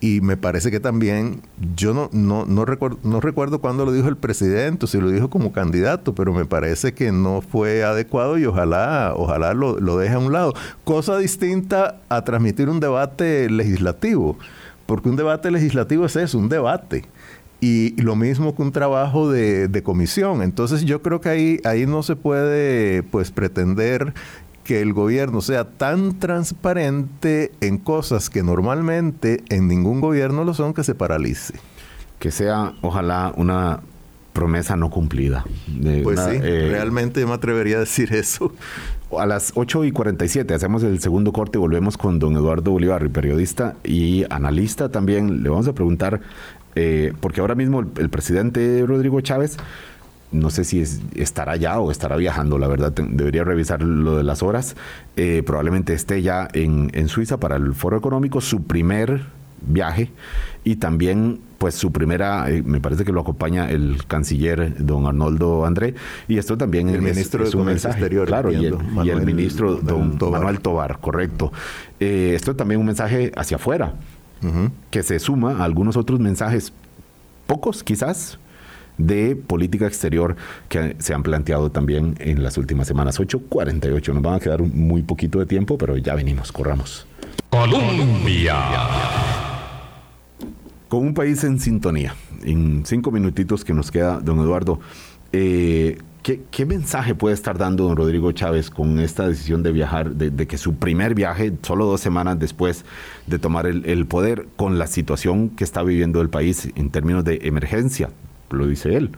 Y 0.00 0.20
me 0.20 0.36
parece 0.36 0.70
que 0.70 0.80
también, 0.80 1.40
yo 1.74 1.94
no, 1.94 2.10
no, 2.12 2.44
no, 2.44 2.66
recuerdo, 2.66 2.98
no 3.04 3.20
recuerdo 3.20 3.60
cuándo 3.60 3.86
lo 3.86 3.92
dijo 3.92 4.08
el 4.08 4.18
presidente, 4.18 4.84
o 4.84 4.86
si 4.86 5.00
lo 5.00 5.08
dijo 5.08 5.30
como 5.30 5.50
candidato, 5.50 6.14
pero 6.14 6.34
me 6.34 6.44
parece 6.44 6.92
que 6.92 7.10
no 7.10 7.40
fue 7.40 7.84
adecuado 7.84 8.36
y 8.36 8.44
ojalá, 8.44 9.14
ojalá 9.16 9.54
lo, 9.54 9.80
lo 9.80 9.96
deje 9.96 10.14
a 10.14 10.18
un 10.18 10.32
lado. 10.32 10.52
Cosa 10.84 11.16
distinta 11.16 12.00
a 12.10 12.22
transmitir 12.22 12.68
un 12.68 12.80
debate 12.80 13.48
legislativo, 13.48 14.36
porque 14.84 15.08
un 15.08 15.16
debate 15.16 15.50
legislativo 15.50 16.04
es 16.04 16.16
eso, 16.16 16.38
un 16.38 16.50
debate 16.50 17.06
y, 17.64 18.02
lo 18.02 18.14
mismo 18.14 18.54
que 18.54 18.62
un 18.62 18.72
trabajo 18.72 19.30
de, 19.30 19.82
comisión. 19.82 20.42
Entonces 20.42 20.84
yo 20.84 21.00
creo 21.00 21.20
que 21.20 21.30
ahí, 21.30 21.60
ahí 21.64 21.86
no 21.86 22.02
se 22.02 22.14
puede 22.14 23.02
pues 23.02 23.30
pretender 23.30 24.12
que 24.64 24.82
el 24.82 24.92
gobierno 24.92 25.40
sea 25.40 25.64
tan 25.64 26.18
transparente 26.18 27.52
en 27.60 27.78
cosas 27.78 28.28
que 28.28 28.42
normalmente 28.42 29.42
en 29.48 29.68
ningún 29.68 30.00
gobierno 30.00 30.44
lo 30.44 30.52
son, 30.52 30.74
que 30.74 30.84
se 30.84 30.94
paralice. 30.94 31.54
Que 32.18 32.30
sea, 32.30 32.74
ojalá, 32.82 33.32
una 33.36 33.80
promesa 34.34 34.76
no 34.76 34.90
cumplida. 34.90 35.44
pues 36.02 36.20
sí, 36.20 36.38
eh, 36.42 36.68
realmente 36.70 37.20
yo 37.20 37.28
me 37.28 37.34
atrevería 37.34 37.76
a 37.76 37.80
decir 37.80 38.12
eso. 38.12 38.52
A 39.16 39.26
las 39.26 39.52
8 39.54 39.84
y 39.84 39.92
47 39.92 40.52
hacemos 40.54 40.82
el 40.82 40.98
segundo 40.98 41.32
corte 41.32 41.56
y 41.56 41.60
volvemos 41.60 41.96
con 41.96 42.18
don 42.18 42.34
Eduardo 42.34 42.72
Bolívar, 42.72 43.08
periodista 43.10 43.76
y 43.84 44.24
analista 44.28 44.88
también. 44.88 45.44
Le 45.44 45.50
vamos 45.50 45.68
a 45.68 45.72
preguntar 45.72 46.20
eh, 46.76 47.12
porque 47.20 47.40
ahora 47.40 47.54
mismo 47.54 47.80
el, 47.80 48.10
presidente 48.10 48.84
Rodrigo 48.86 49.20
Chávez, 49.20 49.56
no 50.32 50.50
sé 50.50 50.64
si 50.64 50.82
estará 51.14 51.56
ya 51.56 51.78
o 51.78 51.90
estará 51.90 52.16
viajando, 52.16 52.58
la 52.58 52.66
verdad, 52.66 52.92
debería 52.92 53.44
revisar 53.44 53.82
lo 53.82 54.16
de 54.16 54.24
las 54.24 54.42
horas, 54.42 54.74
eh, 55.16 55.42
probablemente 55.46 55.94
esté 55.94 56.22
ya 56.22 56.48
en, 56.52 57.08
Suiza 57.08 57.38
para 57.38 57.56
el 57.56 57.74
foro 57.74 57.96
económico, 57.96 58.40
su 58.40 58.64
primer 58.64 59.22
viaje. 59.66 60.10
Y 60.64 60.76
también 60.76 61.40
pues 61.58 61.74
su 61.74 61.92
primera, 61.92 62.50
eh, 62.50 62.62
me 62.62 62.80
parece 62.80 63.04
que 63.04 63.12
lo 63.12 63.20
acompaña 63.20 63.70
el 63.70 64.04
canciller 64.06 64.84
don 64.84 65.06
Arnoldo 65.06 65.64
André, 65.64 65.94
y 66.26 66.36
esto 66.36 66.58
también 66.58 66.88
el 66.88 67.00
ministro 67.00 67.48
de 67.48 67.56
mensaje, 67.56 68.00
exterior, 68.00 68.26
claro, 68.26 68.50
y 68.52 68.66
el, 68.66 69.22
ministro 69.24 69.76
don 69.76 70.18
Manuel 70.30 70.60
Tobar, 70.60 70.98
correcto. 71.00 71.52
esto 72.00 72.50
es 72.50 72.56
también 72.56 72.80
un 72.80 72.86
mensaje 72.86 73.32
hacia 73.36 73.56
afuera, 73.56 73.94
que 74.90 75.02
se 75.02 75.18
suma 75.18 75.58
a 75.58 75.64
algunos 75.64 75.96
otros 75.96 76.20
mensajes, 76.20 76.72
pocos 77.46 77.82
quizás, 77.82 78.38
de 78.98 79.36
política 79.36 79.86
exterior 79.86 80.36
que 80.68 80.96
se 80.98 81.14
han 81.14 81.22
planteado 81.22 81.70
también 81.70 82.14
en 82.20 82.42
las 82.42 82.58
últimas 82.58 82.86
semanas. 82.86 83.18
8.48, 83.18 84.14
nos 84.14 84.22
van 84.22 84.34
a 84.34 84.40
quedar 84.40 84.62
muy 84.62 85.02
poquito 85.02 85.38
de 85.38 85.46
tiempo, 85.46 85.78
pero 85.78 85.96
ya 85.96 86.14
venimos, 86.14 86.52
corramos. 86.52 87.06
Colombia. 87.50 88.56
Con 90.88 91.06
un 91.06 91.14
país 91.14 91.42
en 91.44 91.58
sintonía. 91.58 92.14
En 92.44 92.84
cinco 92.84 93.10
minutitos 93.10 93.64
que 93.64 93.72
nos 93.72 93.90
queda, 93.90 94.20
don 94.20 94.38
Eduardo, 94.40 94.80
eh, 95.32 95.98
¿Qué, 96.24 96.64
mensaje 96.64 97.14
puede 97.14 97.34
estar 97.34 97.58
dando 97.58 97.84
don 97.84 97.98
Rodrigo 97.98 98.32
Chávez 98.32 98.70
con 98.70 98.98
esta 98.98 99.28
decisión 99.28 99.62
de 99.62 99.72
viajar, 99.72 100.12
de, 100.12 100.46
que 100.46 100.56
su 100.56 100.76
primer 100.76 101.14
viaje, 101.14 101.52
solo 101.60 101.84
dos 101.84 102.00
semanas 102.00 102.38
después 102.38 102.86
de 103.26 103.38
tomar 103.38 103.66
el, 103.66 104.06
poder, 104.06 104.46
con 104.56 104.78
la 104.78 104.86
situación 104.86 105.50
que 105.50 105.64
está 105.64 105.82
viviendo 105.82 106.22
el 106.22 106.30
país 106.30 106.70
en 106.76 106.88
términos 106.88 107.24
de 107.24 107.40
emergencia, 107.42 108.08
lo 108.48 108.66
dice 108.66 108.96
él, 108.96 109.10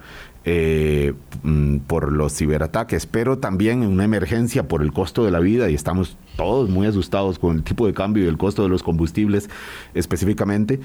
eh, 0.49 1.12
mm, 1.42 1.78
por 1.88 2.12
los 2.12 2.32
ciberataques, 2.32 3.05
pero 3.07 3.38
también 3.38 3.82
en 3.82 3.88
una 3.88 4.05
emergencia 4.05 4.68
por 4.68 4.80
el 4.80 4.92
costo 4.92 5.24
de 5.24 5.32
la 5.32 5.40
vida 5.40 5.68
y 5.68 5.74
estamos 5.74 6.16
todos 6.36 6.70
muy 6.70 6.86
asustados 6.86 7.40
con 7.40 7.57
el 7.57 7.62
tipo 7.64 7.84
de 7.84 7.92
cambio 7.92 8.24
y 8.24 8.28
el 8.28 8.38
costo 8.38 8.62
de 8.62 8.68
los 8.68 8.84
combustibles 8.84 9.51
específicamente. 9.92 10.78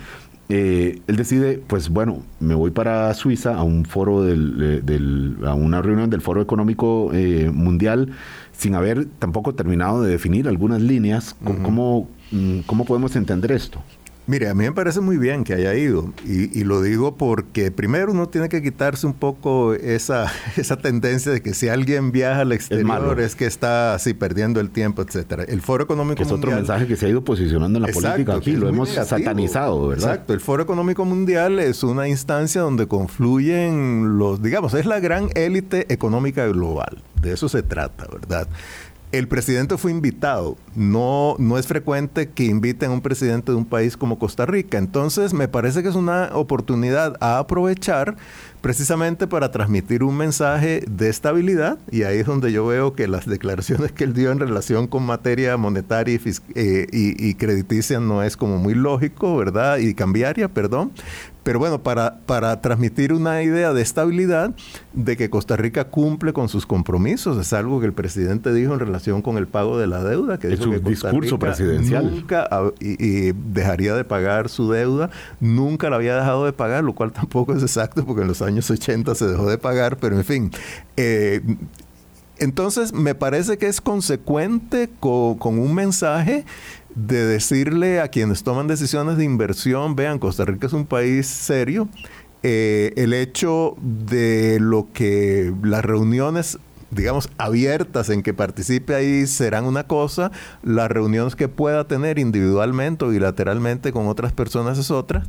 Eh, 0.49 0.99
él 1.05 1.15
decide, 1.15 1.61
pues 1.67 1.89
bueno, 1.89 2.23
me 2.39 2.55
voy 2.55 2.71
para 2.71 3.13
Suiza 3.13 3.55
a 3.55 3.61
un 3.61 3.85
foro 3.85 4.23
del, 4.23 5.37
a 5.45 5.53
una 5.53 5.83
reunión 5.83 6.09
del 6.09 6.21
Foro 6.21 6.41
Económico 6.41 7.11
eh, 7.13 7.51
Mundial 7.53 8.13
sin 8.51 8.73
haber 8.73 9.05
tampoco 9.19 9.53
terminado 9.53 10.01
de 10.01 10.09
definir 10.09 10.47
algunas 10.47 10.81
líneas. 10.81 11.35
¿Cómo, 11.43 12.09
¿Cómo 12.65 12.85
podemos 12.85 13.15
entender 13.15 13.51
esto? 13.51 13.83
Mire, 14.31 14.47
a 14.47 14.53
mí 14.53 14.63
me 14.63 14.71
parece 14.71 15.01
muy 15.01 15.17
bien 15.17 15.43
que 15.43 15.53
haya 15.53 15.75
ido 15.75 16.13
y, 16.23 16.63
lo 16.63 16.81
digo 16.81 17.17
porque 17.17 17.69
primero 17.69 18.13
uno 18.13 18.29
tiene 18.29 18.47
que 18.47 18.61
quitarse 18.61 19.05
un 19.05 19.11
poco 19.11 19.73
esa, 19.73 20.31
esa 20.55 20.77
tendencia 20.77 21.33
de 21.33 21.41
que 21.41 21.53
si 21.53 21.67
alguien 21.67 22.13
viaja 22.13 22.39
al 22.39 22.53
exterior 22.53 23.19
es, 23.19 23.35
que 23.35 23.45
está 23.45 23.93
así 23.93 24.13
perdiendo 24.13 24.61
el 24.61 24.69
tiempo, 24.69 25.01
etcétera. 25.01 25.43
El 25.43 25.61
Foro 25.61 25.83
Económico 25.83 26.23
es 26.23 26.31
otro 26.31 26.49
mensaje 26.49 26.87
que 26.87 26.95
se 26.95 27.07
ha 27.07 27.09
ido 27.09 27.25
posicionando 27.25 27.77
en 27.77 27.81
la 27.81 27.91
política 27.91 28.35
aquí, 28.35 28.53
lo 28.53 28.69
hemos 28.69 28.91
satanizado, 28.91 29.89
¿verdad? 29.89 30.11
Exacto, 30.11 30.33
el 30.33 30.39
Foro 30.39 30.63
Económico 30.63 31.03
Mundial 31.03 31.59
es 31.59 31.83
una 31.83 32.07
instancia 32.07 32.61
donde 32.61 32.87
confluyen 32.87 34.17
los, 34.17 34.41
digamos, 34.41 34.73
es 34.75 34.85
la 34.85 35.01
gran 35.01 35.27
élite 35.35 35.91
económica 35.93 36.47
global. 36.47 37.03
De 37.21 37.33
eso 37.33 37.49
se 37.49 37.63
trata, 37.63 38.07
¿verdad? 38.09 38.47
El 39.11 39.27
presidente 39.27 39.77
fue 39.77 39.91
invitado. 39.91 40.57
No, 40.73 41.35
no 41.37 41.57
es 41.57 41.67
frecuente 41.67 42.29
que 42.29 42.45
inviten 42.45 42.91
a 42.91 42.93
un 42.93 43.01
presidente 43.01 43.51
de 43.51 43.57
un 43.57 43.65
país 43.65 43.97
como 43.97 44.17
Costa 44.17 44.45
Rica. 44.45 44.77
Entonces, 44.77 45.33
me 45.33 45.49
parece 45.49 45.83
que 45.83 45.89
es 45.89 45.95
una 45.95 46.29
oportunidad 46.33 47.17
a 47.19 47.37
aprovechar 47.37 48.15
precisamente 48.61 49.27
para 49.27 49.51
transmitir 49.51 50.03
un 50.03 50.15
mensaje 50.15 50.85
de 50.89 51.09
estabilidad. 51.09 51.77
Y 51.91 52.03
ahí 52.03 52.19
es 52.19 52.25
donde 52.25 52.53
yo 52.53 52.65
veo 52.65 52.93
que 52.93 53.09
las 53.09 53.25
declaraciones 53.25 53.91
que 53.91 54.05
él 54.05 54.13
dio 54.13 54.31
en 54.31 54.39
relación 54.39 54.87
con 54.87 55.03
materia 55.03 55.57
monetaria 55.57 56.15
y, 56.15 56.21
eh, 56.55 56.87
y 56.91 57.33
crediticia 57.33 57.99
no 57.99 58.23
es 58.23 58.37
como 58.37 58.59
muy 58.59 58.75
lógico, 58.75 59.35
¿verdad? 59.35 59.79
Y 59.79 59.93
cambiaria, 59.93 60.47
perdón. 60.47 60.93
Pero 61.43 61.57
bueno, 61.57 61.81
para, 61.81 62.19
para 62.25 62.61
transmitir 62.61 63.13
una 63.13 63.41
idea 63.41 63.73
de 63.73 63.81
estabilidad, 63.81 64.53
de 64.93 65.17
que 65.17 65.29
Costa 65.29 65.57
Rica 65.57 65.85
cumple 65.85 66.33
con 66.33 66.49
sus 66.49 66.65
compromisos, 66.65 67.37
es 67.37 67.51
algo 67.53 67.79
que 67.79 67.87
el 67.87 67.93
presidente 67.93 68.53
dijo 68.53 68.73
en 68.73 68.79
relación 68.79 69.21
con 69.21 69.37
el 69.37 69.47
pago 69.47 69.79
de 69.79 69.87
la 69.87 70.03
deuda, 70.03 70.37
que 70.37 70.49
dijo 70.49 70.69
que 70.69 70.79
discurso 70.79 71.39
presidencial. 71.39 72.11
nunca 72.11 72.47
y, 72.79 73.31
dejaría 73.31 73.95
de 73.95 74.03
pagar 74.03 74.49
su 74.49 74.71
deuda, 74.71 75.09
nunca 75.39 75.89
la 75.89 75.95
había 75.95 76.15
dejado 76.15 76.45
de 76.45 76.53
pagar, 76.53 76.83
lo 76.83 76.93
cual 76.93 77.11
tampoco 77.13 77.53
es 77.55 77.63
exacto 77.63 78.05
porque 78.05 78.21
en 78.21 78.27
los 78.27 78.41
años 78.41 78.69
80 78.69 79.15
se 79.15 79.27
dejó 79.27 79.49
de 79.49 79.57
pagar, 79.57 79.97
pero 79.97 80.17
en 80.17 80.25
fin. 80.25 80.51
Eh, 80.97 81.41
entonces, 82.37 82.91
me 82.91 83.13
parece 83.13 83.59
que 83.59 83.67
es 83.67 83.81
consecuente 83.81 84.89
con, 84.99 85.37
con 85.37 85.59
un 85.59 85.75
mensaje 85.75 86.43
de 86.95 87.25
decirle 87.25 87.99
a 88.01 88.07
quienes 88.09 88.43
toman 88.43 88.67
decisiones 88.67 89.17
de 89.17 89.23
inversión, 89.23 89.95
vean, 89.95 90.19
Costa 90.19 90.45
Rica 90.45 90.67
es 90.67 90.73
un 90.73 90.85
país 90.85 91.27
serio, 91.27 91.87
eh, 92.43 92.93
el 92.95 93.13
hecho 93.13 93.75
de 93.81 94.59
lo 94.59 94.87
que 94.93 95.53
las 95.63 95.85
reuniones 95.85 96.57
digamos, 96.91 97.29
abiertas 97.37 98.09
en 98.09 98.21
que 98.21 98.33
participe 98.33 98.93
ahí 98.93 99.25
serán 99.25 99.65
una 99.65 99.87
cosa, 99.87 100.31
las 100.61 100.91
reuniones 100.91 101.35
que 101.35 101.47
pueda 101.47 101.87
tener 101.87 102.19
individualmente 102.19 103.05
o 103.05 103.09
bilateralmente 103.09 103.93
con 103.93 104.07
otras 104.07 104.33
personas 104.33 104.77
es 104.77 104.91
otra, 104.91 105.23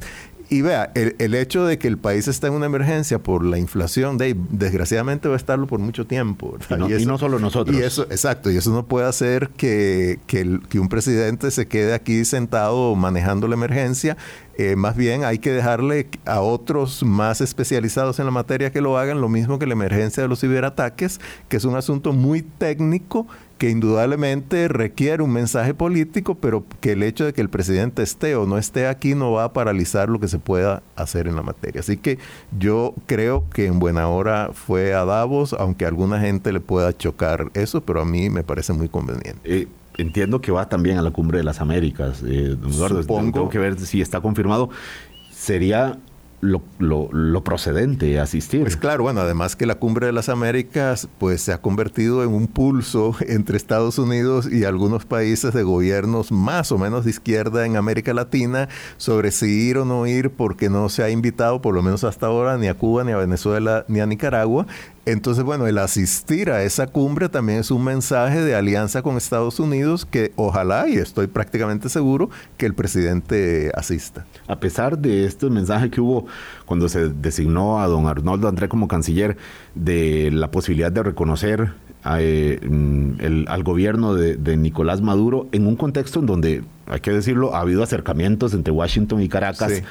y 0.52 0.60
vea, 0.60 0.92
el, 0.94 1.34
hecho 1.34 1.64
de 1.64 1.78
que 1.78 1.88
el 1.88 1.96
país 1.96 2.28
está 2.28 2.48
en 2.48 2.52
una 2.52 2.66
emergencia 2.66 3.18
por 3.18 3.42
la 3.42 3.58
inflación, 3.58 4.18
de, 4.18 4.36
desgraciadamente 4.50 5.26
va 5.26 5.32
a 5.32 5.38
estarlo 5.38 5.66
por 5.66 5.78
mucho 5.80 6.06
tiempo. 6.06 6.58
Y 6.98 7.06
no, 7.06 7.16
solo 7.16 7.38
nosotros. 7.38 7.74
Y 7.74 7.80
eso, 7.80 8.02
exacto, 8.10 8.50
y 8.50 8.58
eso 8.58 8.70
no 8.70 8.84
puede 8.84 9.06
hacer 9.06 9.48
que, 9.56 10.20
que, 10.26 10.78
un 10.78 10.90
presidente 10.90 11.50
se 11.50 11.68
quede 11.68 11.94
aquí 11.94 12.26
sentado 12.26 12.94
manejando 12.94 13.48
la 13.48 13.54
emergencia. 13.54 14.18
Eh, 14.58 14.76
más 14.76 14.94
bien 14.94 15.24
hay 15.24 15.38
que 15.38 15.50
dejarle 15.50 16.10
a 16.26 16.42
otros 16.42 17.02
más 17.02 17.40
especializados 17.40 18.18
en 18.18 18.26
la 18.26 18.30
materia 18.30 18.70
que 18.70 18.82
lo 18.82 18.98
hagan, 18.98 19.22
lo 19.22 19.30
mismo 19.30 19.58
que 19.58 19.64
la 19.64 19.72
emergencia 19.72 20.22
de 20.22 20.28
los 20.28 20.40
ciberataques, 20.40 21.18
que 21.48 21.56
es 21.56 21.64
un 21.64 21.76
asunto 21.76 22.12
muy 22.12 22.42
técnico 22.42 23.26
que 23.58 23.70
indudablemente 23.70 24.68
requiere 24.68 25.22
un 25.22 25.32
mensaje 25.32 25.74
político, 25.74 26.34
pero 26.34 26.64
que 26.80 26.92
el 26.92 27.02
hecho 27.02 27.24
de 27.24 27.32
que 27.32 27.40
el 27.40 27.48
presidente 27.48 28.02
esté 28.02 28.34
o 28.36 28.46
no 28.46 28.58
esté 28.58 28.86
aquí 28.86 29.14
no 29.14 29.32
va 29.32 29.44
a 29.44 29.52
paralizar 29.52 30.08
lo 30.08 30.18
que 30.20 30.28
se 30.28 30.38
pueda 30.38 30.82
hacer 30.96 31.28
en 31.28 31.36
la 31.36 31.42
materia. 31.42 31.80
Así 31.80 31.96
que 31.96 32.18
yo 32.58 32.94
creo 33.06 33.48
que 33.50 33.66
en 33.66 33.78
buena 33.78 34.08
hora 34.08 34.50
fue 34.52 34.94
a 34.94 35.04
Davos, 35.04 35.54
aunque 35.58 35.84
a 35.84 35.88
alguna 35.88 36.20
gente 36.20 36.52
le 36.52 36.60
pueda 36.60 36.96
chocar 36.96 37.50
eso, 37.54 37.80
pero 37.80 38.00
a 38.00 38.04
mí 38.04 38.30
me 38.30 38.42
parece 38.42 38.72
muy 38.72 38.88
conveniente. 38.88 39.40
Eh, 39.44 39.68
entiendo 39.98 40.40
que 40.40 40.52
va 40.52 40.68
también 40.68 40.98
a 40.98 41.02
la 41.02 41.10
cumbre 41.10 41.38
de 41.38 41.44
las 41.44 41.60
Américas, 41.60 42.22
eh, 42.26 42.56
don 42.58 42.72
Eduardo. 42.72 43.04
Tengo 43.04 43.48
que 43.48 43.58
ver 43.58 43.78
si 43.78 44.00
está 44.00 44.20
confirmado. 44.20 44.70
Sería 45.30 45.98
lo, 46.42 46.60
lo, 46.80 47.44
procedente 47.44 48.18
a 48.18 48.24
asistir. 48.24 48.62
Pues 48.62 48.76
claro, 48.76 49.04
bueno, 49.04 49.20
además 49.20 49.54
que 49.54 49.64
la 49.64 49.76
Cumbre 49.76 50.06
de 50.06 50.12
las 50.12 50.28
Américas 50.28 51.08
pues 51.18 51.40
se 51.40 51.52
ha 51.52 51.62
convertido 51.62 52.24
en 52.24 52.30
un 52.30 52.48
pulso 52.48 53.14
entre 53.28 53.56
Estados 53.56 53.96
Unidos 53.98 54.50
y 54.50 54.64
algunos 54.64 55.04
países 55.04 55.54
de 55.54 55.62
gobiernos 55.62 56.32
más 56.32 56.72
o 56.72 56.78
menos 56.78 57.04
de 57.04 57.10
izquierda 57.10 57.64
en 57.64 57.76
América 57.76 58.12
Latina 58.12 58.68
sobre 58.96 59.30
si 59.30 59.46
ir 59.46 59.78
o 59.78 59.84
no 59.84 60.06
ir 60.08 60.30
porque 60.30 60.68
no 60.68 60.88
se 60.88 61.04
ha 61.04 61.10
invitado, 61.10 61.62
por 61.62 61.74
lo 61.74 61.82
menos 61.82 62.02
hasta 62.02 62.26
ahora, 62.26 62.58
ni 62.58 62.66
a 62.66 62.74
Cuba, 62.74 63.04
ni 63.04 63.12
a 63.12 63.18
Venezuela, 63.18 63.84
ni 63.86 64.00
a 64.00 64.06
Nicaragua. 64.06 64.66
Entonces, 65.04 65.42
bueno, 65.42 65.66
el 65.66 65.78
asistir 65.78 66.50
a 66.50 66.62
esa 66.62 66.86
cumbre 66.86 67.28
también 67.28 67.58
es 67.58 67.72
un 67.72 67.82
mensaje 67.82 68.40
de 68.40 68.54
alianza 68.54 69.02
con 69.02 69.16
Estados 69.16 69.58
Unidos 69.58 70.06
que 70.06 70.32
ojalá, 70.36 70.88
y 70.88 70.94
estoy 70.94 71.26
prácticamente 71.26 71.88
seguro, 71.88 72.30
que 72.56 72.66
el 72.66 72.74
presidente 72.74 73.72
asista. 73.74 74.26
A 74.46 74.60
pesar 74.60 74.98
de 74.98 75.24
este 75.26 75.50
mensaje 75.50 75.90
que 75.90 76.00
hubo 76.00 76.26
cuando 76.66 76.88
se 76.88 77.08
designó 77.08 77.80
a 77.80 77.88
don 77.88 78.06
Arnoldo 78.06 78.46
André 78.46 78.68
como 78.68 78.86
canciller, 78.86 79.36
de 79.74 80.30
la 80.32 80.52
posibilidad 80.52 80.92
de 80.92 81.02
reconocer 81.02 81.72
eh, 82.18 82.60
mm, 82.62 83.46
al 83.48 83.62
gobierno 83.64 84.14
de, 84.14 84.56
Nicolás 84.56 85.00
Maduro 85.00 85.48
en 85.50 85.66
un 85.66 85.74
contexto 85.74 86.20
en 86.20 86.26
donde, 86.26 86.62
hay 86.86 87.00
que 87.00 87.10
decirlo, 87.10 87.56
ha 87.56 87.60
habido 87.60 87.82
acercamientos 87.82 88.54
entre 88.54 88.72
Washington 88.72 89.20
y 89.20 89.28
Caracas 89.28 89.82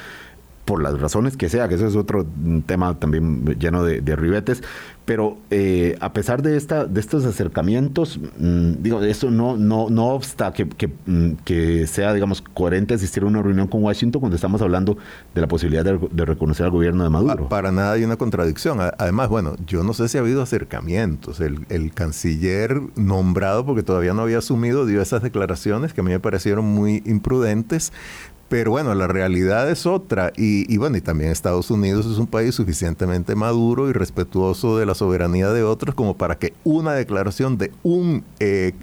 por 0.64 0.82
las 0.82 1.00
razones 1.00 1.36
que 1.36 1.48
sea, 1.48 1.68
que 1.68 1.74
eso 1.74 1.86
es 1.86 1.96
otro 1.96 2.26
tema 2.66 2.98
también 2.98 3.44
lleno 3.58 3.82
de, 3.82 4.16
ribetes, 4.16 4.62
pero 5.04 5.38
eh, 5.50 5.96
a 6.00 6.12
pesar 6.12 6.42
de 6.42 6.56
esta 6.56 6.84
de 6.84 7.00
estos 7.00 7.24
acercamientos, 7.24 8.20
mm, 8.38 8.74
digo, 8.80 9.02
eso 9.02 9.30
no 9.30 9.56
no 9.56 9.88
no 9.90 10.08
obsta 10.08 10.52
que, 10.52 10.64
mm, 10.64 11.32
que, 11.44 11.86
sea, 11.86 12.12
digamos, 12.12 12.42
coherente 12.42 12.94
asistir 12.94 13.24
a 13.24 13.26
una 13.26 13.42
reunión 13.42 13.66
con 13.66 13.82
Washington 13.82 14.20
cuando 14.20 14.36
estamos 14.36 14.62
hablando 14.62 14.96
de 15.34 15.40
la 15.40 15.48
posibilidad 15.48 15.84
de, 15.84 16.24
reconocer 16.24 16.66
al 16.66 16.70
gobierno 16.70 17.02
de 17.02 17.10
Maduro. 17.10 17.48
Para, 17.48 17.72
nada 17.72 17.92
hay 17.92 18.04
una 18.04 18.16
contradicción. 18.16 18.78
Además, 18.80 19.28
bueno, 19.28 19.56
yo 19.66 19.82
no 19.82 19.92
sé 19.94 20.08
si 20.08 20.18
ha 20.18 20.20
habido 20.20 20.42
acercamientos. 20.42 21.40
El, 21.40 21.66
el 21.68 21.92
canciller 21.92 22.80
nombrado, 22.94 23.66
porque 23.66 23.82
todavía 23.82 24.14
no 24.14 24.22
había 24.22 24.38
asumido, 24.38 24.86
dio 24.86 25.02
esas 25.02 25.22
declaraciones 25.22 25.92
que 25.92 26.00
a 26.00 26.04
mí 26.04 26.10
me 26.10 26.20
parecieron 26.20 26.64
muy 26.64 27.02
imprudentes, 27.04 27.92
pero 28.52 28.72
bueno, 28.72 28.94
la 28.94 29.06
realidad 29.06 29.70
es 29.70 29.86
otra. 29.86 30.30
Y, 30.36 30.76
bueno, 30.76 30.98
y 30.98 31.00
también 31.00 31.30
Estados 31.30 31.70
Unidos 31.70 32.04
es 32.04 32.18
un 32.18 32.26
país 32.26 32.54
suficientemente 32.54 33.34
maduro 33.34 33.88
y 33.88 33.94
respetuoso 33.94 34.76
de 34.76 34.84
la 34.84 34.94
soberanía 34.94 35.48
de 35.48 35.62
otros 35.62 35.94
como 35.94 36.18
para 36.18 36.36
que 36.36 36.52
una 36.62 36.92
declaración 36.92 37.56
de 37.56 37.72
un 37.82 38.24
eh, 38.40 38.74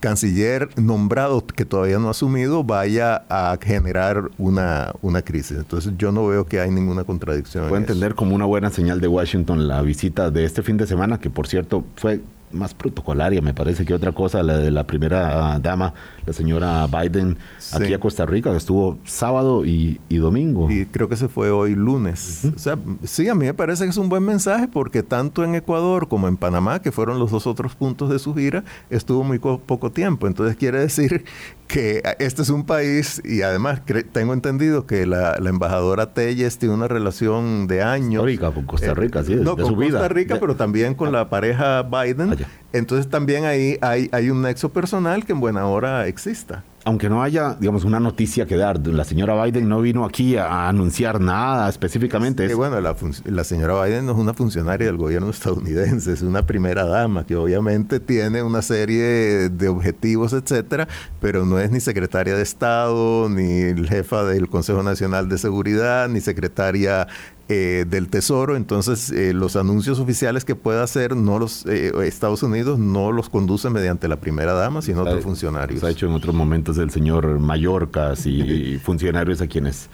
canciller 0.00 0.70
nombrado 0.80 1.44
que 1.46 1.66
todavía 1.66 1.98
no 1.98 2.08
ha 2.08 2.12
asumido 2.12 2.64
vaya 2.64 3.26
a 3.28 3.58
generar 3.60 4.30
una, 4.38 4.94
una 5.02 5.20
crisis. 5.20 5.58
Entonces 5.58 5.92
yo 5.98 6.12
no 6.12 6.26
veo 6.26 6.46
que 6.46 6.58
hay 6.58 6.70
ninguna 6.70 7.04
contradicción. 7.04 7.68
Puedo 7.68 7.76
entender 7.76 8.14
como 8.14 8.34
una 8.34 8.46
buena 8.46 8.70
señal 8.70 9.02
de 9.02 9.08
Washington 9.08 9.68
la 9.68 9.82
visita 9.82 10.30
de 10.30 10.46
este 10.46 10.62
fin 10.62 10.78
de 10.78 10.86
semana, 10.86 11.20
que 11.20 11.28
por 11.28 11.46
cierto 11.46 11.84
fue 11.96 12.22
más 12.52 12.74
protocolaria, 12.74 13.40
me 13.40 13.54
parece 13.54 13.84
que 13.84 13.94
otra 13.94 14.12
cosa, 14.12 14.42
la 14.42 14.58
de 14.58 14.70
la 14.70 14.84
primera 14.86 15.54
ah, 15.54 15.58
dama, 15.58 15.94
la 16.26 16.32
señora 16.32 16.86
Biden, 16.86 17.38
aquí 17.72 17.94
a 17.94 18.00
Costa 18.00 18.26
Rica, 18.26 18.50
que 18.50 18.56
estuvo 18.56 18.98
sábado 19.04 19.64
y, 19.64 20.00
domingo. 20.08 20.70
Y 20.70 20.84
creo 20.86 21.08
que 21.08 21.16
se 21.16 21.28
fue 21.28 21.50
hoy 21.50 21.74
lunes. 21.74 22.46
O 22.54 22.58
sea, 22.58 22.78
sí, 23.04 23.28
a 23.28 23.34
mí 23.34 23.46
me 23.46 23.54
parece 23.54 23.84
que 23.84 23.90
es 23.90 23.96
un 23.96 24.08
buen 24.08 24.22
mensaje 24.22 24.68
porque 24.68 25.02
tanto 25.02 25.44
en 25.44 25.54
Ecuador 25.54 26.08
como 26.08 26.28
en 26.28 26.36
Panamá, 26.36 26.82
que 26.82 26.92
fueron 26.92 27.18
los 27.18 27.30
dos 27.30 27.46
otros 27.46 27.74
puntos 27.74 28.10
de 28.10 28.18
su 28.18 28.34
gira, 28.34 28.64
estuvo 28.90 29.24
muy 29.24 29.38
poco 29.38 29.90
tiempo. 29.90 30.26
Entonces 30.26 30.56
quiere 30.56 30.80
decir 30.80 31.24
que 31.66 32.02
este 32.18 32.42
es 32.42 32.50
un 32.50 32.64
país, 32.64 33.22
y 33.24 33.42
además 33.42 33.82
tengo 34.12 34.32
entendido 34.32 34.86
que 34.86 35.06
la, 35.06 35.36
embajadora 35.36 36.12
Telles 36.12 36.58
tiene 36.58 36.74
una 36.74 36.88
relación 36.88 37.68
de 37.68 37.82
años. 37.82 38.14
Histórica 38.14 38.50
con 38.50 38.66
Costa 38.66 38.92
Rica, 38.92 39.22
sí, 39.22 39.36
no, 39.36 39.56
con 39.56 39.76
Costa 39.76 40.08
Rica, 40.08 40.38
pero 40.40 40.56
también 40.56 40.94
con 40.94 41.12
la 41.12 41.30
pareja 41.30 41.82
Biden. 41.82 42.36
Ah, 42.44 42.48
Entonces 42.72 43.08
también 43.08 43.44
ahí 43.44 43.78
hay, 43.80 44.08
hay 44.12 44.30
un 44.30 44.42
nexo 44.42 44.70
personal 44.70 45.24
que 45.24 45.32
en 45.32 45.40
buena 45.40 45.66
hora 45.66 46.06
exista 46.06 46.64
aunque 46.84 47.08
no 47.08 47.22
haya, 47.22 47.56
digamos, 47.60 47.84
una 47.84 48.00
noticia 48.00 48.46
que 48.46 48.56
dar, 48.56 48.84
la 48.86 49.04
señora 49.04 49.42
Biden 49.44 49.68
no 49.68 49.80
vino 49.80 50.04
aquí 50.04 50.36
a, 50.36 50.68
anunciar 50.68 51.20
nada 51.20 51.68
específicamente. 51.68 52.48
Sí, 52.48 52.54
bueno, 52.54 52.80
la, 52.80 53.44
señora 53.44 53.84
Biden 53.84 54.06
no 54.06 54.12
es 54.12 54.18
una 54.18 54.34
funcionaria 54.34 54.86
del 54.86 54.96
gobierno 54.96 55.30
estadounidense, 55.30 56.12
es 56.12 56.22
una 56.22 56.46
primera 56.46 56.84
dama 56.84 57.26
que 57.26 57.36
obviamente 57.36 58.00
tiene 58.00 58.42
una 58.42 58.62
serie 58.62 59.50
de 59.50 59.68
objetivos, 59.68 60.32
etcétera, 60.32 60.88
pero 61.20 61.44
no 61.44 61.58
es 61.58 61.70
ni 61.70 61.80
secretaria 61.80 62.34
de 62.34 62.42
Estado, 62.42 63.28
ni 63.28 63.86
jefa 63.86 64.24
del 64.24 64.48
Consejo 64.48 64.82
Nacional 64.82 65.28
de 65.28 65.38
Seguridad, 65.38 66.08
ni 66.08 66.20
secretaria 66.20 67.08
eh, 67.52 67.84
del 67.84 68.08
Tesoro, 68.08 68.54
entonces 68.54 69.10
eh, 69.10 69.32
los 69.32 69.56
anuncios 69.56 69.98
oficiales 69.98 70.44
que 70.44 70.54
pueda 70.54 70.84
hacer 70.84 71.16
no 71.16 71.40
los 71.40 71.66
eh, 71.66 71.90
Estados 72.04 72.44
Unidos 72.44 72.78
no 72.78 73.10
los 73.10 73.28
conduce 73.28 73.68
mediante 73.70 74.06
la 74.06 74.20
primera 74.20 74.52
dama, 74.52 74.82
sino 74.82 75.02
otros 75.02 75.24
funcionarios. 75.24 75.80
Se 75.80 75.86
ha 75.86 75.90
hecho 75.90 76.06
en 76.06 76.12
otros 76.12 76.32
momentos 76.32 76.78
el 76.78 76.90
señor 76.90 77.40
Mallorca 77.40 78.14
y 78.24 78.78
funcionarios 78.78 79.40
a 79.40 79.48
quienes 79.48 79.90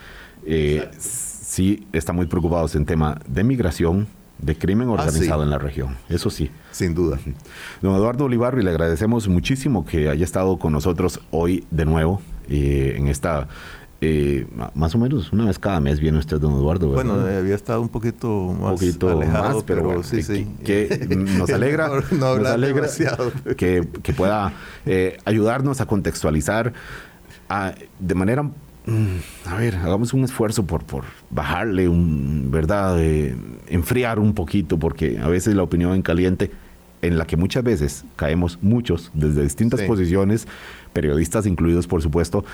sí 0.98 1.86
están 1.94 2.16
muy 2.16 2.26
preocupados 2.26 2.74
en 2.74 2.84
tema 2.84 3.18
de 3.26 3.42
migración, 3.42 4.06
de 4.38 4.54
crimen 4.58 4.88
ah, 4.88 4.92
organizado 4.92 5.42
en 5.42 5.48
la 5.48 5.56
región. 5.56 5.96
Eso 6.10 6.28
sí. 6.28 6.50
Sin 6.72 6.94
duda. 6.94 7.18
Don 7.80 7.94
Eduardo 7.94 8.26
Olivarri, 8.26 8.62
le 8.62 8.68
agradecemos 8.68 9.28
muchísimo 9.28 9.86
que 9.86 10.10
haya 10.10 10.24
estado 10.24 10.58
con 10.58 10.74
nosotros 10.74 11.20
hoy 11.30 11.64
de 11.70 11.86
nuevo 11.86 12.20
en 12.48 13.08
esta 13.08 13.48
eh, 14.02 14.46
más 14.74 14.94
o 14.94 14.98
menos 14.98 15.32
una 15.32 15.46
vez 15.46 15.58
cada 15.58 15.80
mes 15.80 16.00
viene 16.00 16.18
usted, 16.18 16.38
don 16.38 16.52
Eduardo. 16.52 16.88
Bueno, 16.88 17.14
había 17.14 17.54
estado 17.54 17.80
un 17.80 17.88
poquito 17.88 18.54
más 18.60 18.80
alejado, 18.82 19.64
pero, 19.64 20.02
sí, 20.02 20.22
sí. 20.22 20.46
Que, 20.64 21.06
nos 21.38 21.48
alegra, 21.50 21.88
nos 22.10 22.46
alegra 22.46 22.88
que, 23.56 23.88
que, 24.02 24.12
pueda 24.12 24.52
eh, 24.84 25.16
ayudarnos 25.24 25.80
a 25.80 25.86
contextualizar 25.86 26.74
de 27.98 28.14
manera 28.14 28.42
mm, 28.42 29.16
a 29.46 29.54
ver, 29.56 29.76
hagamos 29.76 30.12
un 30.12 30.24
esfuerzo 30.24 30.66
por, 30.66 30.84
por 30.84 31.04
bajarle, 31.30 31.88
un, 31.88 32.50
¿verdad? 32.50 32.98
enfriar 33.68 34.18
un 34.18 34.34
poquito, 34.34 34.78
porque 34.78 35.18
a 35.18 35.28
veces 35.28 35.54
la 35.54 35.62
opinión 35.62 35.94
en 35.94 36.02
caliente, 36.02 36.50
en 37.00 37.16
la 37.16 37.26
que 37.26 37.38
muchas 37.38 37.64
veces 37.64 38.04
caemos 38.16 38.58
muchos 38.60 39.10
desde 39.14 39.42
distintas 39.42 39.80
posiciones, 39.82 40.46
periodistas 40.92 41.46
incluidos, 41.46 41.86
por 41.86 42.02
supuesto, 42.02 42.44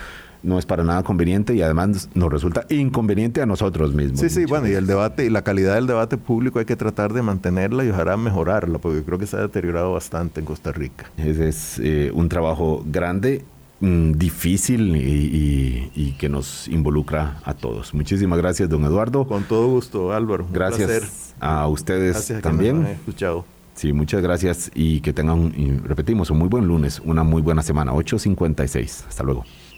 no 0.42 0.58
es 0.58 0.66
para 0.66 0.84
nada 0.84 1.02
conveniente 1.02 1.54
y 1.54 1.62
además 1.62 2.08
nos 2.14 2.32
resulta 2.32 2.66
inconveniente 2.68 3.42
a 3.42 3.46
nosotros 3.46 3.94
mismos. 3.94 4.20
Sí, 4.20 4.28
sí, 4.28 4.44
bueno, 4.44 4.68
y 4.68 4.72
el 4.72 4.86
debate 4.86 5.24
y 5.24 5.30
la 5.30 5.42
calidad 5.42 5.74
del 5.74 5.86
debate 5.86 6.16
público 6.16 6.58
hay 6.58 6.64
que 6.64 6.76
tratar 6.76 7.12
de 7.12 7.22
mantenerla 7.22 7.84
y 7.84 7.90
ojalá 7.90 8.16
mejorarla, 8.16 8.78
porque 8.78 8.98
yo 8.98 9.04
creo 9.04 9.18
que 9.18 9.26
se 9.26 9.36
ha 9.36 9.40
deteriorado 9.40 9.92
bastante 9.92 10.40
en 10.40 10.46
Costa 10.46 10.72
Rica. 10.72 11.10
Ese 11.16 11.48
es 11.48 11.78
eh, 11.78 12.10
un 12.12 12.28
trabajo 12.28 12.84
grande 12.86 13.44
mm, 13.80 14.12
difícil 14.12 14.96
y, 14.96 16.12
que 16.18 16.28
nos 16.28 16.68
involucra 16.68 17.38
a 17.44 17.54
todos. 17.54 17.94
Muchísimas 17.94 18.38
gracias, 18.38 18.68
don 18.68 18.84
Eduardo. 18.84 19.26
Con 19.26 19.42
todo 19.44 19.66
gusto, 19.66 20.12
Álvaro. 20.12 20.46
gracias 20.52 21.34
a 21.40 21.66
ustedes 21.66 22.32
también. 22.42 22.86
escuchado. 22.86 23.44
Sí, 23.74 23.92
muchas 23.92 24.22
gracias 24.22 24.70
y 24.74 25.00
que 25.00 25.12
tengan, 25.12 25.52
y 25.56 25.70
repetimos, 25.78 26.30
un 26.30 26.38
muy 26.38 26.48
buen 26.48 26.66
lunes, 26.66 27.00
una 27.04 27.24
muy 27.24 27.42
buena 27.42 27.62
semana, 27.62 27.92
8.56. 27.92 29.06
Hasta 29.08 29.22
luego. 29.24 29.44